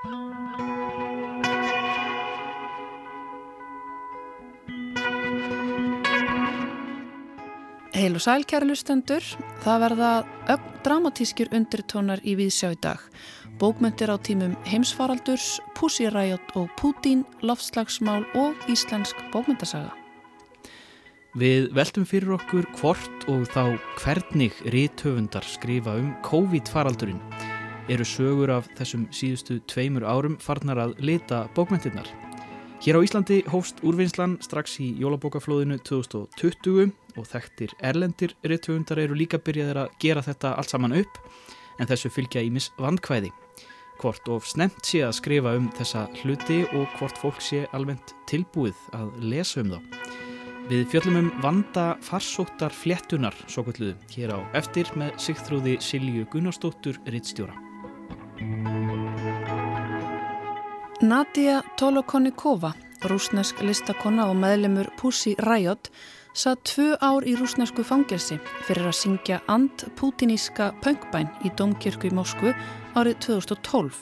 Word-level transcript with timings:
Heil 0.00 0.08
og 8.16 8.22
sæl 8.24 8.46
kæra 8.48 8.64
lustendur, 8.64 9.20
það 9.60 9.82
verða 9.82 10.12
ögn 10.54 10.70
dramatískir 10.86 11.50
undirtónar 11.52 12.22
í 12.24 12.32
viðsjá 12.38 12.70
í 12.72 12.78
dag. 12.80 13.02
Bókmyndir 13.60 14.08
á 14.08 14.16
tímum 14.16 14.54
heimsfaraldurs, 14.64 15.58
Pussiræjot 15.76 16.56
og 16.56 16.72
Putin, 16.80 17.26
lofslagsmál 17.44 18.24
og 18.40 18.56
íslensk 18.72 19.20
bókmyndasaga. 19.34 19.92
Við 21.36 21.68
veltum 21.76 22.08
fyrir 22.08 22.38
okkur 22.38 22.64
hvort 22.80 23.28
og 23.28 23.44
þá 23.52 23.76
hvernig 24.00 24.56
ríthöfundar 24.64 25.44
skrifa 25.44 25.92
um 26.00 26.14
COVID-faraldurinn. 26.24 27.20
Eru 27.90 28.04
sögur 28.06 28.52
af 28.54 28.68
þessum 28.78 29.08
síðustu 29.10 29.56
tveimur 29.66 30.04
árum 30.06 30.36
farnar 30.38 30.78
að 30.78 30.92
lita 31.02 31.48
bókmyndirnar. 31.56 32.06
Hér 32.80 32.96
á 32.96 33.04
Íslandi 33.04 33.40
hófst 33.50 33.82
úrvinnslan 33.82 34.36
strax 34.44 34.78
í 34.80 34.92
jólabókaflóðinu 35.02 35.80
2020 35.84 36.92
og 37.18 37.26
þekktir 37.28 37.74
erlendir 37.82 38.36
ríthöfundar 38.46 39.02
eru 39.02 39.18
líka 39.18 39.40
byrjaðir 39.42 39.82
að 39.82 39.96
gera 40.00 40.22
þetta 40.22 40.54
allt 40.54 40.72
saman 40.72 40.94
upp 41.00 41.18
en 41.82 41.90
þessu 41.90 42.12
fylgja 42.14 42.44
ímis 42.46 42.70
vandkvæði. 42.78 43.32
Hvort 44.00 44.30
of 44.32 44.46
snemt 44.48 44.80
sé 44.86 45.02
að 45.04 45.16
skrifa 45.18 45.56
um 45.58 45.66
þessa 45.76 46.06
hluti 46.22 46.62
og 46.70 46.86
hvort 46.96 47.18
fólk 47.20 47.42
sé 47.44 47.66
almennt 47.76 48.14
tilbúið 48.30 48.78
að 48.96 49.10
lesa 49.32 49.64
um 49.64 49.74
þá. 49.74 49.80
Við 50.70 50.84
fjöllum 50.92 51.18
um 51.18 51.32
vanda 51.42 51.88
farsóttar 52.06 52.70
fléttunar, 52.70 53.34
svo 53.50 53.66
kvölduðu, 53.66 53.96
hér 54.14 54.36
á 54.36 54.40
eftir 54.54 54.86
með 54.94 55.18
Sigþrúði 55.18 55.80
Silju 55.82 56.28
Gunnarsdóttur, 56.30 57.02
rittstjóra. 57.10 57.69
Nadia 61.00 61.62
Tolokonikova, 61.76 62.72
rúsnesk 63.04 63.60
listakonna 63.60 64.30
og 64.30 64.36
meðlemur 64.40 64.88
Pussy 64.96 65.34
Riot, 65.44 65.90
sað 66.32 66.60
tvö 66.70 66.86
ár 67.04 67.26
í 67.28 67.34
rúsnesku 67.36 67.84
fangelsi 67.84 68.38
fyrir 68.64 68.88
að 68.88 68.96
syngja 68.96 69.40
and-putiníska 69.52 70.70
pöngbæn 70.80 71.28
í 71.44 71.52
Domkirkju 71.56 72.08
í 72.08 72.14
Moskvu 72.16 72.54
árið 72.96 73.18
2012. 73.26 73.98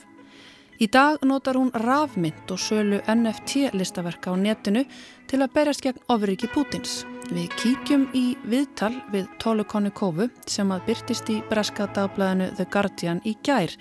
Í 0.78 0.86
dag 0.86 1.25
notar 1.27 1.59
hún 1.59 1.72
rafmynd 1.75 2.53
og 2.55 2.61
sölu 2.62 3.00
NFT 3.11 3.72
listaverka 3.75 4.31
á 4.31 4.39
netinu 4.39 4.84
til 5.27 5.41
að 5.42 5.55
berjast 5.56 5.83
gegn 5.83 6.05
ofriki 6.14 6.47
Putins. 6.55 7.00
Við 7.34 7.50
kíkjum 7.59 8.06
í 8.14 8.36
viðtal 8.47 8.94
við 9.11 9.27
Tolokonikovu 9.42 10.28
sem 10.47 10.70
að 10.70 10.86
byrtist 10.86 11.34
í 11.34 11.41
breska 11.50 11.89
dagblæðinu 11.91 12.53
The 12.55 12.69
Guardian 12.70 13.25
í 13.27 13.34
gær 13.42 13.75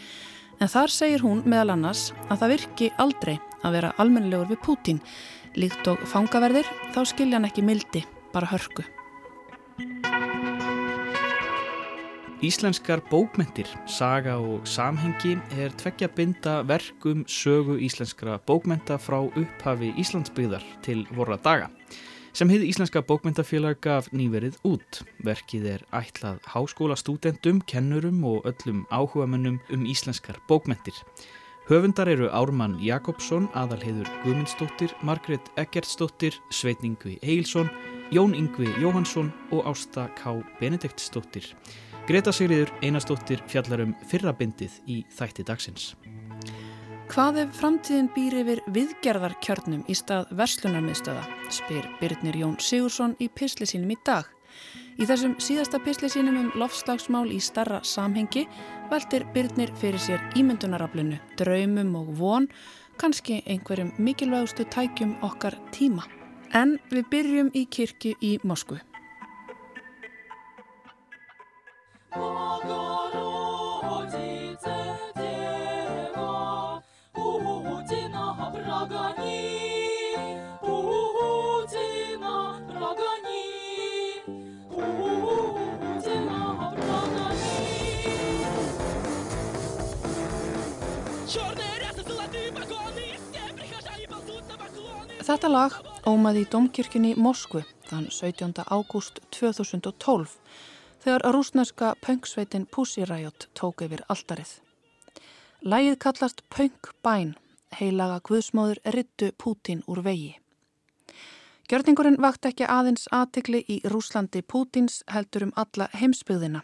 En 0.57 0.69
þar 0.71 0.89
segir 0.89 1.21
hún 1.21 1.43
meðal 1.45 1.75
annars 1.75 2.11
að 2.31 2.39
það 2.41 2.51
virki 2.55 2.87
aldrei 2.97 3.35
að 3.61 3.75
vera 3.77 3.91
almennilegur 4.01 4.49
við 4.49 4.61
Pútín. 4.65 5.01
Líkt 5.57 5.89
og 5.89 6.01
fangaverðir 6.09 6.69
þá 6.95 7.01
skilja 7.05 7.37
hann 7.37 7.45
ekki 7.45 7.65
mildi, 7.65 8.01
bara 8.33 8.49
hörku. 8.49 8.85
Íslenskar 12.45 13.01
bókmentir, 13.09 13.69
saga 13.89 14.35
og 14.37 14.65
samhengi 14.69 15.35
er 15.57 15.73
tveggja 15.77 16.09
binda 16.13 16.59
verkum 16.69 17.23
sögu 17.25 17.79
íslenskra 17.81 18.37
bókmenta 18.45 18.99
frá 19.01 19.23
upphafi 19.25 19.93
Íslandsbyggðar 19.97 20.65
til 20.85 21.05
vorra 21.17 21.37
daga 21.41 21.71
sem 22.37 22.51
hefði 22.51 22.67
Íslenska 22.69 23.01
bókmyndafélag 23.01 23.79
gaf 23.81 24.11
nýverið 24.13 24.59
út. 24.67 24.99
Verkið 25.25 25.63
er 25.71 25.83
ætlað 25.95 26.37
háskólastúdendum, 26.53 27.63
kennurum 27.65 28.19
og 28.29 28.45
öllum 28.45 28.83
áhugamönnum 28.93 29.57
um 29.73 29.87
íslenskar 29.89 30.37
bókmyndir. 30.49 30.93
Höfundar 31.67 32.07
eru 32.07 32.29
Ármann 32.29 32.77
Jakobsson, 32.79 33.49
Aðalheiður 33.57 34.07
Guðmundsdóttir, 34.21 34.93
Margret 35.01 35.49
Eggertsdóttir, 35.57 36.37
Sveit 36.53 36.85
Yngvi 36.85 37.17
Eilsson, 37.25 37.71
Jón 38.13 38.37
Yngvi 38.37 38.69
Jóhansson 38.77 39.33
og 39.51 39.65
Ásta 39.73 40.05
K. 40.15 40.37
Benediktsdóttir. 40.61 41.49
Greta 42.07 42.31
Sigriður 42.31 42.71
Einarsdóttir 42.85 43.41
fjallarum 43.49 43.97
fyrrabindið 44.07 44.77
í 44.87 45.01
þætti 45.17 45.43
dagsins. 45.49 45.95
Hvað 47.07 47.37
ef 47.39 47.53
framtíðin 47.55 48.07
býr 48.11 48.33
yfir 48.41 48.59
viðgerðarkjörnum 48.75 49.85
í 49.87 49.95
stað 49.95 50.27
verslunarmiðstöða, 50.37 51.21
spyr 51.55 51.85
Byrnir 52.01 52.35
Jón 52.35 52.57
Sigursson 52.59 53.13
í 53.23 53.29
pisli 53.31 53.67
sínum 53.69 53.93
í 53.95 53.97
dag. 54.05 54.27
Í 54.99 55.07
þessum 55.07 55.37
síðasta 55.39 55.79
pisli 55.85 56.09
sínum 56.11 56.39
um 56.41 56.49
lofslagsmál 56.59 57.29
í 57.31 57.39
starra 57.39 57.79
samhengi 57.87 58.43
veltir 58.91 59.23
Byrnir 59.33 59.71
fyrir 59.79 60.03
sér 60.03 60.23
ímyndunaraflunu, 60.35 61.21
draumum 61.39 61.95
og 62.01 62.11
von, 62.19 62.49
kannski 62.99 63.39
einhverjum 63.47 63.93
mikilvægustu 63.97 64.67
tækjum 64.67 65.15
okkar 65.23 65.55
tíma. 65.71 66.03
En 66.51 66.75
við 66.91 67.07
byrjum 67.13 67.55
í 67.55 67.65
kirkju 67.71 68.17
í 68.19 68.35
Moskvu. 68.43 68.81
Þetta 95.27 95.49
lag 95.51 95.73
ómaði 96.07 96.45
í 96.45 96.47
domkirkjunni 96.47 97.09
Moskvu 97.19 97.59
þann 97.89 98.05
17. 98.15 98.61
ágúst 98.71 99.17
2012 99.35 100.37
þegar 101.03 101.25
rúsneska 101.35 101.89
pöngsveitin 101.99 102.63
Pussy 102.71 103.03
Riot 103.03 103.49
tók 103.59 103.83
yfir 103.83 104.05
alldarið. 104.07 104.53
Lægið 105.67 105.97
kallast 106.05 106.39
Pöng 106.47 106.91
Bæn, 107.03 107.33
heilaga 107.75 108.21
guðsmóður 108.29 108.79
Rittu 108.95 109.33
Pútin 109.35 109.83
úr 109.83 109.99
vegi. 110.07 110.37
Gjörningurinn 111.67 112.21
vakt 112.23 112.47
ekki 112.47 112.63
aðeins 112.63 113.11
aðtikli 113.11 113.65
í 113.67 113.81
Rúslandi 113.83 114.45
Pútins 114.47 115.01
heldur 115.11 115.49
um 115.49 115.53
alla 115.59 115.89
heimsbyggðina 115.91 116.63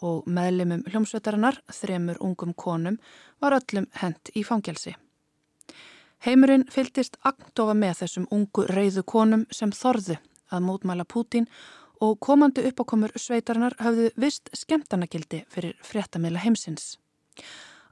og 0.00 0.24
meðlimum 0.24 0.88
hljómsveitarinnar, 0.88 1.60
þremur 1.68 2.24
ungum 2.24 2.56
konum, 2.56 2.96
var 3.44 3.60
öllum 3.60 3.92
hent 4.00 4.32
í 4.32 4.48
fangelsi. 4.48 4.96
Heimurinn 6.20 6.66
fyltist 6.68 7.14
agndofa 7.24 7.72
með 7.72 8.02
þessum 8.02 8.26
ungu 8.34 8.66
reyðu 8.68 9.06
konum 9.08 9.46
sem 9.56 9.70
þorðu 9.72 10.18
að 10.52 10.64
mótmæla 10.66 11.06
Pútín 11.08 11.46
og 12.04 12.18
komandi 12.20 12.66
uppákomur 12.68 13.14
sveitarinnar 13.16 13.72
hafðu 13.80 14.10
vist 14.20 14.50
skemtanagildi 14.52 15.46
fyrir 15.48 15.78
fréttamila 15.80 16.42
heimsins. 16.42 16.98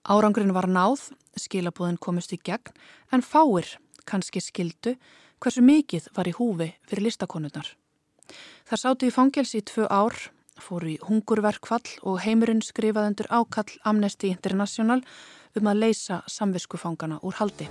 Árangurinn 0.04 0.52
var 0.52 0.68
náð, 0.68 1.06
skilabúðin 1.40 1.96
komist 1.96 2.34
í 2.36 2.40
gegn, 2.44 2.76
en 3.12 3.24
fáir 3.24 3.78
kannski 4.04 4.44
skildu 4.44 4.98
hversu 5.40 5.64
mikið 5.64 6.10
var 6.12 6.28
í 6.28 6.36
húfi 6.36 6.68
fyrir 6.84 7.08
listakonurnar. 7.08 7.72
Það 8.68 8.82
sátu 8.84 9.08
í 9.08 9.14
fangelsi 9.14 9.62
í 9.62 9.66
tvö 9.72 9.88
ár, 9.88 10.16
fóru 10.60 10.92
í 10.92 11.00
hungurverkfall 11.00 11.96
og 12.04 12.20
heimurinn 12.26 12.60
skrifaðendur 12.60 13.32
ákall 13.32 13.80
Amnesty 13.88 14.28
International 14.34 15.00
um 15.56 15.70
að 15.70 15.80
leysa 15.84 16.22
samviskufangana 16.26 17.20
úr 17.22 17.38
haldi. 17.40 17.68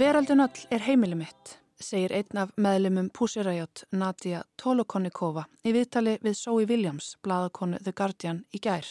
Veraldun 0.00 0.40
öll 0.40 0.60
er 0.72 0.80
heimili 0.80 1.16
mitt, 1.18 1.50
segir 1.76 2.12
einn 2.16 2.38
af 2.40 2.54
meðlumum 2.56 3.10
Pussy-Riot 3.12 3.82
Nadia 3.92 4.38
Tolokonikova 4.56 5.42
í 5.60 5.74
viðtali 5.76 6.14
við 6.24 6.38
Zoe 6.38 6.64
Williams, 6.70 7.16
bladakonu 7.20 7.76
The 7.84 7.92
Guardian 7.92 8.38
í 8.56 8.62
gær. 8.64 8.86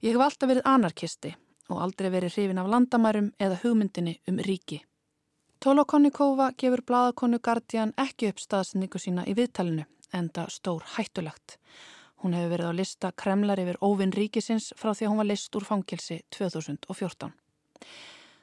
Ég 0.00 0.16
hef 0.16 0.24
alltaf 0.24 0.48
verið 0.48 0.70
anarkisti 0.70 1.34
og 1.68 1.82
aldrei 1.84 2.08
verið 2.14 2.38
hrifin 2.38 2.62
af 2.62 2.72
landamærum 2.72 3.28
eða 3.36 3.60
hugmyndinni 3.66 4.16
um 4.32 4.40
ríki. 4.40 4.80
Tolokonikova 5.62 6.48
gefur 6.58 6.80
bladakonu 6.82 7.38
Guardian 7.38 7.92
ekki 8.02 8.32
upp 8.32 8.40
staðsendingu 8.42 8.98
sína 8.98 9.22
í 9.30 9.34
viðtalinu, 9.38 9.84
enda 10.10 10.48
stór 10.50 10.82
hættulegt. 10.96 11.54
Hún 12.18 12.34
hefur 12.34 12.50
verið 12.56 12.70
á 12.74 12.78
lista 12.80 13.10
kremlar 13.22 13.62
yfir 13.62 13.78
óvinn 13.78 14.10
ríkisins 14.10 14.72
frá 14.74 14.90
því 14.90 15.06
að 15.06 15.12
hún 15.12 15.20
var 15.22 15.28
list 15.28 15.58
úr 15.60 15.66
fangilsi 15.68 16.16
2014. 16.34 17.30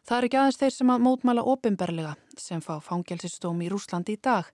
Það 0.08 0.16
er 0.18 0.28
ekki 0.30 0.40
aðeins 0.40 0.60
þeir 0.62 0.76
sem 0.78 0.94
að 0.96 1.04
mótmæla 1.10 1.44
ofinberlega 1.56 2.14
sem 2.40 2.64
fá 2.64 2.80
fangelsistóm 2.88 3.60
í 3.68 3.70
Rúslandi 3.76 4.16
í 4.16 4.22
dag. 4.30 4.48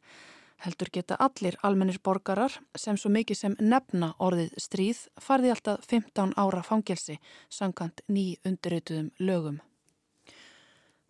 Heldur 0.65 0.89
geta 0.97 1.19
allir 1.21 1.59
almennir 1.61 2.01
borgarar 2.01 2.57
sem 2.73 2.97
svo 2.97 3.13
mikið 3.13 3.41
sem 3.43 3.59
nefna 3.61 4.15
orðið 4.17 4.57
stríð 4.65 5.05
farði 5.21 5.53
alltaf 5.53 5.85
15 5.85 6.33
ára 6.33 6.65
fangelsi 6.65 7.21
sangkant 7.45 8.01
ný 8.09 8.31
undirrituðum 8.41 9.13
lögum. 9.21 9.61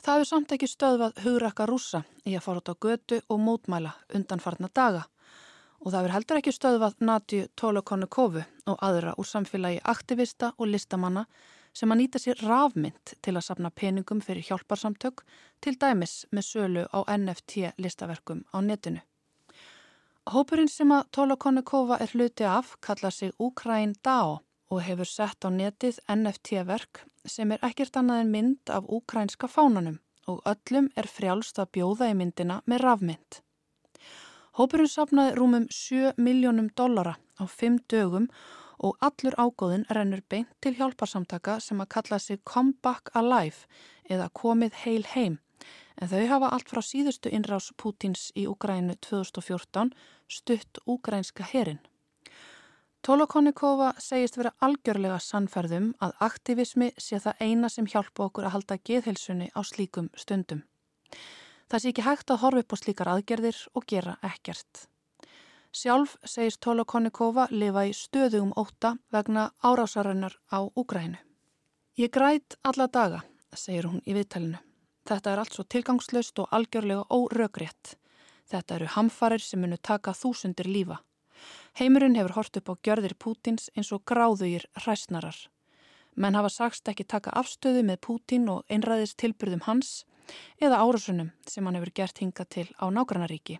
Það 0.06 0.20
hefur 0.20 0.28
samt 0.30 0.52
ekki 0.54 0.68
stöðvað 0.70 1.20
hugrakka 1.24 1.66
rúsa 1.66 2.00
í 2.30 2.36
að 2.38 2.44
fara 2.46 2.62
út 2.62 2.70
á 2.70 2.76
götu 2.86 3.18
og 3.26 3.40
mótmæla 3.42 3.94
undanfarna 4.14 4.68
daga 4.70 5.00
og 5.80 5.88
það 5.88 5.96
hefur 5.98 6.14
heldur 6.14 6.40
ekki 6.42 6.52
stöðvað 6.54 7.00
Nadju 7.10 7.48
Tolokonukovu 7.58 8.44
og 8.70 8.84
aðra 8.86 9.16
úr 9.18 9.26
samfélagi 9.26 9.80
aktivista 9.94 10.52
og 10.60 10.70
listamanna 10.70 11.24
sem 11.74 11.90
að 11.90 12.00
nýta 12.04 12.22
sér 12.22 12.44
rafmynd 12.46 13.16
til 13.26 13.34
að 13.34 13.46
sapna 13.48 13.72
peningum 13.82 14.22
fyrir 14.22 14.46
hjálparsamtök 14.46 15.26
til 15.66 15.74
dæmis 15.82 16.14
með 16.30 16.48
sölu 16.52 16.86
á 16.94 17.00
NFT 17.18 17.74
listaverkum 17.82 18.46
á 18.54 18.62
netinu. 18.62 19.02
Hópurinn 20.30 20.70
sem 20.70 20.94
að 20.94 21.10
Tolokonikova 21.18 21.98
er 21.98 22.14
hluti 22.14 22.46
af 22.46 22.78
kallar 22.78 23.14
sig 23.14 23.34
Ukraín 23.42 23.98
DAO 24.06 24.38
og 24.70 24.86
hefur 24.86 25.10
sett 25.10 25.42
á 25.42 25.50
netið 25.50 25.98
NFT-verk 26.14 27.08
sem 27.26 27.52
er 27.52 27.64
ekkert 27.66 27.98
annað 28.00 28.24
en 28.24 28.34
mynd 28.34 28.72
af 28.74 28.90
ukrainska 28.98 29.50
fánanum 29.52 30.00
og 30.32 30.42
öllum 30.50 30.90
er 30.98 31.08
frjálst 31.10 31.60
að 31.62 31.72
bjóða 31.78 32.10
í 32.12 32.18
myndina 32.18 32.62
með 32.66 32.84
rafmynd. 32.86 33.40
Hópurinn 34.58 34.90
sapnaði 34.90 35.36
rúmum 35.36 35.66
7 35.70 36.16
miljónum 36.18 36.70
dollara 36.76 37.18
á 37.38 37.44
5 37.46 37.82
dögum 37.92 38.30
og 38.80 38.98
allur 39.04 39.36
ágóðin 39.40 39.88
rennur 39.90 40.24
beint 40.30 40.52
til 40.62 40.76
hjálparsamtaka 40.78 41.60
sem 41.60 41.82
að 41.82 41.92
kalla 41.96 42.20
sig 42.20 42.44
Come 42.44 42.74
Back 42.82 43.12
Alive 43.14 43.68
eða 44.10 44.30
Komið 44.34 44.80
Heil 44.84 45.06
Heim 45.14 45.40
en 46.02 46.12
þau 46.12 46.26
hafa 46.28 46.52
allt 46.52 46.72
frá 46.72 46.82
síðustu 46.84 47.32
innrás 47.32 47.72
Pútins 47.80 48.30
í 48.36 48.46
Úgrænu 48.52 48.98
2014 49.08 49.94
stutt 50.28 50.80
úgrænska 50.86 51.46
herin. 51.52 51.80
Tolokonikova 53.06 53.92
segist 54.02 54.40
vera 54.40 54.50
algjörlega 54.66 55.20
sannferðum 55.22 55.92
að 56.02 56.16
aktivismi 56.26 56.88
sé 56.98 57.20
það 57.22 57.44
eina 57.46 57.70
sem 57.70 57.86
hjálpa 57.86 58.24
okkur 58.26 58.48
að 58.48 58.56
halda 58.56 58.78
geðhelsunni 58.90 59.52
á 59.54 59.62
slíkum 59.62 60.08
stundum. 60.18 60.64
Það 61.70 61.84
sé 61.84 61.92
ekki 61.92 62.06
hægt 62.08 62.34
að 62.34 62.42
horfa 62.42 62.64
upp 62.64 62.74
á 62.74 62.78
slíkar 62.82 63.12
aðgerðir 63.14 63.62
og 63.78 63.86
gera 63.94 64.18
ekkert. 64.26 64.88
Sjálf 65.70 66.18
segist 66.26 66.64
Tolokonikova 66.66 67.46
lifa 67.54 67.86
í 67.86 67.94
stöðugum 67.94 68.58
óta 68.58 68.96
vegna 69.14 69.52
árásarinnar 69.62 70.40
á 70.50 70.66
Úgrænu. 70.66 71.22
Ég 72.02 72.10
græt 72.10 72.58
alla 72.66 72.90
daga, 72.90 73.22
segir 73.54 73.86
hún 73.86 74.02
í 74.02 74.18
viðtælinu. 74.18 74.58
Þetta 75.06 75.32
er 75.36 75.46
allt 75.46 75.54
svo 75.54 75.70
tilgangslöst 75.70 76.42
og 76.42 76.50
algjörlega 76.50 77.06
órögrétt. 77.14 78.00
Þetta 78.50 78.80
eru 78.80 78.94
hamfarir 78.98 79.46
sem 79.46 79.62
munu 79.62 79.78
taka 79.78 80.18
þúsundir 80.18 80.66
lífa. 80.66 81.04
Heimurinn 81.80 82.16
hefur 82.16 82.38
hort 82.38 82.58
upp 82.58 82.72
á 82.72 82.74
gjörðir 82.88 83.16
Pútins 83.20 83.70
eins 83.76 83.92
og 83.92 84.06
gráðugir 84.08 84.68
hræsnarar. 84.80 85.38
Menn 86.16 86.36
hafa 86.36 86.50
sagst 86.50 86.88
ekki 86.88 87.04
taka 87.04 87.34
afstöðu 87.36 87.84
með 87.84 88.02
Pútin 88.08 88.48
og 88.52 88.64
einræðist 88.72 89.18
tilbyrðum 89.20 89.66
hans 89.68 90.06
eða 90.62 90.80
árásunum 90.80 91.34
sem 91.48 91.66
hann 91.66 91.76
hefur 91.76 91.92
gert 92.00 92.22
hinga 92.24 92.46
til 92.46 92.68
á 92.80 92.88
nágrannaríki. 92.88 93.60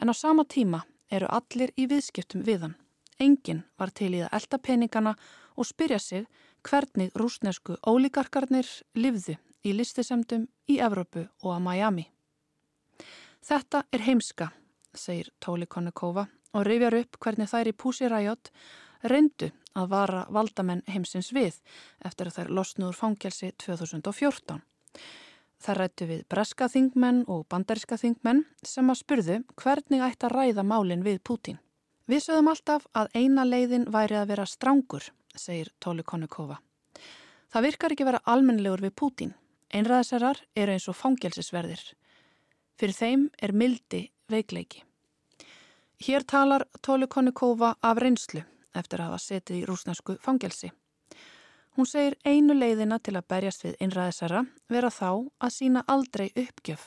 En 0.00 0.12
á 0.12 0.14
sama 0.14 0.44
tíma 0.44 0.84
eru 1.10 1.30
allir 1.32 1.72
í 1.80 1.86
viðskiptum 1.88 2.44
við 2.44 2.66
hann. 2.66 2.76
Engin 3.18 3.64
var 3.80 3.90
til 3.96 4.12
í 4.12 4.20
að 4.20 4.34
elda 4.36 4.58
peningana 4.60 5.14
og 5.56 5.64
spyrja 5.64 5.98
sig 5.98 6.26
hvernig 6.66 7.14
rúsnesku 7.16 7.78
ólíkarkarnir 7.80 8.68
livðu 8.94 9.38
í 9.64 9.72
listisemdum 9.72 10.46
í 10.68 10.78
Evrópu 10.84 11.24
og 11.42 11.54
að 11.56 11.64
Miami. 11.64 12.06
Þetta 13.46 13.86
er 13.94 14.04
heimska, 14.04 14.50
segir 14.92 15.32
Tóli 15.40 15.66
Konnikova 15.70 16.26
og 16.56 16.66
rifjar 16.66 16.96
upp 17.02 17.20
hvernig 17.20 17.50
þær 17.52 17.70
í 17.70 17.76
Pussy 17.76 18.08
Riot 18.10 18.50
reyndu 19.04 19.50
að 19.76 19.90
vara 19.92 20.24
valdamenn 20.32 20.82
heimsins 20.88 21.32
við 21.36 21.60
eftir 22.04 22.30
að 22.30 22.38
þær 22.38 22.52
losnuður 22.58 22.96
fangelsi 22.96 23.52
2014. 23.60 24.62
Það 25.62 25.78
rættu 25.80 26.08
við 26.08 26.24
breska 26.32 26.68
þingmenn 26.72 27.22
og 27.32 27.46
bandariska 27.52 27.98
þingmenn 28.00 28.44
sem 28.64 28.90
að 28.92 29.00
spurðu 29.00 29.38
hvernig 29.56 30.04
ætti 30.04 30.28
að 30.28 30.36
ræða 30.36 30.64
málinn 30.66 31.04
við 31.04 31.20
Pútín. 31.24 31.60
Við 32.06 32.22
sögum 32.22 32.50
alltaf 32.52 32.86
að 32.94 33.10
eina 33.18 33.44
leiðin 33.44 33.88
væri 33.90 34.18
að 34.20 34.28
vera 34.30 34.46
strángur, 34.46 35.08
segir 35.34 35.72
Tóli 35.82 36.04
Konnikova. 36.06 36.60
Það 37.50 37.66
virkar 37.66 37.94
ekki 37.94 38.06
vera 38.06 38.22
almenlegur 38.24 38.84
við 38.84 38.94
Pútín. 39.00 39.34
Einræðisarar 39.74 40.44
eru 40.54 40.76
eins 40.76 40.86
og 40.88 40.98
fangelsisverðir. 41.00 41.82
Fyrir 42.78 42.94
þeim 42.94 43.30
er 43.42 43.56
mildi 43.56 44.06
veikleiki. 44.30 44.85
Hér 45.98 46.22
talar 46.22 46.64
Tóli 46.86 47.06
Konnikova 47.08 47.74
af 47.82 47.96
reynslu 47.96 48.42
eftir 48.76 49.00
að 49.00 49.06
hafa 49.08 49.20
setið 49.22 49.56
í 49.56 49.64
rúsnesku 49.64 50.16
fangelsi. 50.20 50.68
Hún 51.76 51.88
segir 51.88 52.18
einu 52.24 52.52
leiðina 52.52 52.98
til 53.00 53.14
að 53.16 53.28
berjast 53.32 53.64
við 53.64 53.78
einræðisara 53.80 54.42
vera 54.68 54.90
þá 54.92 55.08
að 55.40 55.54
sína 55.54 55.84
aldrei 55.88 56.26
uppgjöf 56.36 56.84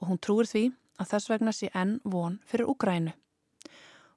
og 0.00 0.08
hún 0.08 0.22
trúir 0.24 0.48
því 0.48 0.64
að 0.96 1.12
þess 1.12 1.30
vegna 1.34 1.52
sé 1.52 1.70
enn 1.74 2.00
von 2.04 2.40
fyrir 2.48 2.72
Ukrænu. 2.72 3.12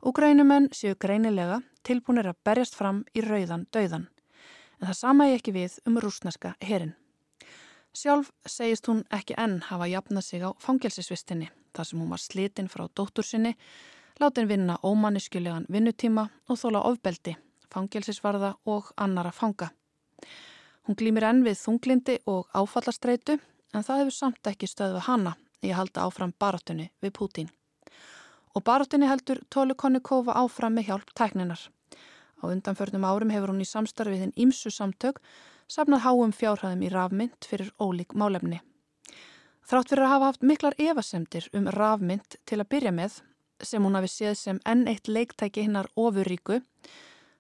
Ukrænumenn 0.08 0.72
séu 0.72 0.96
greinilega 0.96 1.60
tilbúinir 1.84 2.32
að 2.32 2.40
berjast 2.48 2.80
fram 2.80 3.04
í 3.12 3.26
rauðan 3.28 3.68
döiðan 3.76 4.08
en 4.80 4.88
það 4.88 5.00
sama 5.04 5.28
ég 5.28 5.42
ekki 5.42 5.58
við 5.60 5.80
um 5.84 6.00
rúsneska 6.00 6.56
herin. 6.64 6.96
Sjálf 7.92 8.32
segist 8.48 8.88
hún 8.88 9.04
ekki 9.12 9.36
enn 9.36 9.60
hafa 9.68 9.92
jafnað 9.92 10.24
sig 10.32 10.48
á 10.48 10.56
fangelsisvistinni 10.64 11.52
þar 11.76 11.92
sem 11.92 12.00
hún 12.00 12.12
var 12.16 12.24
slitinn 12.24 12.72
frá 12.72 12.88
dóttur 12.88 13.28
sinni, 13.28 13.58
látin 14.20 14.48
vinna 14.48 14.78
ómanniskjulegan 14.84 15.66
vinnutíma 15.72 16.28
og 16.50 16.58
þóla 16.60 16.82
ofbeldi, 16.90 17.36
fangelsisvarða 17.74 18.54
og 18.66 18.92
annara 18.98 19.32
fanga. 19.32 19.70
Hún 20.88 20.98
glýmir 21.00 21.28
enn 21.30 21.44
við 21.46 21.60
þunglindi 21.62 22.18
og 22.28 22.50
áfallastreitu 22.54 23.38
en 23.74 23.86
það 23.86 24.02
hefur 24.02 24.16
samt 24.16 24.52
ekki 24.52 24.68
stöðvað 24.68 25.06
hana 25.08 25.36
í 25.62 25.72
að 25.72 25.80
halda 25.80 26.06
áfram 26.08 26.34
barátunni 26.40 26.90
við 27.02 27.14
Pútín. 27.20 27.52
Og 28.56 28.64
barátunni 28.66 29.08
heldur 29.08 29.44
Tóli 29.54 29.76
Konnikova 29.78 30.36
áfram 30.42 30.76
með 30.76 30.90
hjálp 30.90 31.14
tækninar. 31.16 31.62
Á 32.42 32.44
undanförnum 32.50 33.06
árum 33.06 33.30
hefur 33.30 33.54
hún 33.54 33.62
í 33.62 33.68
samstarfiðin 33.68 34.34
ímsu 34.36 34.72
samtök 34.74 35.22
safnað 35.70 36.04
háum 36.08 36.34
fjárhæðum 36.34 36.84
í 36.84 36.92
rafmynd 36.92 37.46
fyrir 37.46 37.72
ólík 37.80 38.16
málefni. 38.18 38.60
Þrátt 39.70 39.92
fyrir 39.92 40.08
að 40.08 40.14
hafa 40.16 40.30
haft 40.32 40.46
miklar 40.50 40.76
evasemdir 40.82 41.50
um 41.54 41.68
rafmynd 41.70 42.40
til 42.50 42.58
að 42.58 42.70
byrja 42.74 42.94
með, 42.96 43.20
sem 43.62 43.84
hún 43.84 43.96
hafi 43.96 44.10
séð 44.14 44.36
sem 44.38 44.60
enn 44.66 44.88
eitt 44.88 45.08
leiktæki 45.08 45.66
hinnar 45.66 45.90
ofuríku, 45.96 46.62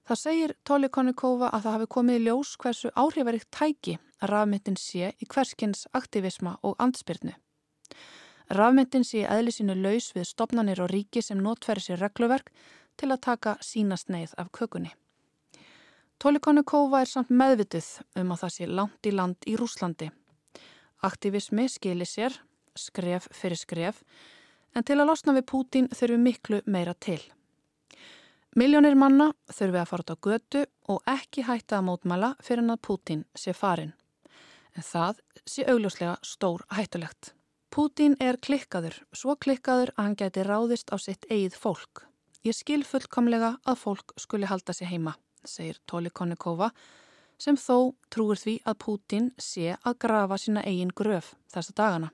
þá 0.07 0.13
segir 0.15 0.55
Tóli 0.65 0.89
Konnikova 0.89 1.49
að 1.53 1.65
það 1.65 1.75
hafi 1.77 1.89
komið 1.95 2.19
í 2.19 2.23
ljós 2.27 2.55
hversu 2.59 2.91
áhrifaríkt 2.95 3.51
tæki 3.55 3.99
rafmyndin 4.21 4.77
sé 4.77 5.13
í 5.19 5.27
hverskins 5.27 5.85
aktivisma 5.93 6.57
og 6.63 6.75
andspyrnu. 6.79 7.35
Rafmyndin 8.49 9.05
sé 9.05 9.25
eðlisínu 9.29 9.75
laus 9.77 10.09
við 10.15 10.25
stopnanir 10.27 10.81
og 10.81 10.89
ríki 10.91 11.21
sem 11.21 11.37
notfæri 11.37 11.83
sér 11.85 12.01
regluverk 12.01 12.49
til 12.97 13.11
að 13.13 13.21
taka 13.27 13.57
sínast 13.61 14.09
neyð 14.09 14.33
af 14.37 14.49
kökunni. 14.51 14.91
Tólikonu 16.19 16.65
Kófa 16.67 17.03
er 17.03 17.07
samt 17.07 17.29
meðvituð 17.31 18.01
um 18.19 18.33
að 18.33 18.41
það 18.41 18.55
sé 18.55 18.65
langt 18.67 19.07
í 19.07 19.13
land 19.15 19.45
í 19.47 19.55
Rúslandi. 19.55 20.09
Aktivismi 21.05 21.69
skilir 21.71 22.09
sér, 22.09 22.33
skref 22.75 23.29
fyrir 23.31 23.55
skref, 23.55 24.01
en 24.75 24.85
til 24.85 24.97
að 24.99 25.09
losna 25.09 25.35
við 25.37 25.45
Pútín 25.51 25.89
þurfum 25.93 26.25
miklu 26.25 26.61
meira 26.65 26.93
til. 26.93 27.19
Miljónir 28.57 28.97
manna 28.97 29.29
þurfi 29.53 29.81
að 29.81 29.89
fara 29.91 30.05
út 30.05 30.13
á 30.13 30.17
götu 30.27 30.65
og 30.89 31.11
ekki 31.13 31.45
hætta 31.45 31.79
að 31.79 31.87
mótmæla 31.89 32.33
fyrir 32.41 32.63
hann 32.63 32.75
að 32.75 32.83
Pútín 32.87 33.23
sé 33.35 33.53
farin. 33.53 33.93
En 34.75 34.85
það 34.85 35.21
sé 35.45 35.65
augljóslega 35.69 36.17
stór 36.25 36.65
hættulegt. 36.73 37.33
Pútín 37.69 38.17
er 38.19 38.37
klikkaður, 38.41 38.95
svo 39.13 39.35
klikkaður 39.35 39.93
að 39.95 40.03
hann 40.03 40.19
geti 40.19 40.43
ráðist 40.45 40.89
á 40.89 40.97
sitt 40.97 41.25
eigið 41.29 41.57
fólk. 41.61 42.05
Ég 42.45 42.57
skil 42.57 42.81
fullkomlega 42.87 43.57
að 43.65 43.81
fólk 43.83 44.15
skuli 44.17 44.49
halda 44.49 44.73
sig 44.73 44.89
heima 44.89 45.15
segir 45.45 45.79
Tóli 45.85 46.09
Konnikova, 46.13 46.71
sem 47.39 47.55
þó 47.57 47.95
trúir 48.11 48.39
því 48.39 48.55
að 48.67 48.79
Pútin 48.83 49.29
sé 49.39 49.75
að 49.77 49.99
grafa 50.03 50.37
sína 50.37 50.63
eigin 50.67 50.91
gröf 50.95 51.35
þessa 51.53 51.75
dagana. 51.75 52.09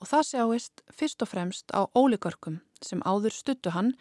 Og 0.00 0.08
það 0.08 0.26
sjáist 0.30 0.82
fyrst 0.96 1.22
og 1.24 1.28
fremst 1.28 1.72
á 1.76 1.84
ólíkörkum 1.92 2.60
sem 2.80 3.02
áður 3.04 3.36
stuttu 3.36 3.72
hann 3.74 3.92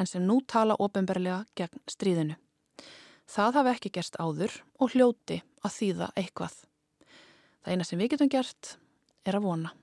en 0.00 0.08
sem 0.08 0.24
nú 0.24 0.40
tala 0.48 0.78
ofinberlega 0.80 1.44
gegn 1.58 1.82
stríðinu. 1.90 2.38
Það 3.28 3.58
hafi 3.60 3.74
ekki 3.76 3.92
gerst 3.92 4.16
áður 4.20 4.56
og 4.80 4.96
hljóti 4.96 5.42
að 5.62 5.76
þýða 5.76 6.10
eitthvað. 6.16 6.56
Það 7.62 7.72
eina 7.76 7.88
sem 7.88 8.00
við 8.00 8.14
getum 8.14 8.32
gert 8.32 8.76
er 9.28 9.38
að 9.38 9.46
vona. 9.46 9.76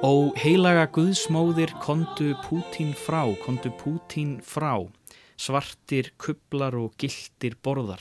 Ó 0.00 0.32
heilaga 0.32 0.86
Guðsmóðir 0.88 1.74
kondu 1.84 2.30
Pútín 2.40 2.94
frá, 2.96 3.26
kondu 3.44 3.68
Pútín 3.76 4.38
frá, 4.40 4.78
svartir 5.36 6.08
kublar 6.16 6.72
og 6.72 6.94
gildir 6.96 7.58
borðar. 7.60 8.00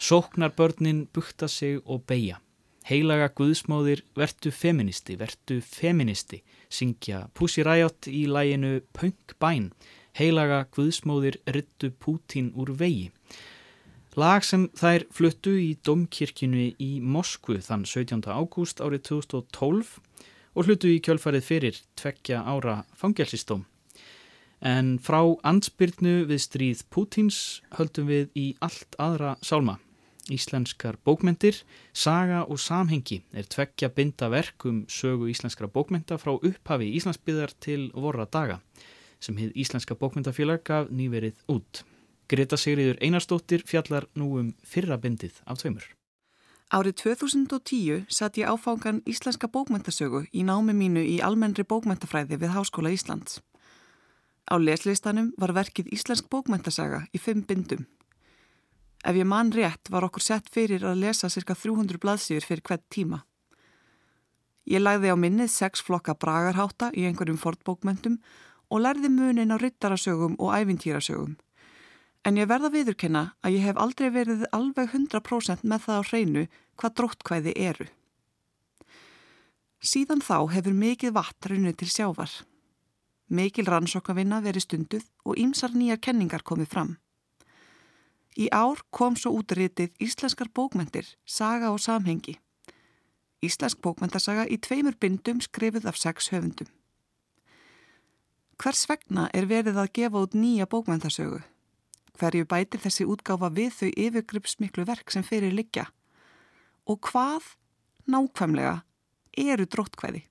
Sóknar 0.00 0.54
börnin 0.56 1.02
bukta 1.12 1.44
sig 1.44 1.82
og 1.84 2.06
beigja. 2.08 2.38
Heilaga 2.88 3.28
Guðsmóðir, 3.28 4.00
vertu 4.16 4.48
feministi, 4.48 5.18
vertu 5.20 5.60
feministi, 5.60 6.40
syngja 6.72 7.26
Pussy 7.36 7.66
Riot 7.68 8.08
í 8.08 8.24
læginu 8.32 8.80
Punk 8.96 9.36
Bæn. 9.36 9.74
Heilaga 10.16 10.64
Guðsmóðir, 10.72 11.36
ryttu 11.52 11.92
Pútín 11.92 12.54
úr 12.56 12.72
vegi. 12.80 13.10
Lag 14.16 14.40
sem 14.40 14.70
þær 14.72 15.04
fluttu 15.12 15.52
í 15.60 15.74
domkirkjunu 15.84 16.70
í 16.80 16.92
Moskvu 17.04 17.60
þann 17.60 17.84
17. 17.84 18.24
ágúst 18.24 18.80
árið 18.80 19.10
2012 19.12 19.98
og 20.56 20.66
hlutu 20.66 20.88
í 20.88 21.00
kjölfarið 21.04 21.44
fyrir 21.44 21.80
tveggja 22.00 22.40
ára 22.48 22.80
fangelsistóm. 22.96 23.66
En 24.64 24.96
frá 24.98 25.20
ansbyrnu 25.44 26.22
við 26.30 26.40
stríð 26.40 26.84
Pútins 26.90 27.40
höldum 27.76 28.08
við 28.08 28.30
í 28.34 28.46
allt 28.64 28.96
aðra 28.98 29.36
sálma. 29.44 29.76
Íslenskar 30.32 30.96
bókmentir, 31.06 31.60
saga 31.94 32.40
og 32.50 32.58
samhengi 32.58 33.20
er 33.36 33.46
tveggja 33.46 33.92
binda 33.94 34.26
verk 34.32 34.64
um 34.66 34.80
sögu 34.90 35.28
íslenskra 35.30 35.68
bókmenta 35.70 36.18
frá 36.18 36.32
upphafi 36.34 36.88
Íslandsbyðar 36.98 37.54
til 37.62 37.92
vorra 37.94 38.26
daga 38.26 38.58
sem 39.20 39.36
hefði 39.38 39.62
Íslenska 39.62 39.96
bókmentafélag 39.96 40.64
gaf 40.66 40.90
nýverið 40.90 41.38
út. 41.52 41.84
Greta 42.28 42.58
Sigriður 42.58 42.98
Einarstóttir 43.00 43.62
fjallar 43.66 44.08
nú 44.18 44.32
um 44.40 44.54
fyrra 44.66 44.98
bindið 44.98 45.38
af 45.46 45.62
tveimur. 45.62 45.95
Árið 46.66 46.96
2010 46.98 48.06
satt 48.10 48.36
ég 48.40 48.48
áfangan 48.50 48.98
Íslenska 49.06 49.46
bókmentasögu 49.46 50.24
í 50.34 50.42
námi 50.42 50.72
mínu 50.74 51.04
í 51.06 51.20
almennri 51.22 51.62
bókmentafræði 51.62 52.40
við 52.42 52.56
Háskóla 52.56 52.90
Íslands. 52.90 53.38
Á 54.50 54.58
leslistanum 54.58 55.30
var 55.38 55.54
verkið 55.54 55.92
Íslensk 55.94 56.26
bókmentasaga 56.26 57.04
í 57.14 57.22
fimm 57.22 57.44
bindum. 57.46 57.86
Ef 59.06 59.14
ég 59.14 59.30
man 59.30 59.54
rétt 59.54 59.86
var 59.94 60.08
okkur 60.08 60.26
sett 60.26 60.50
fyrir 60.50 60.82
að 60.82 61.04
lesa 61.06 61.30
cirka 61.30 61.54
300 61.54 62.02
blaðsýður 62.02 62.48
fyrir 62.50 62.66
hvert 62.66 62.86
tíma. 62.90 63.22
Ég 64.66 64.82
lagði 64.82 65.14
á 65.14 65.16
minnið 65.16 65.54
sex 65.54 65.86
flokka 65.86 66.18
bragarháta 66.18 66.90
í 66.90 67.06
einhverjum 67.06 67.38
fortbókmentum 67.38 68.18
og 68.74 68.82
lærði 68.82 69.14
munin 69.14 69.54
á 69.54 69.56
ryttarasögum 69.62 70.34
og 70.42 70.50
ævintýrasögum. 70.50 71.38
En 72.26 72.38
ég 72.40 72.48
verða 72.50 72.72
viðurkenna 72.74 73.22
að 73.46 73.54
ég 73.54 73.68
hef 73.68 73.78
aldrei 73.78 74.08
verið 74.10 74.42
alveg 74.56 74.90
100% 74.90 75.62
með 75.62 75.84
það 75.86 76.02
á 76.02 76.08
hreinu 76.10 76.42
hvað 76.74 76.96
dróttkvæði 76.98 77.54
eru. 77.68 77.86
Síðan 79.78 80.24
þá 80.26 80.38
hefur 80.50 80.74
mikið 80.74 81.14
vatn 81.14 81.50
runnið 81.52 81.76
til 81.82 81.90
sjávar. 81.92 82.32
Mikil 83.30 83.66
rannsókavinna 83.70 84.40
verið 84.42 84.66
stunduð 84.66 85.06
og 85.26 85.38
ýmsar 85.38 85.74
nýjar 85.78 86.02
kenningar 86.02 86.42
komið 86.42 86.72
fram. 86.74 86.92
Í 88.36 88.50
ár 88.52 88.82
kom 88.90 89.14
svo 89.16 89.32
útritið 89.38 89.94
Íslenskar 90.02 90.50
bókmentir, 90.52 91.06
saga 91.24 91.70
og 91.72 91.80
samhengi. 91.80 92.36
Íslensk 93.46 93.80
bókmentasaga 93.84 94.44
í 94.50 94.58
tveimur 94.58 94.98
bindum 95.00 95.40
skrifið 95.40 95.86
af 95.88 95.98
sex 96.00 96.32
höfundum. 96.34 96.68
Hvers 98.60 98.86
vegna 98.88 99.30
er 99.36 99.46
verið 99.46 99.78
að 99.78 99.92
gefa 99.98 100.22
út 100.26 100.34
nýja 100.34 100.66
bókmentasögu? 100.66 101.44
Hverju 102.16 102.46
bætir 102.48 102.80
þessi 102.80 103.04
útgáfa 103.04 103.50
við 103.52 103.74
þau 103.76 103.90
yfirgripsmiklu 103.92 104.86
verk 104.88 105.12
sem 105.12 105.24
fyrir 105.26 105.52
liggja? 105.52 105.84
Og 106.88 107.00
hvað, 107.04 107.50
nákvæmlega, 108.08 108.78
eru 109.36 109.66
dróttkvæði? 109.68 110.22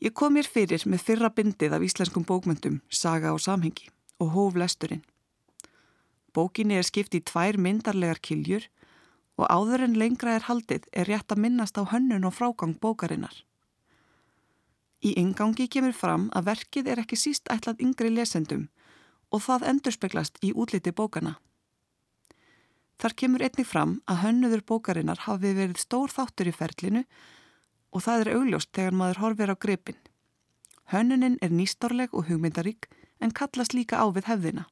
Ég 0.00 0.12
kom 0.16 0.36
mér 0.36 0.48
fyrir 0.48 0.84
með 0.88 1.04
fyrra 1.04 1.30
bindið 1.32 1.74
af 1.76 1.84
íslenskum 1.84 2.24
bókmyndum, 2.28 2.80
saga 2.88 3.32
og 3.32 3.42
samhengi 3.44 3.90
og 4.20 4.32
hóf 4.32 4.56
lesturinn. 4.56 5.04
Bókinni 6.36 6.76
er 6.76 6.84
skipt 6.84 7.16
í 7.16 7.22
tvær 7.24 7.56
myndarlegar 7.60 8.20
kiljur 8.20 8.64
og 9.36 9.48
áður 9.52 9.86
en 9.86 9.98
lengra 10.00 10.36
er 10.36 10.46
haldið 10.48 10.88
er 10.92 11.08
rétt 11.08 11.32
að 11.32 11.42
minnast 11.44 11.80
á 11.80 11.84
hönnun 11.88 12.28
og 12.28 12.36
frágang 12.36 12.76
bókarinnar. 12.80 13.44
Í 15.04 15.12
yngangi 15.20 15.68
kemur 15.68 15.96
fram 15.96 16.28
að 16.36 16.48
verkið 16.52 16.88
er 16.92 17.02
ekki 17.04 17.18
síst 17.20 17.48
ætlað 17.52 17.82
yngri 17.84 18.12
lesendum 18.12 18.68
og 19.30 19.42
það 19.42 19.66
endurspeglast 19.72 20.38
í 20.44 20.52
útliti 20.54 20.92
bókana. 20.92 21.36
Þar 22.96 23.14
kemur 23.20 23.44
einnig 23.44 23.68
fram 23.68 23.98
að 24.08 24.22
hönnuður 24.24 24.62
bókarinnar 24.70 25.24
hafi 25.26 25.52
verið 25.56 25.82
stór 25.82 26.12
þáttur 26.12 26.48
í 26.48 26.54
ferlinu 26.56 27.02
og 27.92 28.04
það 28.06 28.22
er 28.22 28.32
augljóst 28.36 28.72
þegar 28.72 28.96
maður 28.96 29.20
horfir 29.24 29.52
á 29.52 29.56
grepin. 29.56 29.98
Hönnunin 30.92 31.36
er 31.42 31.52
nýstorleg 31.52 32.14
og 32.14 32.30
hugmyndarík 32.30 32.88
en 33.20 33.34
kallast 33.36 33.74
líka 33.74 34.00
á 34.00 34.06
við 34.08 34.30
hefðina. 34.30 34.66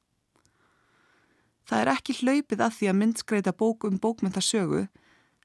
Það 1.65 1.81
er 1.81 1.91
ekki 1.95 2.15
hlaupið 2.21 2.61
að 2.61 2.75
því 2.77 2.89
að 2.89 2.99
myndskreita 2.99 3.53
bók 3.57 3.85
um 3.89 3.99
bókmyndasögu 4.01 4.85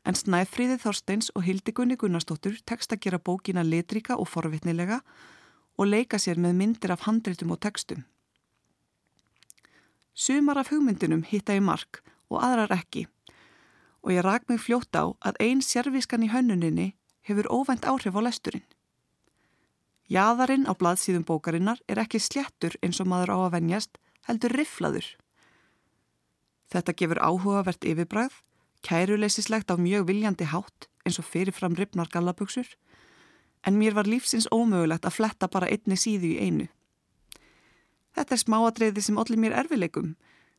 en 0.04 0.16
Snæfríði 0.16 0.78
Þorsteins 0.80 1.30
og 1.34 1.44
Hildigunni 1.44 1.96
Gunnarsdóttur 2.00 2.60
tekst 2.68 2.92
að 2.92 3.02
gera 3.06 3.20
bókina 3.20 3.64
litrika 3.64 4.16
og 4.16 4.28
forvitnilega 4.28 5.00
og 5.80 5.88
leika 5.88 6.20
sér 6.20 6.40
með 6.40 6.56
myndir 6.60 6.92
af 6.92 7.06
handreitum 7.08 7.52
og 7.56 7.60
tekstum. 7.64 8.04
Sumar 10.20 10.58
af 10.60 10.68
hugmyndunum 10.68 11.22
hitta 11.24 11.54
í 11.56 11.62
mark 11.64 12.02
og 12.28 12.42
aðrar 12.44 12.74
ekki 12.74 13.06
og 14.04 14.12
ég 14.12 14.24
rak 14.24 14.48
mig 14.48 14.60
fljótt 14.60 14.96
á 14.96 15.16
að 15.24 15.38
einn 15.44 15.62
sérvískan 15.64 16.24
í 16.24 16.28
hönnuninni 16.32 16.90
hefur 17.28 17.48
óvænt 17.48 17.86
áhrif 17.88 18.16
á 18.16 18.20
lesturinn. 18.24 18.66
Jæðarinn 20.12 20.68
á 20.68 20.72
blaðsíðum 20.76 21.24
bókarinnar 21.24 21.80
er 21.88 22.00
ekki 22.02 22.20
slettur 22.20 22.76
eins 22.82 23.00
og 23.00 23.08
maður 23.12 23.32
á 23.32 23.38
að 23.46 23.54
venjast 23.56 24.00
heldur 24.28 24.56
riflaður. 24.56 25.06
Þetta 26.72 26.96
gefur 27.00 27.20
áhugavert 27.24 27.84
yfirbræð, 27.84 28.34
kæruleysislegt 28.84 29.72
á 29.72 29.76
mjög 29.80 30.08
viljandi 30.10 30.48
hátt 30.52 30.88
eins 31.04 31.20
og 31.20 31.28
fyrirfram 31.28 31.76
ripnar 31.78 32.12
gallaböksur, 32.12 32.68
en 33.64 33.80
mér 33.80 33.96
var 33.96 34.08
lífsins 34.08 34.48
ómögulegt 34.52 35.08
að 35.08 35.16
fletta 35.16 35.48
bara 35.48 35.68
einni 35.68 35.96
síðu 35.96 36.34
í 36.34 36.40
einu. 36.44 36.68
Þetta 38.16 38.34
er 38.34 38.42
smáadreiði 38.42 39.04
sem 39.04 39.18
allir 39.20 39.38
mér 39.38 39.54
erfileikum, 39.62 40.16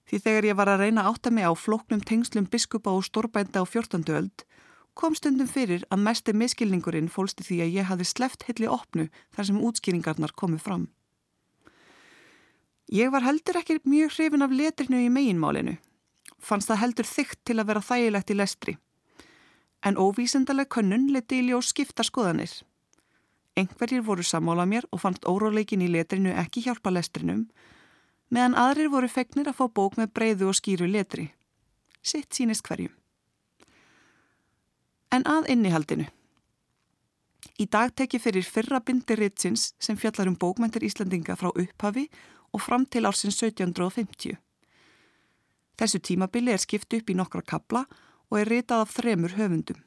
því 0.07 0.21
þegar 0.23 0.47
ég 0.47 0.57
var 0.59 0.71
að 0.71 0.85
reyna 0.85 1.07
átta 1.09 1.31
mig 1.33 1.47
á 1.47 1.53
floknum 1.55 2.01
tengslum 2.03 2.47
biskupa 2.47 2.93
og 2.95 3.03
stórbænda 3.07 3.63
á 3.63 3.65
14. 3.67 4.07
öld, 4.07 4.45
kom 4.93 5.15
stundum 5.15 5.47
fyrir 5.47 5.83
að 5.91 6.03
mesti 6.07 6.33
miskilningurinn 6.35 7.11
fólsti 7.11 7.45
því 7.47 7.59
að 7.63 7.75
ég 7.77 7.89
hafi 7.91 8.07
sleft 8.07 8.47
hilli 8.47 8.67
opnu 8.67 9.07
þar 9.35 9.47
sem 9.47 9.61
útskýringarnar 9.61 10.35
komið 10.35 10.63
fram. 10.65 10.87
Ég 12.91 13.11
var 13.11 13.23
heldur 13.23 13.61
ekki 13.61 13.79
mjög 13.87 14.17
hrifin 14.17 14.43
af 14.43 14.51
letrinu 14.51 14.99
í 14.99 15.11
meginmálinu, 15.11 15.77
fannst 16.39 16.71
það 16.71 16.81
heldur 16.83 17.07
þygt 17.07 17.39
til 17.47 17.59
að 17.59 17.69
vera 17.69 17.83
þægilegt 17.87 18.33
í 18.33 18.35
lestri. 18.35 18.73
En 19.81 19.97
óvísendaleg 19.97 20.67
könnun 20.69 21.07
leti 21.13 21.39
í 21.39 21.47
ljós 21.47 21.71
skipta 21.71 22.03
skoðanir. 22.03 22.51
Engverjir 23.59 24.01
voru 24.01 24.23
sammála 24.23 24.65
mér 24.65 24.87
og 24.91 25.01
fannst 25.03 25.27
óróleikin 25.27 25.83
í 25.83 25.89
letrinu 25.91 26.31
ekki 26.39 26.63
hjálpa 26.63 26.91
lestrinum, 26.93 27.47
meðan 28.31 28.55
aðrir 28.55 28.91
voru 28.93 29.09
fegnir 29.11 29.49
að 29.51 29.57
fá 29.59 29.65
bók 29.67 29.97
með 29.99 30.13
breyðu 30.15 30.47
og 30.51 30.55
skýru 30.55 30.87
letri. 30.87 31.27
Sitt 32.01 32.31
sínist 32.33 32.63
hverjum. 32.67 32.93
En 35.11 35.27
að 35.27 35.49
innihaldinu. 35.51 36.07
Í 37.59 37.67
dag 37.67 37.91
tek 37.91 38.15
ég 38.15 38.23
fyrir 38.23 38.47
fyrra 38.47 38.79
bindi 38.79 39.17
ritsins 39.19 39.73
sem 39.79 39.97
fjallar 39.99 40.29
um 40.31 40.37
bókmæntir 40.39 40.85
Íslandinga 40.87 41.35
frá 41.35 41.51
upphafi 41.51 42.07
og 42.55 42.63
fram 42.63 42.85
til 42.85 43.05
ársins 43.05 43.35
1750. 43.43 44.37
Þessu 45.77 45.99
tímabili 45.99 46.53
er 46.53 46.61
skipt 46.61 46.93
upp 46.93 47.09
í 47.09 47.17
nokkra 47.17 47.43
kabla 47.43 47.83
og 48.31 48.39
er 48.39 48.47
ritað 48.47 48.85
af 48.85 48.95
þremur 48.95 49.35
höfundum. 49.35 49.79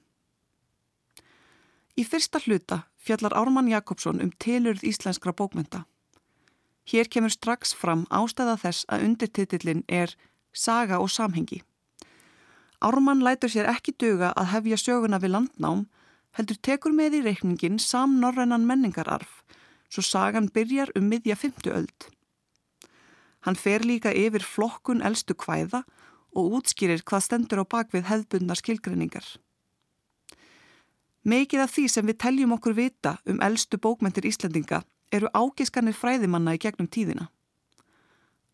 Í 1.97 2.03
fyrsta 2.05 2.41
hluta 2.45 2.83
fjallar 3.05 3.37
Ármann 3.37 3.69
Jakobsson 3.69 4.23
um 4.25 4.33
tilurð 4.41 4.85
íslenskra 4.85 5.33
bókmenta. 5.37 5.85
Hér 6.89 7.09
kemur 7.09 7.33
strax 7.33 7.73
fram 7.77 8.05
ástæða 8.11 8.57
þess 8.61 8.89
að 8.93 9.05
undirtitillin 9.09 9.85
er 9.89 10.17
Saga 10.53 11.01
og 11.03 11.11
samhengi. 11.11 11.63
Ármann 12.85 13.25
lætur 13.25 13.51
sér 13.51 13.69
ekki 13.71 13.95
duga 13.99 14.33
að 14.37 14.51
hefja 14.53 14.79
söguna 14.79 15.19
við 15.19 15.35
landnám, 15.35 15.87
heldur 16.37 16.59
tekur 16.61 16.93
með 16.93 17.19
í 17.19 17.23
reikningin 17.25 17.81
samnorrennan 17.81 18.67
menningararf, 18.69 19.43
svo 19.89 20.03
sagan 20.05 20.51
byrjar 20.53 20.93
um 20.99 21.09
miðja 21.09 21.37
fymtu 21.39 21.73
öld. 21.73 22.09
Hann 23.45 23.57
fer 23.57 23.85
líka 23.85 24.13
yfir 24.13 24.45
flokkun 24.45 25.03
eldstu 25.05 25.37
kvæða 25.37 25.83
og 26.35 26.59
útskýrir 26.59 27.05
hvað 27.07 27.27
stendur 27.27 27.63
á 27.63 27.65
bakvið 27.65 28.09
hefðbundar 28.11 28.61
skilgreiningar. 28.61 29.25
Mikið 31.25 31.63
af 31.65 31.71
því 31.73 31.85
sem 31.89 32.05
við 32.05 32.19
teljum 32.21 32.53
okkur 32.59 32.75
vita 32.77 33.15
um 33.25 33.39
eldstu 33.41 33.79
bókmentir 33.81 34.27
Íslandinga 34.29 34.83
eru 35.15 35.31
ágiskanir 35.33 35.97
fræðimanna 35.97 36.53
í 36.57 36.61
gegnum 36.61 36.89
tíðina. 36.89 37.31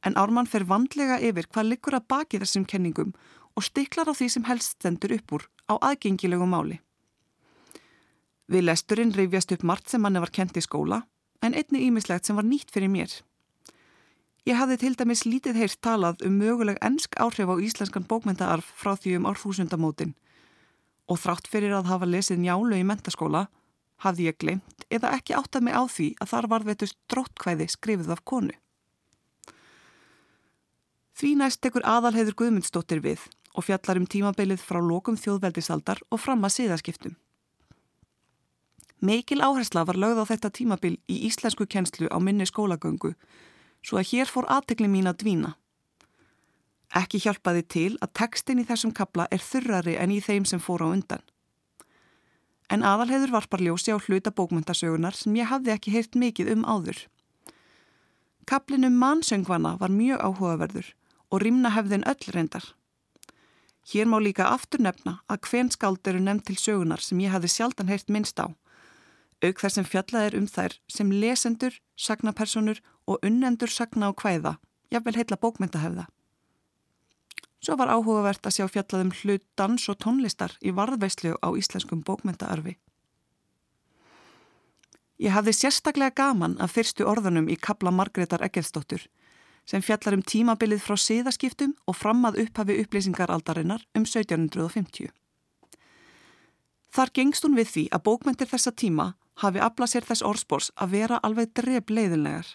En 0.07 0.15
Ármann 0.15 0.47
fer 0.47 0.62
vandlega 0.69 1.19
yfir 1.19 1.49
hvað 1.50 1.73
likur 1.73 1.97
að 1.99 2.07
baki 2.12 2.39
þessum 2.39 2.69
kenningum 2.71 3.11
og 3.59 3.67
stiklar 3.67 4.07
á 4.07 4.15
því 4.15 4.29
sem 4.31 4.47
helst 4.47 4.79
stendur 4.79 5.17
upp 5.17 5.35
úr 5.35 5.49
á 5.67 5.75
aðgengilegu 5.91 6.47
máli. 6.47 6.79
Við 8.47 8.67
lesturinn 8.69 9.17
reyfjast 9.19 9.53
upp 9.57 9.67
margt 9.67 9.91
sem 9.91 10.03
manni 10.03 10.23
var 10.23 10.31
kent 10.31 10.55
í 10.55 10.62
skóla 10.62 11.03
en 11.43 11.59
einni 11.59 11.83
ímislegt 11.89 12.27
sem 12.27 12.39
var 12.39 12.47
nýtt 12.47 12.71
fyrir 12.71 12.91
mér. 12.93 13.11
Ég 14.47 14.57
hafði 14.57 14.79
til 14.81 14.95
dæmis 14.95 15.27
lítið 15.27 15.59
heyrt 15.59 15.83
talað 15.83 16.23
um 16.27 16.39
möguleg 16.39 16.79
ennsk 16.87 17.19
áhrif 17.19 17.50
á 17.50 17.57
íslenskan 17.59 18.07
bókmyndaarf 18.07 18.71
frá 18.79 18.95
því 18.95 19.19
um 19.19 19.29
árþúsundamótin 19.31 20.15
og 21.11 21.19
þrátt 21.19 21.50
fyrir 21.50 21.75
að 21.75 21.90
hafa 21.90 22.09
lesið 22.09 22.40
njálu 22.45 22.79
í 22.79 22.87
mentaskóla 22.87 23.49
hafði 24.05 24.31
ég 24.31 24.38
glemt 24.40 24.87
eða 24.88 25.12
ekki 25.19 25.37
áttað 25.37 25.67
mig 25.67 25.76
á 25.76 25.83
því 25.90 26.09
að 26.23 26.31
þar 26.33 26.50
varðveitust 26.55 26.99
dróttkvæði 27.12 27.67
skrifið 27.75 28.12
af 28.14 28.23
konu. 28.25 28.55
Því 31.21 31.35
næst 31.37 31.61
tekur 31.61 31.85
aðalheður 31.85 32.38
Guðmundsdóttir 32.40 33.02
við 33.05 33.26
og 33.52 33.67
fjallar 33.67 33.99
um 34.00 34.07
tímabilið 34.09 34.62
frá 34.64 34.79
lokum 34.81 35.19
þjóðveldisaldar 35.21 36.00
og 36.09 36.23
fram 36.23 36.47
að 36.47 36.55
síðaskiptum. 36.57 37.19
Mikil 39.00 39.40
áhersla 39.40 39.85
var 39.88 39.99
lögð 40.00 40.23
á 40.23 40.31
þetta 40.31 40.50
tímabil 40.52 40.97
í 41.09 41.23
íslensku 41.29 41.67
kjenslu 41.67 42.09
á 42.12 42.17
minni 42.21 42.47
skólagöngu 42.49 43.14
svo 43.85 44.00
að 44.00 44.11
hér 44.12 44.29
fór 44.29 44.49
aðtekli 44.49 44.88
mín 44.93 45.09
að 45.09 45.23
dvína. 45.25 45.55
Ekki 46.90 47.20
hjálpaði 47.23 47.62
til 47.70 47.90
að 48.02 48.14
tekstin 48.18 48.62
í 48.62 48.66
þessum 48.66 48.92
kapla 48.94 49.28
er 49.30 49.42
þurrari 49.44 49.94
en 50.00 50.11
í 50.11 50.18
þeim 50.25 50.47
sem 50.49 50.62
fór 50.62 50.82
á 50.82 50.88
undan. 50.90 51.23
En 52.70 52.82
aðalheður 52.87 53.35
varpar 53.35 53.62
ljósi 53.62 53.94
á 53.94 53.99
hluta 53.99 54.30
bókmyndasögunar 54.35 55.14
sem 55.14 55.37
ég 55.38 55.50
hafði 55.50 55.75
ekki 55.75 55.94
heyrt 55.94 56.18
mikið 56.18 56.52
um 56.56 56.66
áður. 56.66 57.06
Kaplinum 58.47 58.99
mannsöngvana 58.99 59.76
var 59.78 59.94
mjög 59.94 60.23
áhugaverður 60.23 60.92
og 61.30 61.42
rimna 61.42 61.70
hefðin 61.70 62.06
öll 62.11 62.35
reyndar. 62.35 62.64
Hér 63.90 64.06
má 64.11 64.18
líka 64.18 64.50
aftur 64.50 64.82
nefna 64.82 65.20
að 65.30 65.47
hven 65.50 65.70
skáld 65.70 66.06
eru 66.06 66.20
nefnd 66.23 66.47
til 66.47 66.59
sögunar 66.59 67.02
sem 67.02 67.18
ég 67.23 67.30
hafði 67.35 67.50
sjaldan 67.54 67.90
heyrt 67.90 68.11
minnst 68.11 68.38
á. 68.42 68.50
Auk 69.40 69.62
þar 69.62 69.73
sem 69.75 69.87
fjallað 69.87 70.26
er 70.26 70.37
um 70.37 70.47
þær 70.50 70.75
sem 70.90 71.11
lesendur, 71.11 71.78
sagnapersonur 71.97 72.82
og 73.06 73.23
unnendur 73.26 73.70
sagna 73.73 74.11
á 74.11 74.12
hvæða, 74.12 74.59
jafnvel 74.90 75.16
heitla 75.16 75.38
bókmyndahefða. 75.40 76.11
Svo 77.61 77.76
var 77.76 77.93
áhugavert 77.93 78.47
að 78.49 78.57
sjá 78.57 78.67
fjallaðum 78.73 79.12
hlut 79.21 79.45
dans 79.61 79.88
og 79.93 79.99
tónlistar 80.00 80.55
í 80.64 80.73
varðveislu 80.73 81.35
á 81.45 81.49
íslenskum 81.52 82.00
bókmyndaarfi. 82.07 82.79
Ég 85.21 85.35
hafði 85.37 85.52
sérstaklega 85.52 86.17
gaman 86.17 86.57
af 86.64 86.73
fyrstu 86.73 87.05
orðanum 87.05 87.50
í 87.52 87.59
kabla 87.61 87.93
Margreðar 87.93 88.47
Eggertsdóttur 88.47 89.05
sem 89.69 89.83
fjallar 89.85 90.17
um 90.17 90.23
tímabilið 90.25 90.81
frá 90.81 90.97
siðaskiptum 90.97 91.75
og 91.87 91.99
fram 91.99 92.25
að 92.25 92.40
upphafi 92.47 92.79
upplýsingaraldarinnar 92.81 93.85
um 93.95 94.07
1750. 94.09 95.11
Þar 96.90 97.12
gengst 97.14 97.45
hún 97.45 97.59
við 97.59 97.69
því 97.75 97.85
að 97.93 98.05
bókmyndir 98.09 98.50
þessa 98.50 98.73
tíma 98.73 99.12
hafi 99.45 99.61
aflað 99.62 99.93
sér 99.93 100.09
þess 100.09 100.25
orðspórs 100.26 100.73
að 100.75 100.97
vera 100.97 101.21
alveg 101.23 101.52
dref 101.55 101.93
leiðinlegar. 101.93 102.49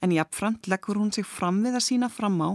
En 0.00 0.14
jáfnframt 0.14 0.70
leggur 0.70 0.96
hún 1.02 1.12
sig 1.12 1.26
fram 1.26 1.58
við 1.66 1.76
að 1.76 1.86
sína 1.90 2.08
fram 2.08 2.38
á 2.40 2.50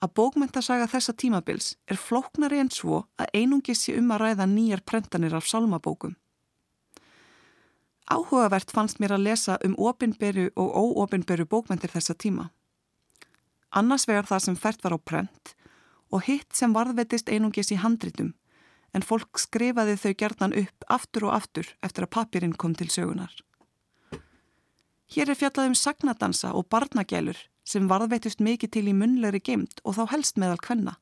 að 0.00 0.12
bókmyndasaga 0.18 0.86
þessa 0.92 1.14
tímabils 1.16 1.74
er 1.86 2.00
flóknari 2.00 2.60
en 2.60 2.70
svo 2.70 3.04
að 3.20 3.32
einungis 3.34 3.86
sé 3.86 3.96
um 3.98 4.12
að 4.12 4.22
ræða 4.24 4.46
nýjar 4.50 4.84
prentanir 4.84 5.34
af 5.34 5.48
salmabókum. 5.48 6.16
Áhugavert 8.06 8.70
fannst 8.70 9.00
mér 9.00 9.16
að 9.16 9.26
lesa 9.30 9.58
um 9.64 9.74
opinberu 9.78 10.50
og 10.54 10.76
óopinberu 10.76 11.48
bókmyndir 11.48 11.90
þessa 11.90 12.14
tíma 12.14 12.50
annars 13.76 14.06
vegar 14.08 14.28
það 14.28 14.44
sem 14.44 14.58
fært 14.58 14.84
var 14.84 14.96
á 14.96 14.98
prent 14.98 15.54
og 16.14 16.24
hitt 16.28 16.54
sem 16.56 16.74
varðvetist 16.74 17.30
einungis 17.32 17.72
í 17.74 17.80
handritum 17.82 18.32
en 18.94 19.04
fólk 19.04 19.40
skrifaði 19.42 19.96
þau 20.00 20.12
gerðan 20.22 20.56
upp 20.56 20.86
aftur 20.96 21.28
og 21.28 21.36
aftur 21.36 21.72
eftir 21.84 22.06
að 22.06 22.14
papirinn 22.16 22.56
kom 22.56 22.76
til 22.78 22.88
sögunar. 22.92 23.32
Hér 25.12 25.30
er 25.30 25.38
fjallað 25.38 25.72
um 25.72 25.76
sagnadansa 25.76 26.54
og 26.56 26.68
barnagælur 26.72 27.36
sem 27.66 27.88
varðveitist 27.90 28.40
mikið 28.40 28.72
til 28.76 28.86
í 28.88 28.94
munlegri 28.94 29.42
geimt 29.42 29.82
og 29.84 29.98
þá 29.98 30.04
helst 30.14 30.38
meðal 30.38 30.60
kvenna. 30.62 30.96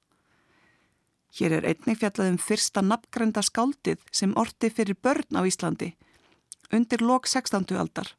Hér 1.35 1.59
er 1.59 1.69
einnig 1.69 1.99
fjallað 2.01 2.31
um 2.33 2.41
fyrsta 2.41 2.83
nafngrenda 2.83 3.43
skáldið 3.43 4.03
sem 4.15 4.35
orti 4.39 4.71
fyrir 4.71 4.97
börn 5.03 5.37
á 5.37 5.43
Íslandi 5.45 5.93
undir 6.75 7.03
lok 7.03 7.27
16. 7.27 7.77
aldar 7.79 8.15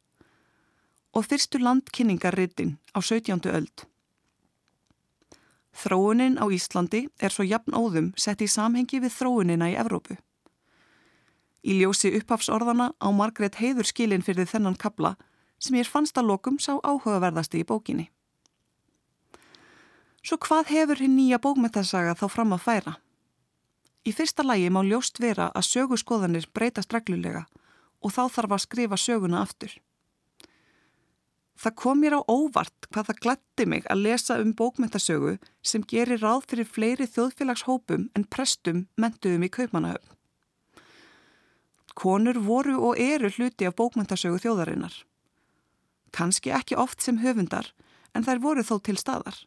og 1.16 1.24
fyrstu 1.24 1.58
landkynningarritin 1.58 2.76
á 2.92 3.00
17. 3.00 3.40
öld. 3.50 3.86
Þróunin 5.76 6.36
á 6.40 6.44
Íslandi 6.48 7.06
er 7.20 7.32
svo 7.32 7.44
jafn 7.44 7.76
óðum 7.76 8.12
sett 8.16 8.40
í 8.44 8.48
samhengi 8.48 9.00
við 9.00 9.12
þróunina 9.16 9.70
í 9.72 9.76
Evrópu. 9.80 10.16
Í 11.66 11.80
ljósi 11.80 12.12
upphafsorðana 12.16 12.92
á 13.00 13.08
Margret 13.12 13.58
heiður 13.60 13.88
skilin 13.88 14.24
fyrir 14.24 14.48
þennan 14.48 14.76
kabla 14.76 15.16
sem 15.58 15.76
ég 15.80 15.88
fannst 15.88 16.16
að 16.16 16.30
lokum 16.30 16.60
sá 16.60 16.76
áhugaverðasti 16.84 17.60
í 17.60 17.66
bókinni. 17.68 18.10
Svo 20.26 20.40
hvað 20.42 20.72
hefur 20.74 20.98
hinn 20.98 21.14
nýja 21.14 21.38
bókmyndasaga 21.38 22.16
þá 22.18 22.24
fram 22.32 22.54
að 22.56 22.64
færa? 22.64 22.94
Í 24.06 24.14
fyrsta 24.14 24.42
lægi 24.42 24.72
má 24.74 24.80
ljóst 24.82 25.20
vera 25.22 25.52
að 25.54 25.68
sögurskoðanir 25.68 26.48
breytast 26.50 26.94
reglulega 26.94 27.44
og 28.02 28.14
þá 28.16 28.24
þarf 28.34 28.56
að 28.56 28.64
skrifa 28.64 28.98
söguna 28.98 29.44
aftur. 29.46 29.70
Það 31.62 31.76
kom 31.78 32.02
mér 32.02 32.18
á 32.18 32.20
óvart 32.26 32.90
hvað 32.90 33.08
það 33.08 33.22
glætti 33.22 33.68
mig 33.70 33.86
að 33.86 34.02
lesa 34.08 34.40
um 34.42 34.52
bókmyndasögu 34.58 35.38
sem 35.62 35.86
gerir 35.94 36.20
ráð 36.20 36.50
fyrir 36.50 36.70
fleiri 36.74 37.06
þjóðfélagshópum 37.06 38.10
en 38.10 38.26
prestum 38.26 38.84
mentuðum 38.98 39.46
í 39.46 39.54
kaupmanahöfn. 39.54 40.12
Konur 41.94 42.42
voru 42.42 42.80
og 42.82 42.98
eru 43.00 43.30
hluti 43.30 43.64
af 43.64 43.78
bókmyndasögu 43.78 44.42
þjóðarinnar. 44.42 45.04
Kanski 46.10 46.50
ekki 46.50 46.76
oft 46.76 47.00
sem 47.00 47.22
höfundar 47.22 47.70
en 48.12 48.26
þær 48.26 48.42
voru 48.42 48.66
þó 48.66 48.80
til 48.82 48.98
staðar. 48.98 49.46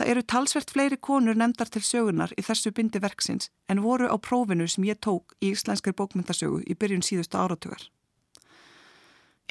Það 0.00 0.08
eru 0.08 0.20
talsvert 0.32 0.70
fleiri 0.72 0.96
konur 0.96 1.36
nefndar 1.36 1.68
til 1.68 1.82
sögunar 1.84 2.30
í 2.40 2.40
þessu 2.40 2.70
bindi 2.72 3.02
verksins 3.04 3.50
en 3.68 3.82
voru 3.84 4.06
á 4.08 4.16
prófinu 4.16 4.64
sem 4.64 4.86
ég 4.88 4.96
tók 5.04 5.34
í 5.44 5.50
íslenskar 5.52 5.92
bókmyndasögu 5.92 6.62
í 6.64 6.72
byrjun 6.72 7.04
síðustu 7.04 7.36
áratugar. 7.36 7.82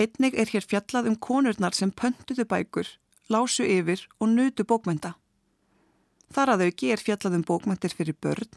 Einnig 0.01 0.33
er 0.33 0.49
hér 0.49 0.65
fjallað 0.65 1.11
um 1.11 1.17
konurnar 1.21 1.77
sem 1.77 1.91
pöntuðu 1.93 2.47
bækur, 2.49 2.89
lásu 3.29 3.61
yfir 3.61 4.01
og 4.17 4.31
nutu 4.31 4.65
bókmynda. 4.65 5.11
Þar 6.33 6.53
að 6.55 6.65
auki 6.65 6.89
er 6.95 7.05
fjallað 7.05 7.37
um 7.37 7.45
bókmyndir 7.45 7.93
fyrir 7.93 8.17
börn 8.17 8.49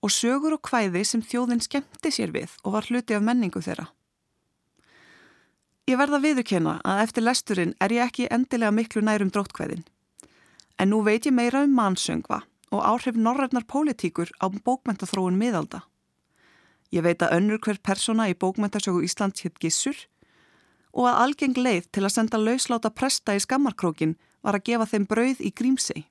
og 0.00 0.14
sögur 0.16 0.56
og 0.56 0.64
hvæði 0.64 1.04
sem 1.04 1.20
þjóðin 1.20 1.60
skemmti 1.60 2.14
sér 2.14 2.32
við 2.32 2.56
og 2.64 2.78
var 2.78 2.88
hluti 2.88 3.20
af 3.20 3.28
menningu 3.28 3.60
þeirra. 3.60 3.90
Ég 5.92 6.00
verða 6.00 6.24
viðurkenna 6.24 6.78
að 6.88 7.04
eftir 7.04 7.28
lesturinn 7.28 7.76
er 7.84 7.92
ég 7.92 8.08
ekki 8.08 8.32
endilega 8.32 8.72
miklu 8.72 9.04
nærum 9.04 9.28
dróttkvæðin. 9.28 9.84
En 10.78 10.92
nú 10.92 11.02
veit 11.02 11.26
ég 11.26 11.34
meira 11.34 11.64
um 11.66 11.74
mannsöngva 11.74 12.42
og 12.70 12.84
áhrif 12.84 13.16
norræfnar 13.16 13.64
pólitíkur 13.66 14.30
á 14.38 14.46
bókmyndathróun 14.46 15.38
miðalda. 15.38 15.82
Ég 16.94 17.02
veit 17.02 17.22
að 17.22 17.34
önnur 17.38 17.60
hver 17.60 17.80
persona 17.82 18.28
í 18.30 18.36
bókmyndasögu 18.38 19.02
Íslands 19.04 19.42
hitt 19.44 19.58
gissur 19.60 19.96
og 20.92 21.08
að 21.10 21.18
algeng 21.24 21.58
leið 21.58 21.90
til 21.92 22.04
að 22.04 22.14
senda 22.14 22.38
lausláta 22.40 22.90
presta 22.90 23.34
í 23.36 23.42
skammarkrókin 23.42 24.14
var 24.42 24.56
að 24.56 24.70
gefa 24.70 24.86
þeim 24.92 25.08
brauð 25.10 25.42
í 25.44 25.50
grímsei. 25.52 26.06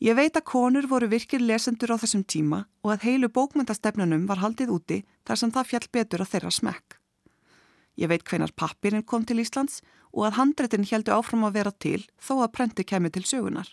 Ég 0.00 0.16
veit 0.16 0.36
að 0.36 0.44
konur 0.44 0.86
voru 0.88 1.08
virkir 1.08 1.40
lesendur 1.40 1.92
á 1.92 1.96
þessum 1.96 2.22
tíma 2.24 2.66
og 2.84 2.92
að 2.92 3.04
heilu 3.08 3.28
bókmyndastefnunum 3.32 4.26
var 4.28 4.42
haldið 4.44 4.72
úti 4.72 4.98
þar 5.24 5.40
sem 5.40 5.52
það 5.52 5.70
fjall 5.70 5.86
betur 5.92 6.24
að 6.24 6.32
þeirra 6.32 6.52
smekk. 6.52 6.98
Ég 7.96 8.10
veit 8.12 8.24
hvenar 8.28 8.52
pappirinn 8.52 9.06
kom 9.08 9.24
til 9.24 9.40
Íslands 9.40 9.80
og 10.16 10.24
að 10.26 10.38
handreitin 10.40 10.86
heldu 10.88 11.12
áfram 11.12 11.44
að 11.44 11.58
vera 11.58 11.72
til 11.84 12.00
þó 12.16 12.38
að 12.40 12.52
prenti 12.56 12.84
kemi 12.88 13.12
til 13.12 13.26
sögunar. 13.28 13.68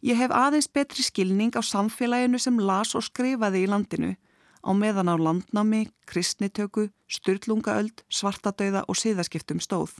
Ég 0.00 0.16
hef 0.16 0.32
aðeins 0.32 0.68
betri 0.72 1.04
skilning 1.04 1.52
á 1.56 1.60
samfélaginu 1.60 2.40
sem 2.40 2.56
las 2.60 2.94
og 2.96 3.04
skrifaði 3.04 3.64
í 3.64 3.70
landinu 3.70 4.14
á 4.64 4.70
meðan 4.72 5.12
á 5.12 5.16
landnámi, 5.16 5.86
kristnitöku, 6.08 6.88
styrlungaöld, 7.06 8.02
svartadauða 8.08 8.84
og 8.88 8.98
síðaskiptum 8.98 9.60
stóð. 9.62 9.94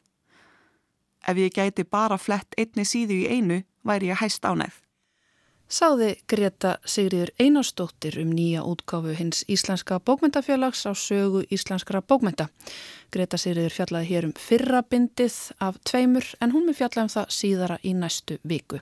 Ef 1.26 1.36
ég 1.38 1.54
gæti 1.54 1.84
bara 1.84 2.18
flett 2.18 2.56
einni 2.58 2.84
síðu 2.86 3.20
í 3.22 3.28
einu, 3.30 3.62
væri 3.86 4.10
ég 4.10 4.20
hæst 4.20 4.44
ánæð. 4.46 4.85
Sáði 5.66 6.12
Greta 6.30 6.76
Sigriður 6.86 7.32
Einarstóttir 7.42 8.20
um 8.22 8.30
nýja 8.30 8.62
útgáfu 8.62 9.16
hins 9.18 9.42
Íslenska 9.50 9.98
bókmyndafélags 9.98 10.86
á 10.86 10.94
sögu 10.94 11.42
Íslenskra 11.50 12.00
bókmynda. 12.00 12.48
Greta 13.10 13.38
Sigriður 13.40 13.74
fjallaði 13.74 14.10
hér 14.12 14.28
um 14.28 14.36
fyrrabindið 14.38 15.40
af 15.58 15.80
tveimur 15.82 16.28
en 16.40 16.54
hún 16.54 16.68
með 16.68 16.82
fjallaði 16.82 17.06
um 17.08 17.14
það 17.16 17.34
síðara 17.40 17.80
í 17.82 17.96
næstu 17.98 18.38
viku. 18.46 18.78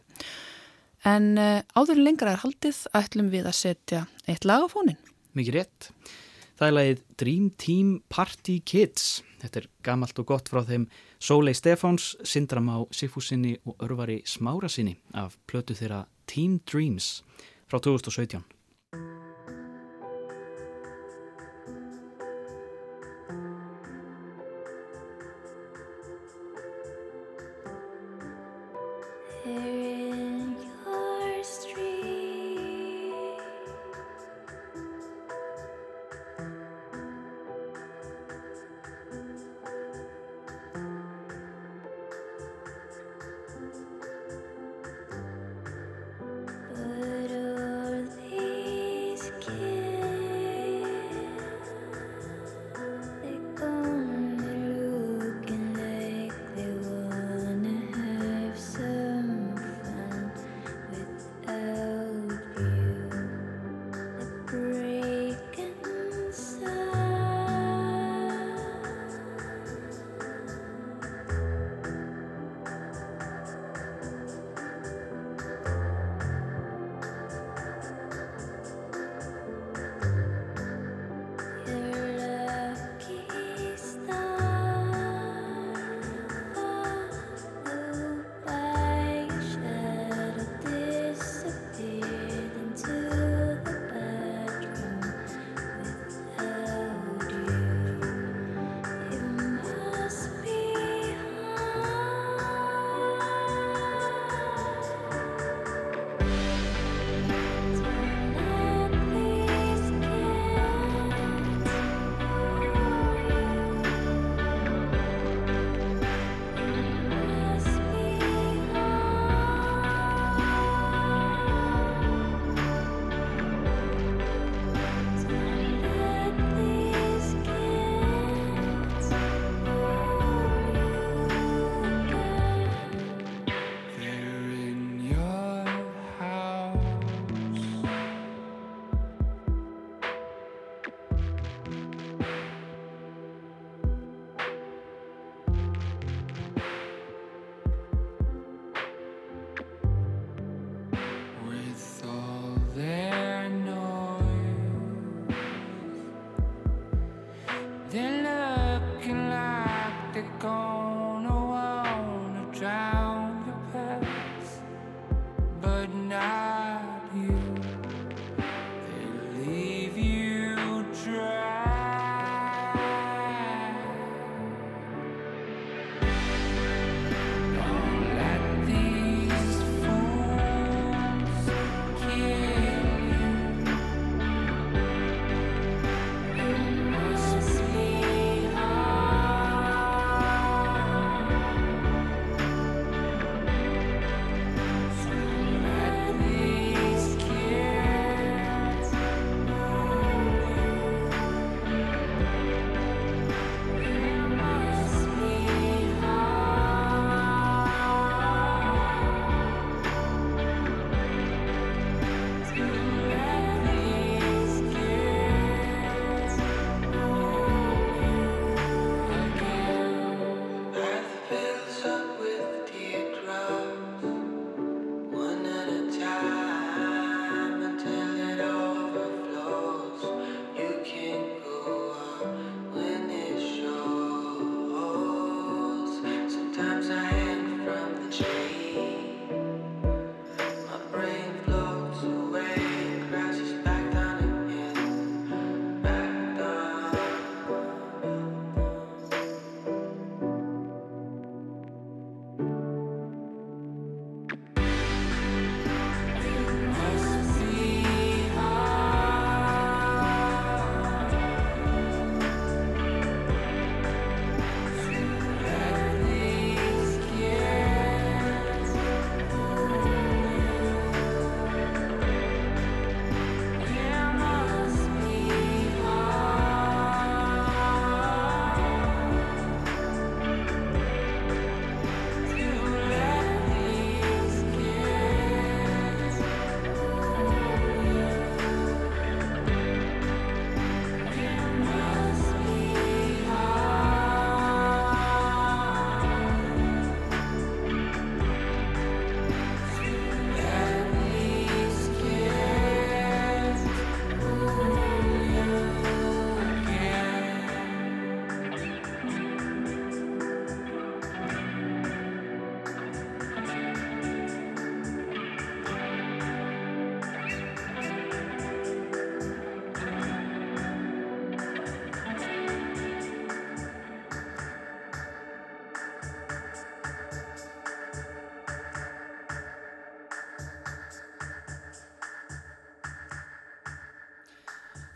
En 1.05 1.35
uh, 1.41 1.65
áður 1.73 2.05
lengra 2.05 2.37
er 2.37 2.45
haldið 2.45 2.85
ætlum 2.97 3.33
við 3.33 3.49
að 3.49 3.59
setja 3.63 4.07
eitt 4.29 4.45
lag 4.49 4.65
á 4.65 4.69
fónin 4.69 5.01
mikið 5.35 5.59
rétt. 5.59 5.91
Það 6.55 6.69
er 6.69 6.77
lagið 6.77 7.01
Dream 7.19 7.47
Team 7.59 7.95
Party 8.13 8.61
Kids. 8.67 9.23
Þetta 9.43 9.61
er 9.61 9.71
gamalt 9.87 10.21
og 10.23 10.29
gott 10.31 10.51
frá 10.51 10.63
þeim 10.67 10.87
Sólei 11.25 11.55
Stefáns, 11.55 12.17
Sindram 12.23 12.69
á 12.69 12.85
Sifúsinni 12.93 13.57
og 13.65 13.81
Örvari 13.81 14.21
Smárasinni 14.29 14.99
af 15.17 15.39
plötu 15.49 15.73
þeirra 15.73 16.05
Team 16.29 16.61
Dreams 16.69 17.25
frá 17.65 17.81
2017. 17.81 18.45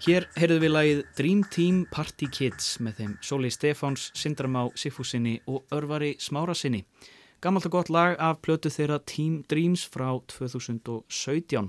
Hér 0.09 0.25
heyrðum 0.41 0.63
við 0.63 0.71
lagið 0.73 1.01
Dream 1.19 1.41
Team 1.53 1.79
Party 1.93 2.31
Kids 2.33 2.79
með 2.81 2.95
þeim 2.97 3.11
Sóli 3.29 3.49
Stefáns, 3.53 4.07
Sindramá 4.17 4.63
Siffúsinni 4.73 5.35
og 5.45 5.67
Örvari 5.77 6.15
Smárasinni. 6.17 6.79
Gammalt 7.45 7.69
og 7.69 7.75
gott 7.75 7.91
lag 7.93 8.15
af 8.17 8.39
plötu 8.41 8.73
þeirra 8.73 9.03
Team 9.05 9.43
Dreams 9.53 9.85
frá 9.85 10.07
2017. 10.33 11.69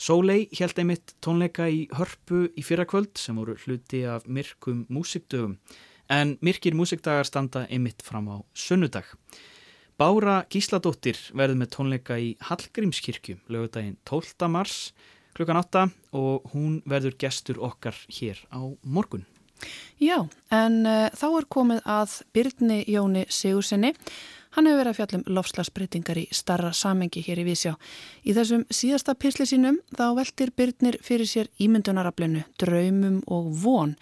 Sólei 0.00 0.46
held 0.56 0.80
einmitt 0.80 1.12
tónleika 1.20 1.68
í 1.68 1.84
hörpu 1.98 2.46
í 2.56 2.64
fyrrakvöld 2.64 3.20
sem 3.20 3.36
voru 3.36 3.58
hluti 3.66 4.06
af 4.08 4.24
myrkum 4.24 4.86
músikdögum 4.88 5.58
en 6.08 6.38
myrkir 6.40 6.72
músikdagar 6.72 7.28
standa 7.28 7.66
einmitt 7.68 8.00
fram 8.00 8.32
á 8.32 8.36
sunnudag. 8.56 9.04
Bára 10.00 10.46
Gísladóttir 10.48 11.20
verði 11.36 11.60
með 11.60 11.74
tónleika 11.76 12.16
í 12.16 12.38
Hallgrímskirkju 12.40 13.42
lögudaginn 13.52 14.00
12. 14.08 14.48
mars 14.48 14.94
klukkan 15.36 15.60
8 15.60 15.86
og 16.16 16.50
hún 16.54 16.80
verður 16.88 17.16
gestur 17.20 17.60
okkar 17.62 17.96
hér 18.08 18.40
á 18.50 18.60
morgun. 18.82 19.26
Já, 20.00 20.24
en 20.50 20.82
uh, 20.88 21.08
þá 21.12 21.26
er 21.28 21.48
komið 21.52 21.80
að 21.84 22.14
Byrni 22.32 22.78
Jóni 22.88 23.26
Sigursenni. 23.28 23.92
Hann 24.56 24.66
hefur 24.66 24.80
verið 24.80 24.90
að 24.90 24.98
fjallum 24.98 25.24
lofslagsbreytingar 25.36 26.18
í 26.18 26.24
starra 26.34 26.72
samengi 26.74 27.22
hér 27.22 27.42
í 27.42 27.46
Vísjá. 27.46 27.76
Í 28.26 28.34
þessum 28.34 28.64
síðasta 28.72 29.14
pisli 29.14 29.46
sínum 29.46 29.78
þá 29.94 30.08
veldir 30.16 30.50
Byrnir 30.56 30.98
fyrir 31.06 31.28
sér 31.28 31.50
ímyndunaraflinu, 31.62 32.42
draumum 32.58 33.20
og 33.30 33.52
von. 33.62 33.94